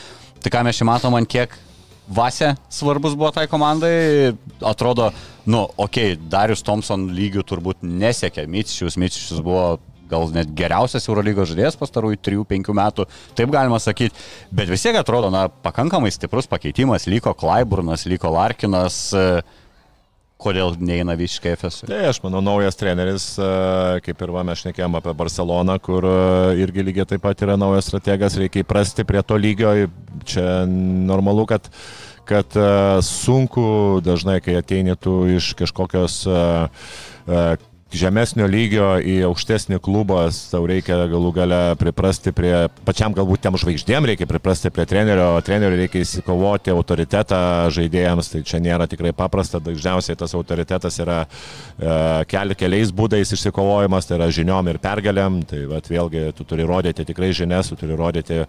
[0.42, 1.58] Tai ką mes čia matom, ant kiek
[2.12, 4.34] Vasė svarbus buvo tai komandai.
[4.68, 5.12] Atrodo,
[5.46, 8.98] nu, okei, okay, Darius Thompson lygių turbūt nesiekė Micičius.
[9.00, 9.78] Micičius buvo
[10.12, 13.08] gal net geriausias Eurolygos žaidėjas pastarųjų 3-5 metų,
[13.38, 14.16] taip galima sakyti,
[14.54, 19.42] bet vis tiek atrodo, na, pakankamai stiprus pakeitimas, liko Klaiburnas, liko Larkinas, e,
[20.42, 21.84] kodėl neina visiškai FS.
[21.90, 23.50] Tai aš manau, naujas treneris, e,
[24.06, 26.20] kaip ir va, mes šnekėjom apie Barceloną, kur e,
[26.64, 29.74] irgi lygiai taip pat yra naujas strategas, reikia įprasti prie to lygio.
[30.28, 31.70] Čia normalu, kad,
[32.30, 32.58] kad
[33.06, 33.66] sunku
[34.06, 36.22] dažnai, kai ateini tu iš kažkokios
[37.96, 42.54] žemesnio lygio į aukštesnį klubą, tau reikia galų gale priprasti prie,
[42.88, 47.42] pačiam galbūt tiem žvaigždėm reikia priprasti prie trenerio, trenerio reikia įsikovoti autoritetą
[47.76, 51.98] žaidėjams, tai čia nėra tikrai paprasta, dažniausiai tas autoritetas yra e,
[52.32, 57.08] keli, keliais būdais išsikovojimas, tai yra žiniom ir pergalėm, tai vat, vėlgi tu turi rodyti
[57.08, 58.42] tikrai žinias, tu turi rodyti,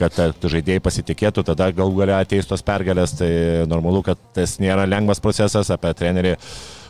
[0.00, 3.32] kad žaidėjai pasitikėtų, tada galų gale ateis tos pergalės, tai
[3.70, 6.38] normalu, kad tas nėra lengvas procesas apie trenerį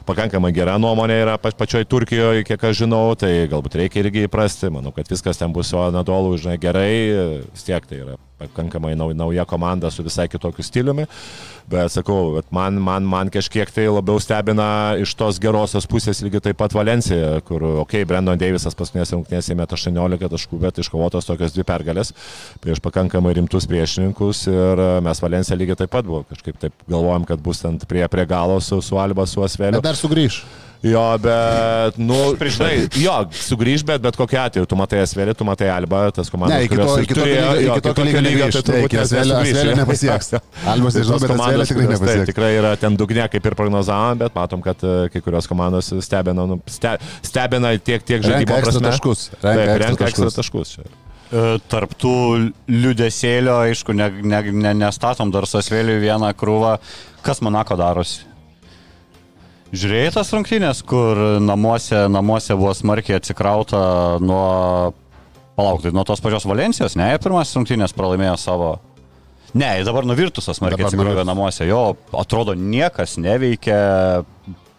[0.09, 4.73] pakankamai gera nuomonė yra pa, pačioj Turkijoje, kiek aš žinau, tai galbūt reikia irgi įprasti.
[4.75, 6.93] Manau, kad viskas ten bus su Anadolu, žinai, gerai,
[7.51, 11.07] vis tiek tai yra pakankamai nauja komanda su visai kitokiu stiliumi.
[11.71, 14.67] Bet sakau, bet man, man, man kažkiek tai labiau stebina
[15.01, 19.49] iš tos gerosios pusės lygiai taip pat Valencija, kur, okei, okay, Brandon Davisas paskutinės rungtynės
[19.55, 22.13] įmė 18 taškų, bet iškovotos tokios dvi pergalės
[22.61, 27.41] prieš pakankamai rimtus priešininkus ir mes Valencija lygiai taip pat buvo, kažkaip taip galvojom, kad
[27.41, 29.81] bus ant prie, prie galo su, su Alba, su Asveliu.
[29.85, 30.43] Dar sugrįž.
[30.85, 35.71] Jo, bet, nu, žinai, jo, sugrįž, bet bet kokia atveju, tu matai Asvelį, tu matai
[35.73, 36.59] Alba, tas komandas.
[36.59, 39.77] Ne, iki to, iki to, turėjo, iki to, kitokio lygio lygio, tai turbūt jo.
[39.79, 40.29] nepasieks.
[40.75, 42.29] Albas nežinau, bet Asvelio tikrai kurios, tai, nepasieks.
[42.29, 46.45] tikrai yra ten dugne, kaip ir prognozavom, bet matom, kad e, kai kurios komandos stebina,
[46.53, 48.85] nu, ste, stebina tiek, tiek žaidimo Renka prasme.
[48.91, 49.25] taškus.
[49.39, 50.75] Taip, Renka renka ekstra taškus.
[50.77, 50.85] čia.
[51.33, 52.15] E, Tarptų
[52.69, 56.77] liudesėlio, aišku, ne, ne, ne, nestatom dar sasvėlių vieną krūvą.
[57.25, 58.34] Kas Monako darosi?
[59.75, 63.81] Žiūrėjai tas rungtynės, kur namuose, namuose buvo smarkiai atsikrauta
[64.23, 64.45] nuo...
[65.55, 68.71] Palauk, tai nuo tos pačios Valencijos, ne, pirmasis rungtynės pralaimėjo savo...
[69.55, 71.27] Ne, dabar nuvirtusas smarkiai nuvirtus.
[71.27, 71.67] namuose.
[71.69, 73.77] Jo, atrodo, niekas neveikia.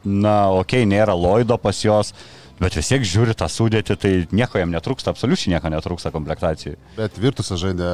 [0.05, 2.11] Na, okei, okay, nėra Loido pas jos,
[2.59, 6.75] bet vis tiek žiūri tą sudėtį, tai nieko jam netrūksta, absoliučiai nieko netrūksta komplektacijai.
[6.99, 7.89] Bet Virtusas žaidė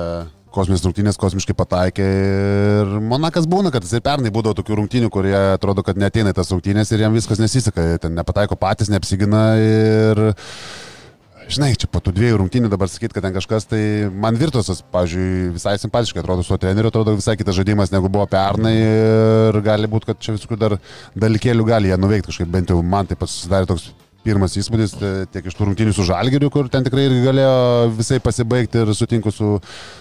[0.54, 5.36] kosminės rungtynės, kosmiškai pataikė ir Monakas būna, kad jis ir pernai būdavo tokių rungtynių, kurie
[5.40, 10.26] atrodo, kad neteina tas rungtynės ir jam viskas nesiseka, ten nepataiko patys, neapsigina ir...
[11.52, 15.50] Žinai, čia po tų dviejų rungtynių dabar sakyti, kad ten kažkas, tai man Virtusas, pavyzdžiui,
[15.58, 20.12] visai simpatiškai atrodo su treneriu, atrodo visai kitas žaidimas negu buvo pernai ir gali būti,
[20.14, 20.78] kad čia visokių dar
[21.20, 23.90] dalykėlių gali jie nuveikti kažkaip, bent jau man tai pasidarė toks
[24.24, 27.54] pirmas įspūdis e, tiek iš tų rungtynių su Žalgiriu, kur ten tikrai irgi galėjo
[27.98, 29.56] visai pasibaigti ir sutinku su,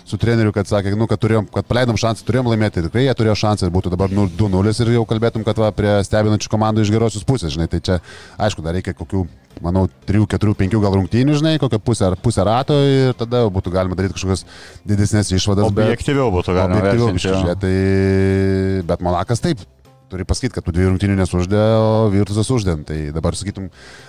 [0.04, 3.36] su treneriu, kad sakė, nu, kad, turėjom, kad paleidom šansą, turėjom laimėti, tikrai jie turėjo
[3.44, 6.92] šansą ir būtų dabar nu, 2-0 ir jau kalbėtum, kad va, prie stebinančių komandų iš
[6.94, 7.98] gerosios pusės, žinai, tai čia
[8.40, 9.24] aišku, dar reikia kokių,
[9.64, 13.72] manau, 3, 4, 5 gal rungtynių, žinai, kokią pusę ar pusę rato ir tada būtų
[13.74, 14.44] galima daryti kažkokias
[14.86, 15.72] didesnės išvadas.
[15.72, 17.36] bet- Objektyviau būtų galima Objektyviau jo.
[17.40, 17.74] žiūrėt, tai...
[18.90, 19.64] Bet Monakas taip.
[20.10, 22.74] Turi pasakyti, kad tų dviejų rungtynių nesuždė, o Virtusas uždė.
[22.86, 23.68] Tai dabar sakytum,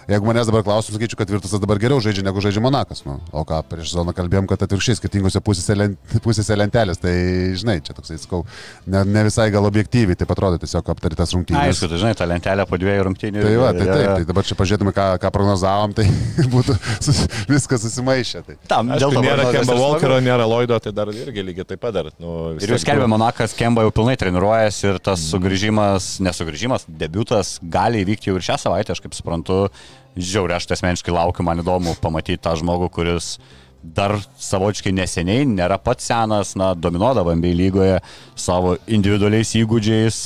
[0.10, 3.04] jeigu manęs dabar klaustum, sakyčiau, kad Virtusas dabar geriau žaidžia negu žaidžia Monakas.
[3.06, 6.98] Nu, o ką prieš zoną kalbėjom, kad atvirkščiai skirtingose pusėse, lent, pusėse lentelės.
[7.02, 7.14] Tai
[7.62, 8.42] žinai, čia toksai, sakau,
[8.90, 11.76] ne, ne visai gal objektyviai, tai atrodo tiesiog aptarytas rungtynės.
[11.76, 13.46] Aišku, tu žinai, ta lentelė po dviejų rungtynių.
[13.46, 14.16] Tai va, tai jo, taip, jo.
[14.18, 16.08] tai dabar čia pažiūrėtume, ką, ką prognozavom, tai
[16.56, 17.22] būtų sus,
[17.52, 18.44] viskas susimaišę.
[18.48, 18.58] Tai.
[18.72, 22.12] Tam, dėl to nėra Kemba Walkerio, nėra Lloydo, tai dar irgi lygiai taip pat dar.
[22.22, 25.91] Nu, Ir jūs buvo- Monakas Kemba jau pilnai treniruojasi ir tas sugrįžimas,
[26.24, 29.64] nesugrįžimas, debutas gali įvykti jau ir šią savaitę, aš kaip suprantu.
[30.12, 33.38] Žiauriai, aš tai asmeniškai laukiu, man įdomu pamatyti tą žmogų, kuris
[33.82, 38.00] dar savočiai neseniai, nėra pats senas, na, dominuodavo NBA lygoje
[38.36, 40.22] savo individualiais įgūdžiais.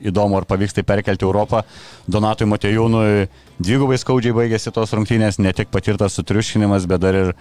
[0.00, 1.60] Įdomu, ar pavyks tai perkelti Europą.
[2.08, 3.26] Donatui Matejūnui
[3.60, 7.34] dvigubai skaudžiai baigėsi tos rungtynės, ne tik patirtas sutriuškinimas, bet dar ir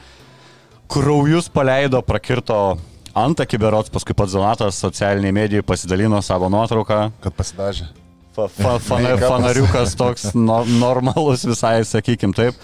[0.92, 2.76] kraujus paleido, prakirto
[3.18, 7.00] antakį berots, paskui pats Donatas socialiniai medijai pasidalino savo nuotrauką.
[7.24, 7.90] Kad pasidažė.
[8.36, 12.56] Fa, fa, fana, fanariukas toks no, normalus visai, sakykim taip.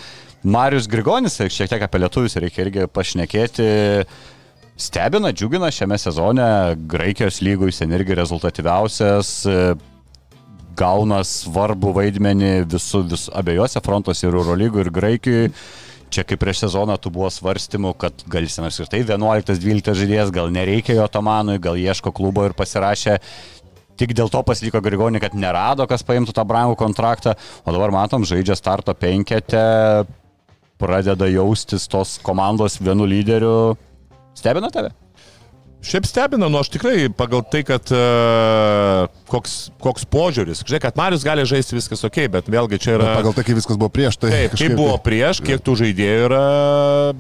[0.46, 3.66] Marius Grigonis, šiek tiek apie lietuvius reikia irgi pašnekėti.
[4.78, 6.46] Stebina, džiugina šiame sezone,
[6.92, 9.32] Graikijos lygų jis ten irgi rezultatyviausias,
[10.76, 15.52] gauna svarbu vaidmenį visų, vis, abiejose frontuose ir Eurolygų, ir Graikijoje.
[16.14, 20.32] Čia kaip prieš sezoną tu buvo svarstymų, kad gal jis nors ir tai 11-12 žaidėjas,
[20.36, 23.18] gal nereikia jo Tomanui, gal ieško klubo ir pasirašė.
[23.96, 28.28] Tik dėl to pasiliko Grigonį, kad nerado, kas paimtų tą brangų kontraktą, o dabar matom,
[28.28, 29.64] žaidžia starto penketę,
[30.80, 33.56] pradeda jaustis tos komandos vienu lyderiu.
[34.36, 34.92] Stebina tave?
[35.86, 39.54] Šiaip stebina, nu aš tikrai pagal tai, kad uh, koks,
[39.84, 40.62] koks požiūris.
[40.66, 43.08] Žiūrėk, kad Marius gali žaisti viskas ok, bet vėlgi čia yra...
[43.10, 44.32] Bet pagal tai, kaip viskas buvo prieš, tai...
[44.34, 46.42] Taip, kaip kažkaip buvo tai- prieš, kiek tų žaidėjų yra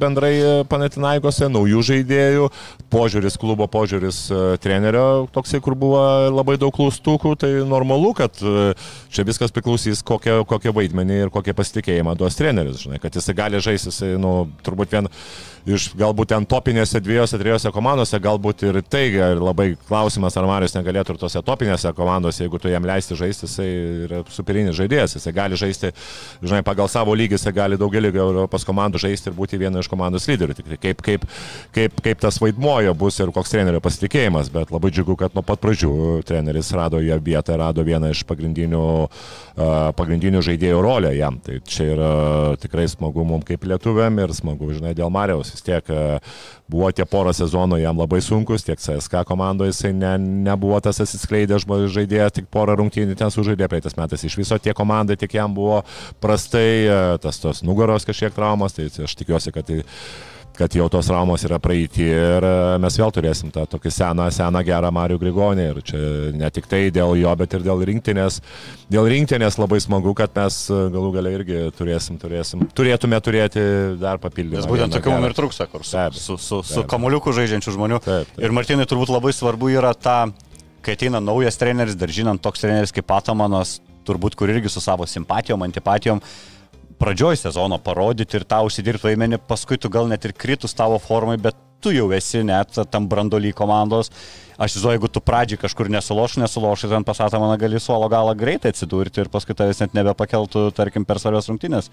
[0.01, 0.33] bendrai
[0.71, 2.49] Panatinaikose, naujų žaidėjų,
[2.93, 5.05] požiūris, klubo požiūris e, trenerio,
[5.35, 6.03] toksai, kur buvo
[6.33, 8.75] labai daug klaustukų, tai normalu, kad e,
[9.13, 13.61] čia viskas priklausys, kokią, kokią vaidmenį ir kokią pasitikėjimą duos treneris, žinai, kad jisai gali
[13.63, 15.11] žaisti, jisai, nu, turbūt vien
[15.65, 20.75] iš galbūt ten topinėse dviejose, trijose komandose, galbūt ir tai ir labai klausimas, ar Marius
[20.77, 23.69] negalėtų ir tose topinėse komandos, jeigu tu jam leisti žaisti, jisai
[24.05, 25.91] yra superinis žaidėjas, jisai gali žaisti,
[26.43, 30.27] žinai, pagal savo lygį, jisai gali daugelį Europos komandų žaisti ir būti viena iš komandos
[30.29, 30.57] lyderių.
[30.57, 31.27] Tik kaip, kaip,
[31.75, 35.61] kaip, kaip tas vaidmojo bus ir koks trenerio pasitikėjimas, bet labai džiugu, kad nuo pat
[35.63, 38.85] pradžių treneris rado jo vietą, rado vieną iš pagrindinių,
[39.97, 41.39] pagrindinių žaidėjų rolę jam.
[41.43, 42.11] Tai čia yra
[42.61, 45.53] tikrai smagu mums kaip lietuviam ir smagu, žinai, dėl Marijos.
[45.55, 45.89] Vis tiek
[46.71, 50.15] buvo tie porą sezonų jam labai sunkus, tiek CSK komandoje jisai ne,
[50.47, 54.23] nebuvo tas atsiskleidęs žaidėjas, tik porą rungtynių ten sužaidė praeitais metais.
[54.27, 55.81] Iš viso tie komandai tik jam buvo
[56.23, 56.85] prastai,
[57.23, 59.83] tas tos nugaros kažkiek traumas, tai aš tikiuosi, kad tai
[60.55, 64.61] kad jau tos traumos yra praeiti ir e, mes vėl turėsim tą tokį seną, seną
[64.65, 65.65] gerą Marių Grigonį.
[65.71, 66.01] Ir čia
[66.35, 68.39] ne tik tai dėl jo, bet ir dėl rinktinės.
[68.91, 73.65] Dėl rinktinės labai smagu, kad mes e, galų galę irgi turėsim, turėsim, turėtume turėti
[74.01, 74.63] dar papildymą.
[74.63, 78.01] Nes būtent tokių mums ir trūksta, kur su, taip, su, su, su kamuliuku žaidžiančių žmonių.
[78.05, 78.43] Taip, taip.
[78.43, 80.21] Ir Martinai turbūt labai svarbu yra ta,
[80.85, 85.07] kai ateina naujas treneris, dar žinant, toks treneris kaip Patamanas, turbūt kur irgi su savo
[85.09, 86.21] simpatijom, antipatijom,
[87.01, 91.37] pradžioj sezono parodyti ir tau užsidirbti laimeni, paskui tu gal net ir kritus tavo formai,
[91.41, 94.11] bet tu jau esi net tam brandoly komandos.
[94.55, 98.71] Aš įsivaizduoju, jeigu tu pradžiai kažkur nesuloš, nesuloš, ten pasatą mano gali suolo galą greitai
[98.71, 101.91] atsidurti ir paskui tavęs net nebepakeltų, tarkim, per svarbios rungtynės.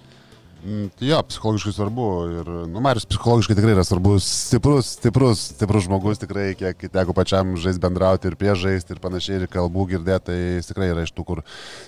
[0.63, 2.09] Mm, tai jo, psichologiškai svarbu.
[2.31, 7.57] Ir, nu, Marius psichologiškai tikrai yra svarbus, stiprus, stiprus, stiprus žmogus, tikrai, kiek teko pačiam
[7.59, 11.11] žaisti bendrauti ir prie žaisti ir panašiai, ir kalbų girdėti, tai jis tikrai yra iš
[11.17, 11.41] tų, kur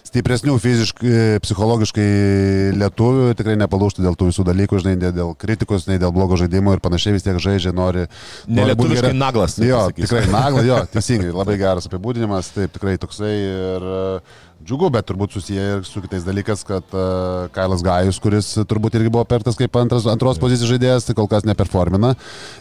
[0.09, 2.09] stipresnių fiziškai, psichologiškai
[2.81, 6.83] lietuvių tikrai nepalūštų dėl tų visų dalykų, žinai, dėl kritikos, nei dėl blogo žaidimo ir
[6.83, 8.09] panašiai vis tiek žaidžia, nori.
[8.51, 9.21] Nelietuviškai gerai...
[9.23, 9.55] naglas.
[9.63, 13.37] Jo, tikrai naglas, jo, teisingai, labai geras apibūdinimas, taip, tikrai toksai.
[13.45, 13.89] Ir,
[14.65, 19.13] džiugu, bet turbūt susiję ir su kitais dalykais, kad uh, Kailas Gajus, kuris turbūt irgi
[19.13, 22.15] buvo pertas kaip antras, antros pozicijos žaidėjas, tai kol kas neperformina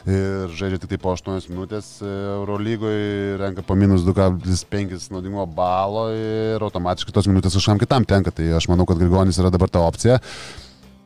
[0.03, 6.63] ir žaidžia tik tai po 8 minutės Eurolygoje, renka po minus 2,5 naudingo balo ir
[6.63, 8.33] automatiškai tos minutės kažkam kitam tenka.
[8.35, 10.19] Tai aš manau, kad Grigonis yra dabar ta opcija.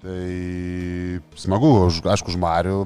[0.02, 0.24] Tai
[1.38, 2.82] smagu, aišku, už Marių.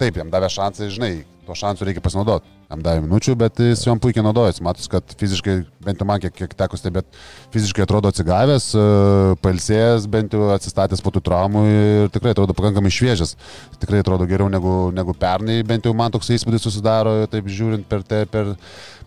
[0.00, 1.12] Taip, jam davė šansą, žinai,
[1.44, 2.59] to šansų reikia pasinaudoti.
[2.70, 4.62] Jam davė minučių, bet jis jom puikiai naudojasi.
[4.62, 7.18] Matus, kad fiziškai, bent jau man kiek, kiek teko stebėti,
[7.50, 8.84] fiziškai atrodo atsigavęs, e,
[9.42, 13.34] palsėjęs, bent jau atsistatęs po tų traumų ir tikrai atrodo pakankamai šviežias.
[13.82, 18.06] Tikrai atrodo geriau negu, negu pernai, bent jau man toks įspūdis susidaro, taip žiūrint per,
[18.06, 18.54] te, per,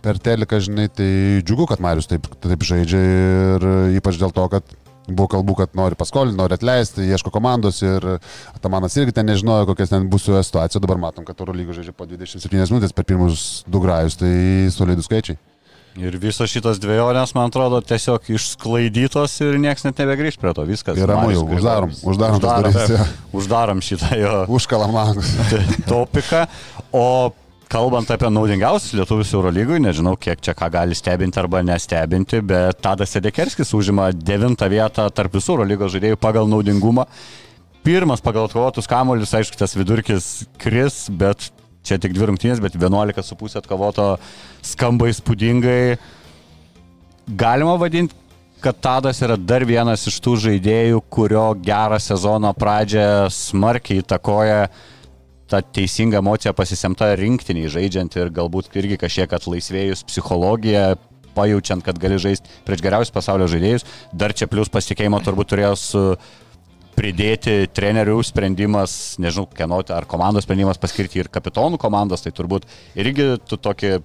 [0.04, 1.10] per teliką, žinai, tai
[1.40, 3.70] džiugu, kad Marius taip, taip žaidžia ir
[4.02, 4.76] ypač dėl to, kad
[5.08, 8.06] Buvo kalbų, kad nori paskolinti, nori atleisti, ieško komandos ir
[8.54, 10.80] Atamanas irgi ten nežinojo, kokias ten bus jo situacija.
[10.84, 14.32] Dabar matom, kad Euro lygos žaidžia po 27 minutės per pirmus du grajus, tai
[14.72, 15.40] solidus skaičiai.
[16.00, 20.64] Ir visos šitos dviejonės, man atrodo, tiesiog išsklaidytos ir niekas net nebegrįž prie to.
[20.66, 20.98] Viskas.
[20.98, 24.34] Ir ramu jau, uždarom, uždarom, uždarom, uždarom, uždarom šitą jo.
[24.58, 25.30] Užkalam langus.
[25.92, 26.48] Topiką.
[26.98, 27.06] O
[27.74, 33.16] kalbant apie naudingiausius lietuvius Eurolygui, nežinau, kiek čia ką gali stebinti arba nestebinti, bet Tadas
[33.16, 37.08] Sedekerskis užima devintą vietą tarp visų Eurolygos žaidėjų pagal naudingumą.
[37.84, 41.50] Pirmas pagal atkovotus kamuolius, aišku, tas vidurkis kris, bet
[41.84, 44.08] čia tik dvi rungtynės, bet 11,5 atkovoto
[44.64, 45.98] skamba įspūdingai.
[47.40, 48.16] Galima vadinti,
[48.64, 54.68] kad Tadas yra dar vienas iš tų žaidėjų, kurio gerą sezono pradžią smarkiai įtakoja
[55.54, 60.96] ta teisinga emocija pasisemta rinktiniai žaidžiant ir galbūt irgi kažkiek atlaisvėjus psichologiją,
[61.38, 63.86] pajaučiant, kad gali žaisti prieš geriausius pasaulio žaidėjus,
[64.18, 66.02] dar čia plus pasitikėjimo turbūt turėjo su
[66.94, 72.66] pridėti trenerių sprendimas, nežinau, kieno, ar komandos sprendimas paskirti ir kapitonų komandos, tai turbūt
[73.02, 73.96] irgi tu tokį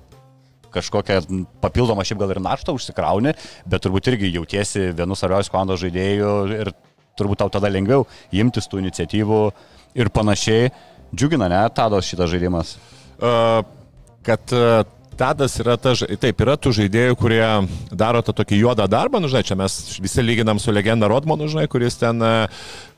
[0.72, 1.22] kažkokią
[1.64, 3.32] papildomą šiaip gal ir naštą užsikrauni,
[3.68, 6.72] bet turbūt irgi jautiesi vienu svarbiausių komandos žaidėjų ir
[7.18, 8.04] turbūt tau tada lengviau
[8.36, 9.42] imtis tų iniciatyvų
[9.98, 10.68] ir panašiai.
[11.14, 12.76] Džiugina, ne, Tados šitas žaidimas?
[13.18, 13.64] Uh,
[14.26, 14.84] kad uh,
[15.18, 17.42] Tadas yra ta, taip, yra tų žaidėjų, kurie
[17.90, 21.64] daro tą tokį juodą darbą, nu, žinai, čia mes visi lyginam su legenda Rodmanu, žinai,
[21.70, 22.22] kuris ten,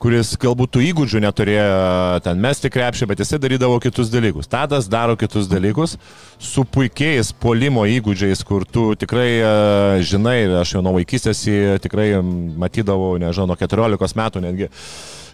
[0.02, 1.70] kuris galbūt tų įgūdžių neturėjo
[2.26, 4.50] ten mesti krepšį, bet jisai darydavo kitus dalykus.
[4.52, 5.96] Tadas daro kitus dalykus
[6.36, 9.30] su puikiais polimo įgūdžiais, kur tu tikrai
[10.04, 14.68] žinai, aš jau nuo vaikystės jį tikrai matydavau, nežinau, nuo 14 metų netgi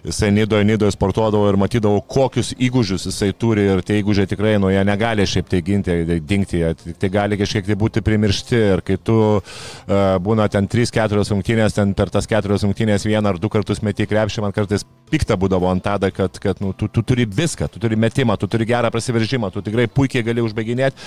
[0.06, 4.70] jisai Nidoje, Nidoje sportuodavo ir matydavo, kokius įgūdžius jisai turi ir tie įgūdžiai tikrai nuo
[4.70, 6.62] jie negali šiaip tai ginti, dingti,
[7.00, 9.42] tai gali kažkiek tai būti primiršti ir kai tu uh,
[10.22, 14.44] būna ten 3-4 rungtynės, ten per tas 4 rungtynės vieną ar du kartus meti krepšį,
[14.46, 17.98] man kartais pikta būdavo ant tada, kad, kad nu, tu, tu turi viską, tu turi
[18.00, 21.06] metimą, tu turi gerą prasiveržimą, tu tikrai puikiai gali užbaiginėti,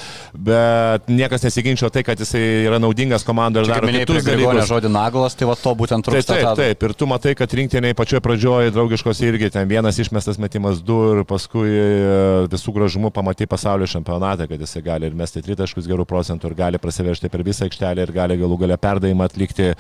[0.50, 4.70] bet niekas nesiginčio tai, kad jisai yra naudingas komandai ir daro kitus dalykus.
[4.70, 6.34] žodį naglas, tai va to būtent Taip, trūksta.
[6.36, 6.64] taip, Tado.
[6.64, 11.00] taip, ir tu matai, kad rinktiniai pačioje pradžioje draugiškos irgi ten vienas išmestas metimas du
[11.14, 16.08] ir paskui e, visų gražumų pamatai pasaulio čempionatą, kad jisai gali ir mesti tritaškus gerų
[16.10, 19.74] procentų ir gali prasivežti per visą aikštelę ir gali galų galę perdavimą atlikti.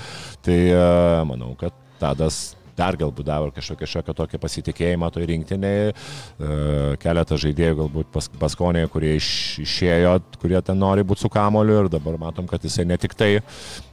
[0.45, 0.87] Tai e,
[1.29, 6.55] manau, kad Tadas dar galbūt davė kažkokią šiokio tokio pasitikėjimą toj rinktiniai, e,
[7.03, 9.29] keletą žaidėjų galbūt pas, paskonėje, kurie iš,
[9.65, 13.37] išėjo, kurie ten nori būti su kamoliu ir dabar matom, kad jisai ne tik tai,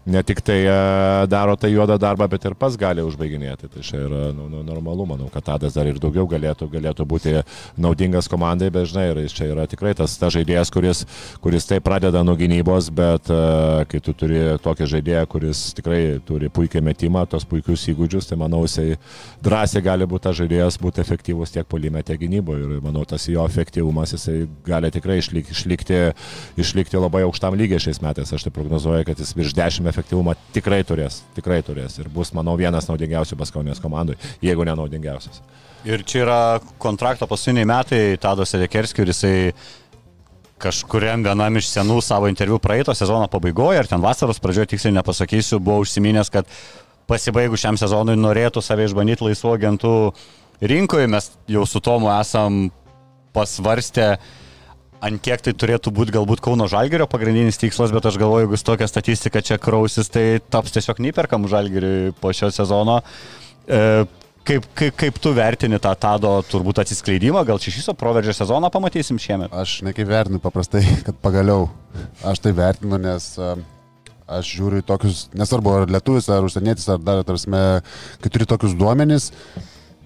[0.06, 0.74] ne tik tai e,
[1.26, 3.70] daro tą juodą darbą, bet ir pats gali užbaiginėti.
[3.72, 7.34] Tai čia yra nu, nu, normalu, manau, kad Tadas dar ir daugiau galėtų, galėtų būti
[7.80, 11.02] naudingas komandai, bet žinai, ir čia yra tikrai tas ta žaidėjas, kuris,
[11.42, 13.40] kuris tai pradeda nuo gynybos, bet e,
[13.90, 18.62] kai tu turi tokį žaidėją, kuris tikrai turi puikiai metimą, tos puikius įgūdžius, tai manau,
[18.68, 19.00] jisai
[19.42, 22.62] drąsiai gali būti tas žaidėjas, būti efektyvus tiek polime, tiek gynyboje.
[22.62, 26.00] Ir manau, tas jo efektyvumas, jisai gali tikrai išlikti, išlikti,
[26.62, 28.32] išlikti labai aukštam lygiai šiais metais.
[28.34, 31.96] Aš tai prognozuoju, kad jis virš 10 efektyvumą tikrai turės, tikrai turės.
[31.98, 35.40] Ir bus, manau, vienas naudingiausių Baskonijos komandai, jeigu ne naudingiausias.
[35.88, 36.38] Ir čia yra
[36.82, 39.36] kontrakto paskutiniai metai Tado Sedekerskio ir jisai
[40.62, 45.60] kažkuriam vienam iš senų savo interviu praeito sezono pabaigoje, ar ten vasaros pradžioje tiksliai nepasakysiu,
[45.60, 46.48] buvo užsiminęs, kad
[47.06, 49.92] pasibaigus šiam sezonui norėtų save išbandyti laisvų agentų
[50.64, 51.10] rinkoje.
[51.12, 52.66] Mes jau su Tomu esam
[53.36, 54.16] pasvarstę,
[55.06, 58.88] ant kiek tai turėtų būti galbūt Kauno Žalgerio pagrindinis tikslas, bet aš galvoju, jeigu tokia
[58.90, 63.00] statistika čia krausis, tai taps tiesiog neįperkam Žalgeriui po šio sezono.
[63.66, 64.06] E,
[64.46, 69.18] Kaip, kaip, kaip tu vertini tą Tado turbūt atsiskleidimą, gal iš viso proveržio sezoną pamatysim
[69.18, 69.50] šiemet?
[69.50, 71.64] Aš nekaip vertinu paprastai, kad pagaliau
[72.22, 73.56] aš tai vertinu, nes a,
[74.38, 77.50] aš žiūriu tokius, nesvarbu ar lietuvis, ar užsienietis, ar dar, tarsi,
[78.22, 79.32] kai turi tokius duomenys,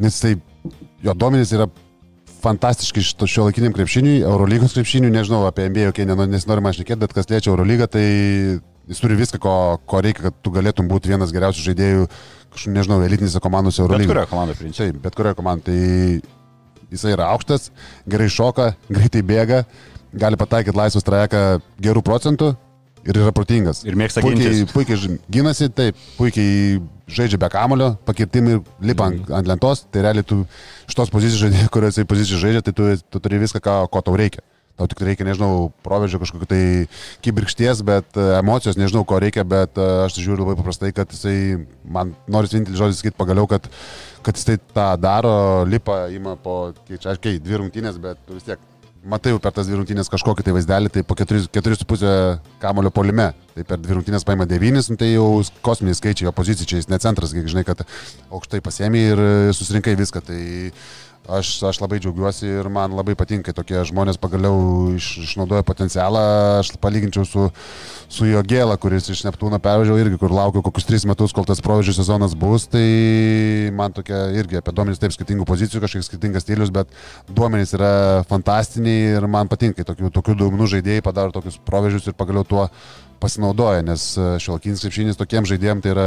[0.01, 0.32] nes tai
[1.05, 1.68] jo duomenys yra
[2.43, 7.15] fantastiški šito šio laikiniam krepšiniui, Eurolygos krepšiniui, nežinau apie NBA, okay, nesinori man šnekėti, bet
[7.17, 8.05] kas liečia Eurolygą, tai
[8.91, 9.55] jis turi viską, ko,
[9.89, 12.09] ko reikia, kad tu galėtum būti vienas geriausių žaidėjų,
[12.55, 14.12] kažkaip, nežinau, elitinėse komandose Bet Eurolygoje.
[14.15, 14.91] kurioje komandoje, principai?
[14.91, 15.67] Taip, bet kurioje komandoje.
[15.71, 17.71] Tai jisai yra aukštas,
[18.11, 19.62] gerai šoka, greitai bėga,
[20.11, 21.45] gali pataikyti laisvą trajeką
[21.83, 22.55] gerų procentų
[23.06, 23.82] ir yra protingas.
[23.89, 24.72] Ir mėgsta puikiai, gintis.
[24.74, 29.35] puikiai gynasi, taip, puikiai žaidžia be kamulio, pakirtimai lipa ant, Mhm.
[29.40, 30.44] ant lentos, tai realiai tu
[30.89, 34.16] iš tos pozicijos žaidėjai, kuriuose pozicijos žaidžia, tai tu, tu turi viską, ką, ko tau
[34.16, 34.43] reikia.
[34.81, 36.89] Tau tik reikia, nežinau, proveržio kažkokio tai
[37.20, 41.10] kibirkšties, bet e, emocijos, nežinau, ko reikia, bet e, aš tai žiūriu labai paprastai, kad
[41.12, 43.66] jisai, man nori vienintelį žodį sakyti pagaliau, kad,
[44.24, 48.62] kad jisai tą daro, lipa, ima po, kiek čia, aiškiai, dvi rungtynės, bet vis tiek
[49.05, 52.10] matai jau per tas dvi rungtynės kažkokį tai vaizdelį, tai po 4,5
[52.62, 53.31] kamulio polime.
[53.55, 55.28] Tai per dvi rungtynės paima 9, nu, tai jau
[55.64, 57.82] kosminiai skaičiai, jo pozicija čia jis ne centras, kiek žinai, kad
[58.31, 59.22] aukštai pasiemi ir
[59.56, 60.22] susirinkai viską.
[60.28, 60.40] Tai
[61.39, 66.23] aš, aš labai džiaugiuosi ir man labai patinka, tokie žmonės pagaliau iš, išnaudoja potencialą.
[66.61, 67.47] Aš palyginčiau su,
[68.11, 71.62] su jo gėla, kuris iš Neptūno pervažiavo irgi, kur laukiu kokius 3 metus, kol tas
[71.65, 72.66] proveržio sezonas bus.
[72.70, 72.85] Tai
[73.77, 76.90] man tokia irgi apie duomenys taip skirtingų pozicijų, kažkiek skirtingas stilius, bet
[77.28, 77.93] duomenys yra
[78.31, 82.69] fantastiniai ir man patinka, tokių, tokių duomenų žaidėjai padaro tokius proveržius ir pagaliau tuo
[83.21, 84.05] pasinaudoja, nes
[84.43, 86.07] šiolkinis krepšinis tokiems žaidėjams tai yra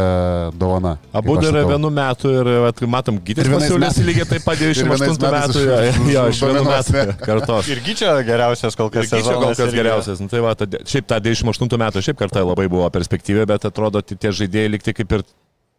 [0.58, 0.96] dovana.
[1.16, 4.74] Abu dar yra vienu metu ir vat, matom, gytis Ir metais- lygiai taip pat ir
[4.74, 6.10] vienais 98 metais metų.
[6.14, 7.70] Jo, iš vienu metu kartos.
[7.74, 10.24] Irgi čia geriausias kol kas Ir Gyčio gal kas geriausias.
[10.24, 14.02] Nu, tai va, tada, šiaip ta 98 metų, šiaip kartą labai buvo perspektyvi, bet atrodo,
[14.02, 15.26] tai tie žaidėjai likti kaip ir...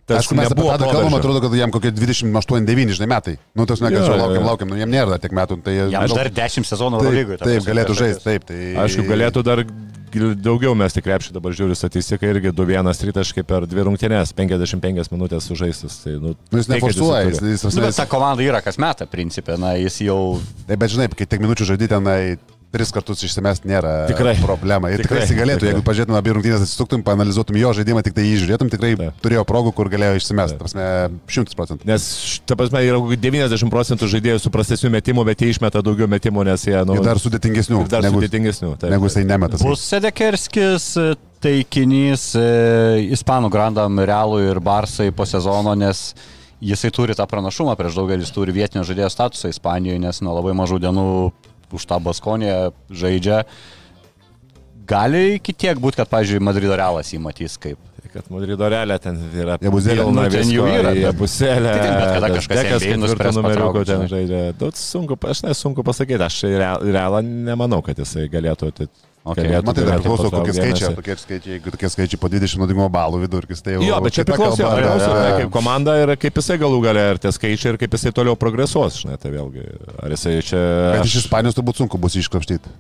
[0.05, 3.39] Tas Aišku, mes apie nebuvo tą kalbam, atrodo, kad jam kokie 28-9, žinai, metai.
[3.57, 5.57] Nu, tas nekas, jo, laukiam, laukiam, nu, jam nėra dar tiek metų.
[5.65, 8.45] Tai, Jam nu, dar 10 sezonų taip, ta taip, prasme, galėtų žaisti, taip.
[8.51, 8.59] Tai...
[8.85, 9.63] Aišku, galėtų dar
[10.39, 15.49] daugiau mes tik krepšį dabar žiūriu statistiką irgi 2-1 tritaškai per dvi rungtynės, 55 minutės
[15.51, 15.99] sužaistas.
[16.05, 17.55] Tai, nu, Nu, jis neforsuoja, jis, turi.
[17.57, 20.19] jis, Nu, bet ta komanda yra kas metą, principė, na, jis jau...
[20.69, 22.19] Taip, bet žinai, kai tiek minučių žaidži tenai,
[22.75, 24.35] tris kartus išsimest nėra Tikrai.
[24.43, 24.91] problema.
[24.91, 25.73] Ir tikrai, Tikrai, galėtų, tikrai.
[25.73, 29.21] jeigu pažiūrėtum abi rungtynės, atsisuktum, panalizuotum jo žaidimą, tik tai jį žiūrėtum, tikrai Taip.
[29.25, 30.57] turėjo progų, kur galėjo išsimest.
[30.59, 30.87] Ta prasme,
[31.31, 31.87] šimtas procentų.
[31.89, 32.07] Nes,
[32.51, 36.45] ta prasme, yra kokių 90 procentų žaidėjų su prastesniu metimu, bet jie išmeta daugiau metimų,
[36.51, 38.75] nes jie, nu, Ir dar sudėtingesnių, ir dar negu, sudėtingesnių.
[38.83, 39.61] Taip, negu jisai nemeta.
[39.63, 41.09] Bus Sedekerskis e,
[41.45, 42.45] taikinys e,
[43.15, 46.11] Ispanų grandam Realui ir Barsai po sezono, nes
[46.65, 50.55] jisai turi tą pranašumą prieš daugelį, jis turi vietinio žaidėjo statusą Ispanijoje, nes nuo labai
[50.57, 51.07] mažų dienų
[51.73, 53.45] už tą Baskonę žaidžia.
[54.85, 57.79] Gali iki tiek būti, kad, pavyzdžiui, Madrido Realas jį matys kaip.
[58.05, 59.57] Tai Kad Madrido realė ten yra.
[59.65, 61.71] Jabuzėlė, pilna nu, ten jų yra, Jabuzėlė.
[61.73, 64.43] Tai taip, bet kada kažkas Dekas numeriuko patraukt, ten žaidė.
[64.61, 68.75] Daug sunku, aš nesunku pasakyti, aš Real- realą nemanau, kad jisai galėtų.
[69.25, 69.49] Okay.
[69.65, 73.23] Matai, tai galėtų priklauso kokie skaičiai, tokie skaičiai, jeigu tokie skaičiai po 20 naudingumo balų
[73.23, 73.85] vidurkis, tai jau...
[73.87, 77.33] Jo, bet čia priklauso, tai, e, kaip komanda ir kaip jisai galų galę ir tie
[77.33, 79.65] skaičiai ir kaip jisai toliau progresuos, žinai, tai vėlgi.
[79.97, 80.61] Ar jisai čia...
[80.99, 82.75] Bet iš Ispanijos turbūt sunku bus iškrapštyti.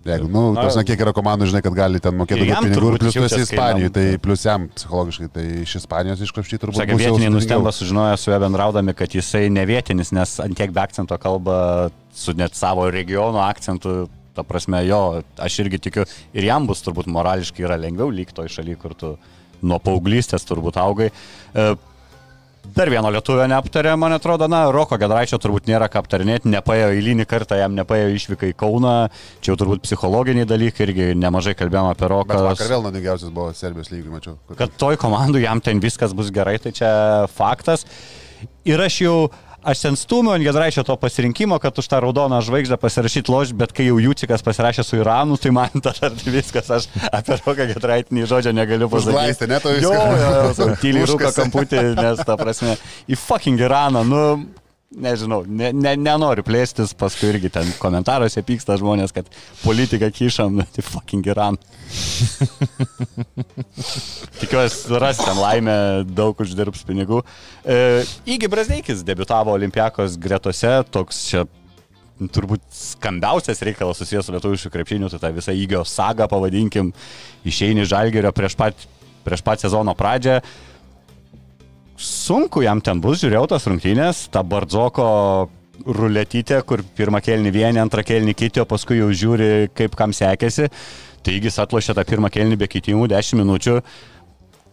[0.00, 2.92] Jeigu, nu, Na, tas ne kiek yra komandų, žinai, kad gali ten mokėti daugiau pinigų,
[2.94, 6.96] ir plus tu esi Ispanijoje, tai plus jam psichologiškai, tai iš Ispanijos iškrapštyti turbūt Sakė,
[6.96, 10.72] bus jau vietiniai nustemba sužinoję su juo bendraudami, kad jisai ne vietinis, nes ant tiek
[10.72, 11.58] be akcento kalba
[12.16, 14.06] su net savo regiono akcentu.
[14.36, 18.50] Ta prasme, jo, aš irgi tikiu, ir jam bus turbūt morališkai yra lengviau lygti toj
[18.52, 19.14] šaly, kur tu
[19.60, 21.10] nuo paauglystės turbūt augai.
[21.54, 21.70] E,
[22.70, 27.24] Dar vieno lietuvio neaptarė, man atrodo, na, Roko Gedraičio turbūt nėra ką aptarinėti, nepaėjo eilinį
[27.26, 28.92] kartą, jam nepaėjo išvyka į Kauną,
[29.40, 32.36] čia jau turbūt psichologiniai dalykai, irgi nemažai kalbėjome apie Roką.
[32.46, 34.36] vakar vėl naudingiausias buvo Serbijos lygiai, mačiau.
[34.60, 36.92] kad toj komandai jam ten viskas bus gerai, tai čia
[37.32, 37.86] faktas.
[38.68, 39.16] Ir aš jau,
[39.64, 43.72] aš ten stumiu ant Gedraičio to pasirinkimo, kad už tą raudoną žvaigždę pasirašyti lož, bet
[43.76, 48.54] kai jau Jūcikas pasirašė su Iranu, tai man tada viskas, aš apie Roką Gedraitinį žodžią
[48.56, 49.14] negaliu pasakyti.
[49.16, 50.16] Užglaistė, ne, tau Jo, viską.
[50.16, 51.36] jo, jo, tyliai Užkasė.
[51.44, 52.76] kamputį, nes ta prasme,
[53.10, 54.22] į fucking Iraną, nu,
[54.90, 59.28] nežinau, ne, ne, nenoriu plėstis, paskui irgi ten komentaruose pyksta žmonės, kad
[59.62, 61.58] politiką kišam, tai fucking Iran.
[64.40, 65.76] Tikiuosi, ras ten laimę,
[66.10, 67.22] daug uždirbs pinigų.
[67.62, 68.02] E,
[68.34, 71.46] Įgi Brazdeikis debitavo Olimpiakos gretose, toks čia
[72.20, 76.90] turbūt skambiausias reikalas susijęs su lietuvišku krepšiniu, tai ta visa įgio saga, pavadinkim,
[77.48, 78.84] išeini žalgerio prieš pat,
[79.24, 80.40] prieš pat sezono pradžią.
[82.00, 85.04] Sunku jam ten bus, žiūrėjau tas rungtynės, ta Bardzoko
[85.84, 90.70] ruletytė, kur pirmą kelnį vieni, antrą kelnį kiti, o paskui jau žiūri, kaip kam sekėsi.
[91.20, 93.76] Taigi jis atlošė tą pirmą kelnį be kitimų, 10 minučių.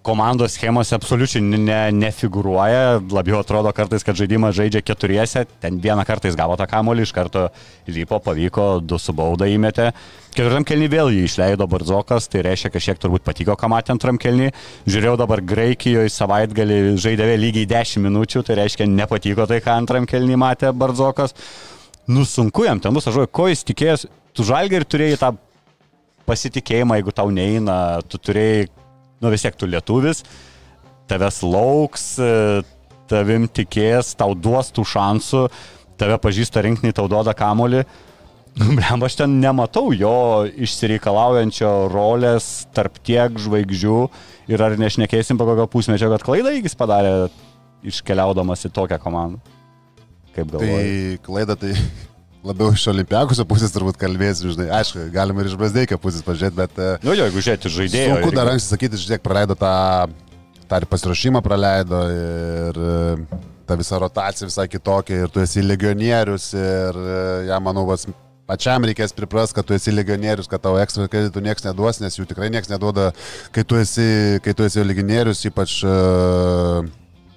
[0.08, 6.30] Komandos schemose absoliučiai ne, nefiguruoja, labiau atrodo kartais, kad žaidimas žaidžia keturiese, ten vieną kartą
[6.30, 7.44] jis gavo tą kamolį, iš karto
[7.92, 9.90] lypo, pavyko, du su bauda įmetė.
[10.32, 14.22] Ketvirtam kelnį vėl jį išleido Bardzokas, tai reiškia, kad šiek turbūt patiko, ką matė antram
[14.22, 14.54] kelnį.
[14.88, 20.08] Žiūrėjau dabar Graikijoje savaitgalį žaidė vėl lygiai 10 minučių, tai reiškia, nepatiko tai, ką antram
[20.08, 21.36] kelnį matė Bardzokas.
[22.08, 25.36] Nu sunku jam ten žinau, ko jis tikėjęs, tu žalgai ir turėjai tą
[26.28, 28.70] pasitikėjimą, jeigu tau neina, tu turėjai,
[29.24, 30.24] nu vis tiek tu lietuvis,
[31.10, 32.32] tavęs lauks, e,
[33.08, 35.46] tavim tikės, tau duos tų šansų,
[35.98, 37.86] tave pažįsta rinkinį, tau duoda kamolį.
[38.58, 43.98] Blem, aš ten nematau jo išsireikalaujančio rolės tarp tiek žvaigždžių
[44.50, 47.12] ir ar nešnekėsim po kokio pusmečio, kad klaidą jis padarė
[47.86, 49.38] iškeliaudamas į tokią komandą.
[50.34, 51.20] Kaip Tai galvoju?
[51.26, 51.76] klaida tai
[52.48, 54.70] labiau iš olimpiakuso pusės turbūt kalbėsiu, žinai.
[54.80, 58.14] Aišku, galima ir iš Brasdeikio pusės pažiūrėti, bet e, Nu jo, jeigu žiūrėti žaidėjų.
[58.16, 59.74] sunku dar anksti sakyti, žiūrėk, praleido tą,
[60.68, 66.54] tą ir pasiruošimą praleido ir e, ta visa rotacija visai kitokia ir tu esi legionierius
[66.56, 67.18] ir e,
[67.50, 68.08] jam, manau, vas,
[68.48, 72.30] pačiam reikės pripras, kad tu esi legionierius, kad tau ekstra kreditų niekas neduos, nes jų
[72.30, 73.10] tikrai niekas neduoda,
[73.52, 76.88] kai tu esi, kai tu esi legionierius, ypač uh,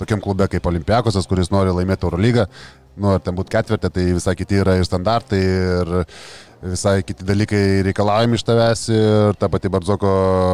[0.01, 2.47] tokiam klube kaip Olimpiakosas, kuris nori laimėti Eurolygą,
[3.01, 5.93] nu, ar ten būtų ketvirtė, tai visai kiti yra ir standartai, ir
[6.61, 10.13] visai kiti dalykai reikalaujami iš tavęs, ir ta pati Barzoko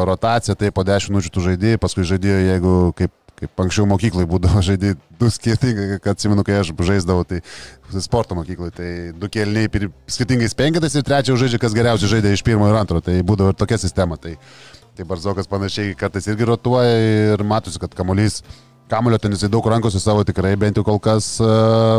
[0.08, 4.62] rotacija, tai po 10 minučių tu žaidėjai, paskui žaidėjai, jeigu kaip kaip anksčiau mokyklai būdavo
[4.68, 7.42] žaidėjai du skirtingai, kad atsimenu, kai aš žaisdavau, tai
[8.04, 12.32] sporto mokyklai, tai du kelniai pir- skirtingais penketais ir trečią jau žaidžia, kas geriausiai žaidė
[12.36, 14.18] iš pirmo ir antro, tai būdavo ir tokia sistema.
[14.20, 14.36] Tai,
[14.96, 16.96] tai Barzokas panašiai kartais irgi rotuoja
[17.34, 18.40] ir matosi, kad kamuolys
[18.86, 21.46] Kamulio ten jisai daug rankose savo tikrai bent jau kol kas, e,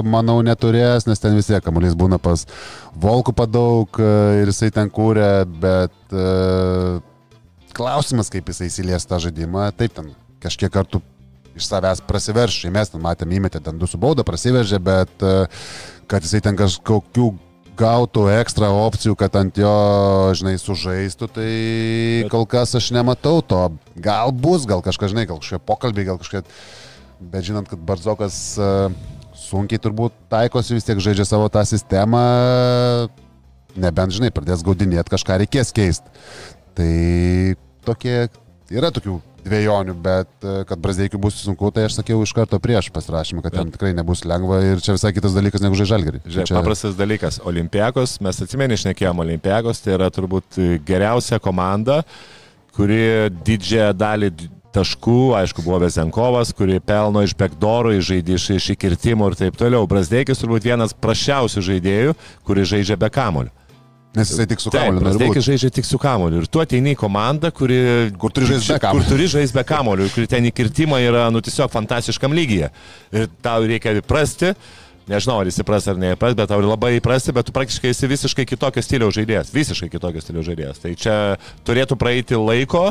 [0.08, 2.46] manau, neturės, nes ten vis tiek kamuolys būna pas
[2.96, 4.12] Volkų padaug e,
[4.42, 6.28] ir jisai ten kūrė, bet e,
[7.76, 11.04] klausimas, kaip jisai įsilies tą žaidimą, taip ten kažkiek kartų
[11.60, 15.28] iš savęs prasiverš, mes ten matėm, įmetė ten du su bauda, prasiveržė, bet
[16.08, 17.32] kad jisai ten kažkokių
[17.78, 19.74] gautų ekstra opcijų, kad ant jo,
[20.38, 22.32] žinai, sužaistų, tai bet...
[22.34, 23.62] kol kas aš nematau to.
[24.04, 26.58] Gal bus, gal kažkas, žinai, gal kažkokie pokalbiai, gal kažkokie,
[27.22, 28.72] bet žinant, kad Barzokas e,
[29.48, 32.26] sunkiai turbūt taikosi, vis tiek žaidžia savo tą sistemą,
[33.78, 36.28] nebent, žinai, pradės gaudinėti, kažką reikės keisti.
[36.78, 36.92] Tai
[37.88, 38.28] tokie,
[38.74, 42.92] yra tokių dviejonių, bet e, kad Brazdeikiu bus sunku, tai aš sakiau iš karto prieš
[42.96, 46.22] pasirašymą, kad ten tikrai nebus lengva ir čia visai kitas dalykas negu žaidžialgerį.
[46.26, 46.58] Žiūrėk, čia...
[46.60, 47.40] paprastas dalykas.
[47.48, 52.04] Olimpiakos, mes atsimeni, išnekėjom Olimpiakos, tai yra turbūt geriausia komanda,
[52.78, 53.02] kuri
[53.48, 54.32] didžiąją dalį
[54.78, 59.88] taškų, aišku, buvo Vezenkovas, kuri pelno iš backdoorų, žaidė iš, iš įkirtimų ir taip toliau.
[59.90, 62.18] Brasdeikis turbūt vienas prašiausių žaidėjų,
[62.48, 63.54] kuris žaidžia be kamulio.
[64.16, 65.46] Nes jisai tik su Brasdeikis būt.
[65.52, 66.42] žaidžia tik su kamoliu.
[66.42, 69.04] Ir tu ateini į komandą, kuri, Kur turi žaist be kamuolio.
[69.04, 72.72] Kur turi žaisti be kamoliu, kur ten įkirtimai yra, nu, tiesiog fantastiškam lygyje.
[73.14, 74.56] Ir tau reikia prasti,
[75.08, 78.44] Nežinau, ar jis įpras ar neįpras, bet tau labai įprasti, bet tu praktiškai esi visiškai
[78.44, 79.54] kitokio stiliaus žaidėjas.
[79.56, 80.82] Visiškai kitokio stiliaus žaidėjas.
[80.84, 81.16] Tai čia
[81.64, 82.90] turėtų praeiti laiko,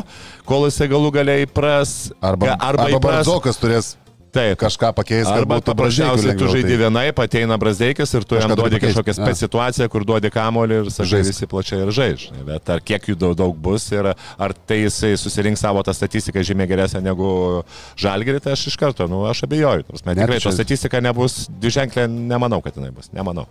[0.49, 2.09] kol jisai galų galiai įpras.
[2.17, 3.91] Arba, arba, arba įpras- Bardzokas turės
[4.37, 4.59] Taip.
[4.61, 9.13] kažką pakeisti, Arba paprasčiausiai tu žaidži tai- vienai, ateina Brasdeikis ir tu jam duodi kažkokią
[9.17, 12.27] spec situaciją, kur duodi kamolį ir sakai visi plačiai ir žaiž.
[12.45, 16.39] Bet ar kiek jų daug, daug bus ir ar tai jisai susirinks savo tą statistiką
[16.45, 17.63] žymiai geresnę negu
[17.97, 19.83] Žalgirį, tai aš iš karto, nu, aš abejoju.
[20.05, 23.09] Ne, tikrai tai čia- to statistika nebus dviženklė, nemanau, kad jinai bus.
[23.13, 23.47] Nemanau.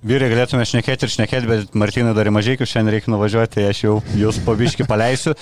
[0.00, 3.96] Vyrai galėtume šnekėti ir šnekėti, bet Martinai dar į mažiekių šiandien reikia nuvažiuoti, aš jau
[4.16, 5.34] jūs pabiški paleisiu.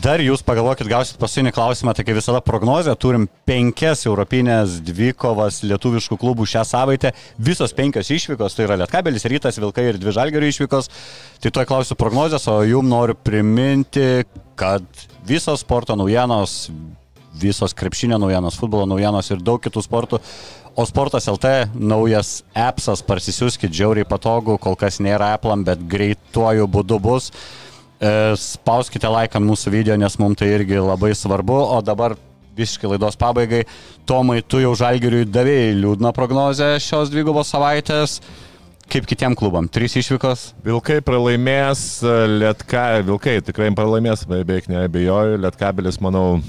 [0.00, 6.16] Dar jūs pagalvokit, gausit paskutinį klausimą, tai kaip visada prognozija, turim penkias europinės dvikovas lietuviškų
[6.16, 10.88] klubų šią savaitę, visos penkios išvykos, tai yra Lietkabelis, Rytas, Vilkai ir dvi Žalgerio išvykos.
[11.44, 14.24] Tai tuoj klausiu prognozijas, o jum noriu priminti,
[14.56, 16.70] kad visos sporto naujienos,
[17.38, 20.20] visos krepšinio naujienos, futbolo naujienos ir daug kitų sportų
[20.76, 26.98] O Sportas LT naujas appsas, parsisiųskit, žiauriai patogu, kol kas nėra Apple, bet greituoju būdu
[27.02, 27.30] bus.
[28.00, 31.58] E, Spauskite like ant mūsų video, nes mums tai irgi labai svarbu.
[31.74, 32.14] O dabar
[32.56, 33.64] visiškai laidos pabaigai.
[34.08, 38.20] Tomai, tu jau žalgiriui davėjai liūdną prognozę šios dvigubos savaitės.
[38.90, 39.68] Kaip kitiem klubam?
[39.70, 40.52] Trys išvykos.
[40.66, 42.00] Vilkai pralaimės,
[42.40, 46.40] Lietka, Vilkai tikrai pralaimės, be- beveik neabejoju, Lietkabelis, manau,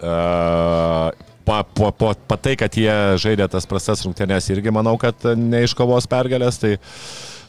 [0.00, 2.92] pa, po, po, pa tai, kad jie
[3.22, 6.74] žaidė tas prastas rungtynės, irgi manau, kad neiškovos pergalės, tai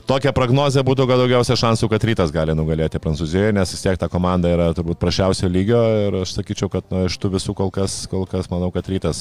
[0.08, 4.10] tokia prognozija būtų gal daugiausia šansų, kad rytas gali nugalėti Prancūzijoje, nes vis tiek ta
[4.12, 8.06] komanda yra turbūt prašiausio lygio ir aš sakyčiau, kad nu, iš tų visų kol kas,
[8.12, 9.20] kol kas manau, kad rytas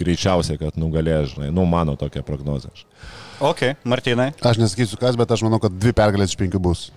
[0.00, 2.72] greičiausiai, kad nugalės, žinai, nu mano tokia prognozija.
[3.42, 4.30] Ok, Martinai.
[4.46, 6.90] Aš nesakysiu kas, bet aš manau, kad dvi pergalės iš penkių bus.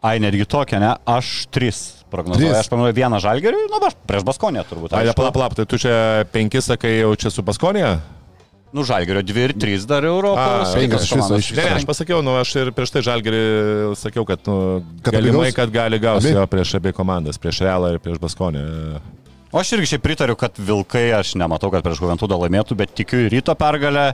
[0.00, 0.94] Ai, netgi tokia, ne?
[1.04, 2.54] Aš tris prognozuoju.
[2.56, 4.94] Aš prognozuoju vieną žalgiriui, nu, aš prieš Baskonę turbūt.
[4.96, 7.98] Ai, plap, plap, tai tu čia penki sakai jau čia su Paskonė?
[8.70, 10.70] Nu, žalgerio dvi ir trys dar Europos.
[10.72, 11.42] A, viso, komandos.
[11.42, 13.40] iš Ne, aš pasakiau, nu, aš ir prieš tai žalgerį
[13.98, 18.00] sakiau, kad, nu, Kad galimai, kad gali gauti jo prieš abi komandas, prieš Realą ir
[18.04, 18.62] prieš Baskonį.
[19.50, 23.24] O aš irgi šiaip pritariu, kad Vilkai, aš nematau, kad prieš Juventudą laimėtų, bet tikiu
[23.26, 24.12] į ryto pergalę.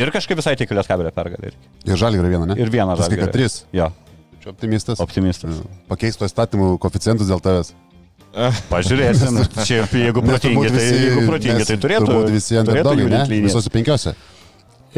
[0.00, 1.52] Ir kažkaip visai tikiu Lietkabelio pergalę.
[1.84, 2.56] Ir žalį yra viena, ne?
[2.56, 3.26] Ir vieną žalgerį.
[3.26, 3.60] kad tris.
[3.76, 3.90] Jo,
[4.42, 5.00] Čia optimistas.
[5.02, 5.60] optimistas.
[5.90, 7.72] Pakeisto įstatymų koficientus dėl tavęs.
[8.72, 9.38] Pažiūrėsim.
[9.66, 12.06] Šiaip, jeigu protingi, tai, jeigu protingi, tai turėtų.
[12.10, 13.06] Turbūt visi underdogai, ne?
[13.08, 13.48] judėt linijas.
[13.54, 14.12] Visose penkiose.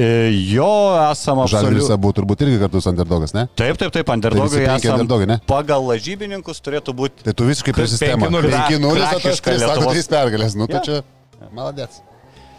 [0.01, 0.07] E,
[0.53, 0.67] Jo,
[1.11, 1.95] esame Žalgiris absoliučiai.
[1.99, 3.47] abu turbūt irgi kartu su underdogas, ne?
[3.59, 4.95] Taip, taip, taip, Tai underdogai penki esame.
[4.99, 5.39] underdogai, ne?
[5.51, 7.25] Pagal lažybininkus turėtų būti.
[7.27, 8.29] Tai tu visiškai prieš Kas sistemą.
[8.31, 8.53] 5:0?
[8.55, 10.55] 5-0, o tas Krakiška 3, sako, Lietuvos- 3 pergalės.
[10.57, 10.85] Nu, tai Jo.
[10.87, 11.49] čia.
[11.57, 12.03] Maladėts.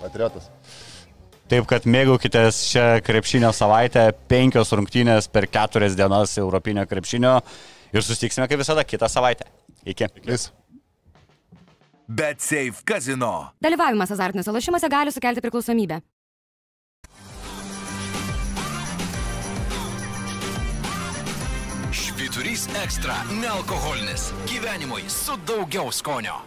[0.02, 0.50] Patriotas.
[1.52, 7.34] Taip, kad mėgaukitės šią krepšinio savaitę, penkios rungtynės per keturias dienas Europinio krepšinio
[7.92, 9.50] ir susitiksime kaip visada kitą savaitę.
[9.84, 10.08] Iki.
[10.30, 10.48] Vis.
[12.08, 13.52] Bet Safe Casino.
[13.60, 16.00] Dalyvavimas azartiniuose lošimuose gali sukelti priklausomybę.
[21.92, 24.32] Švyturys ekstra- nealkoholinis.
[24.48, 26.40] Gyvenimui su daugiau skonio.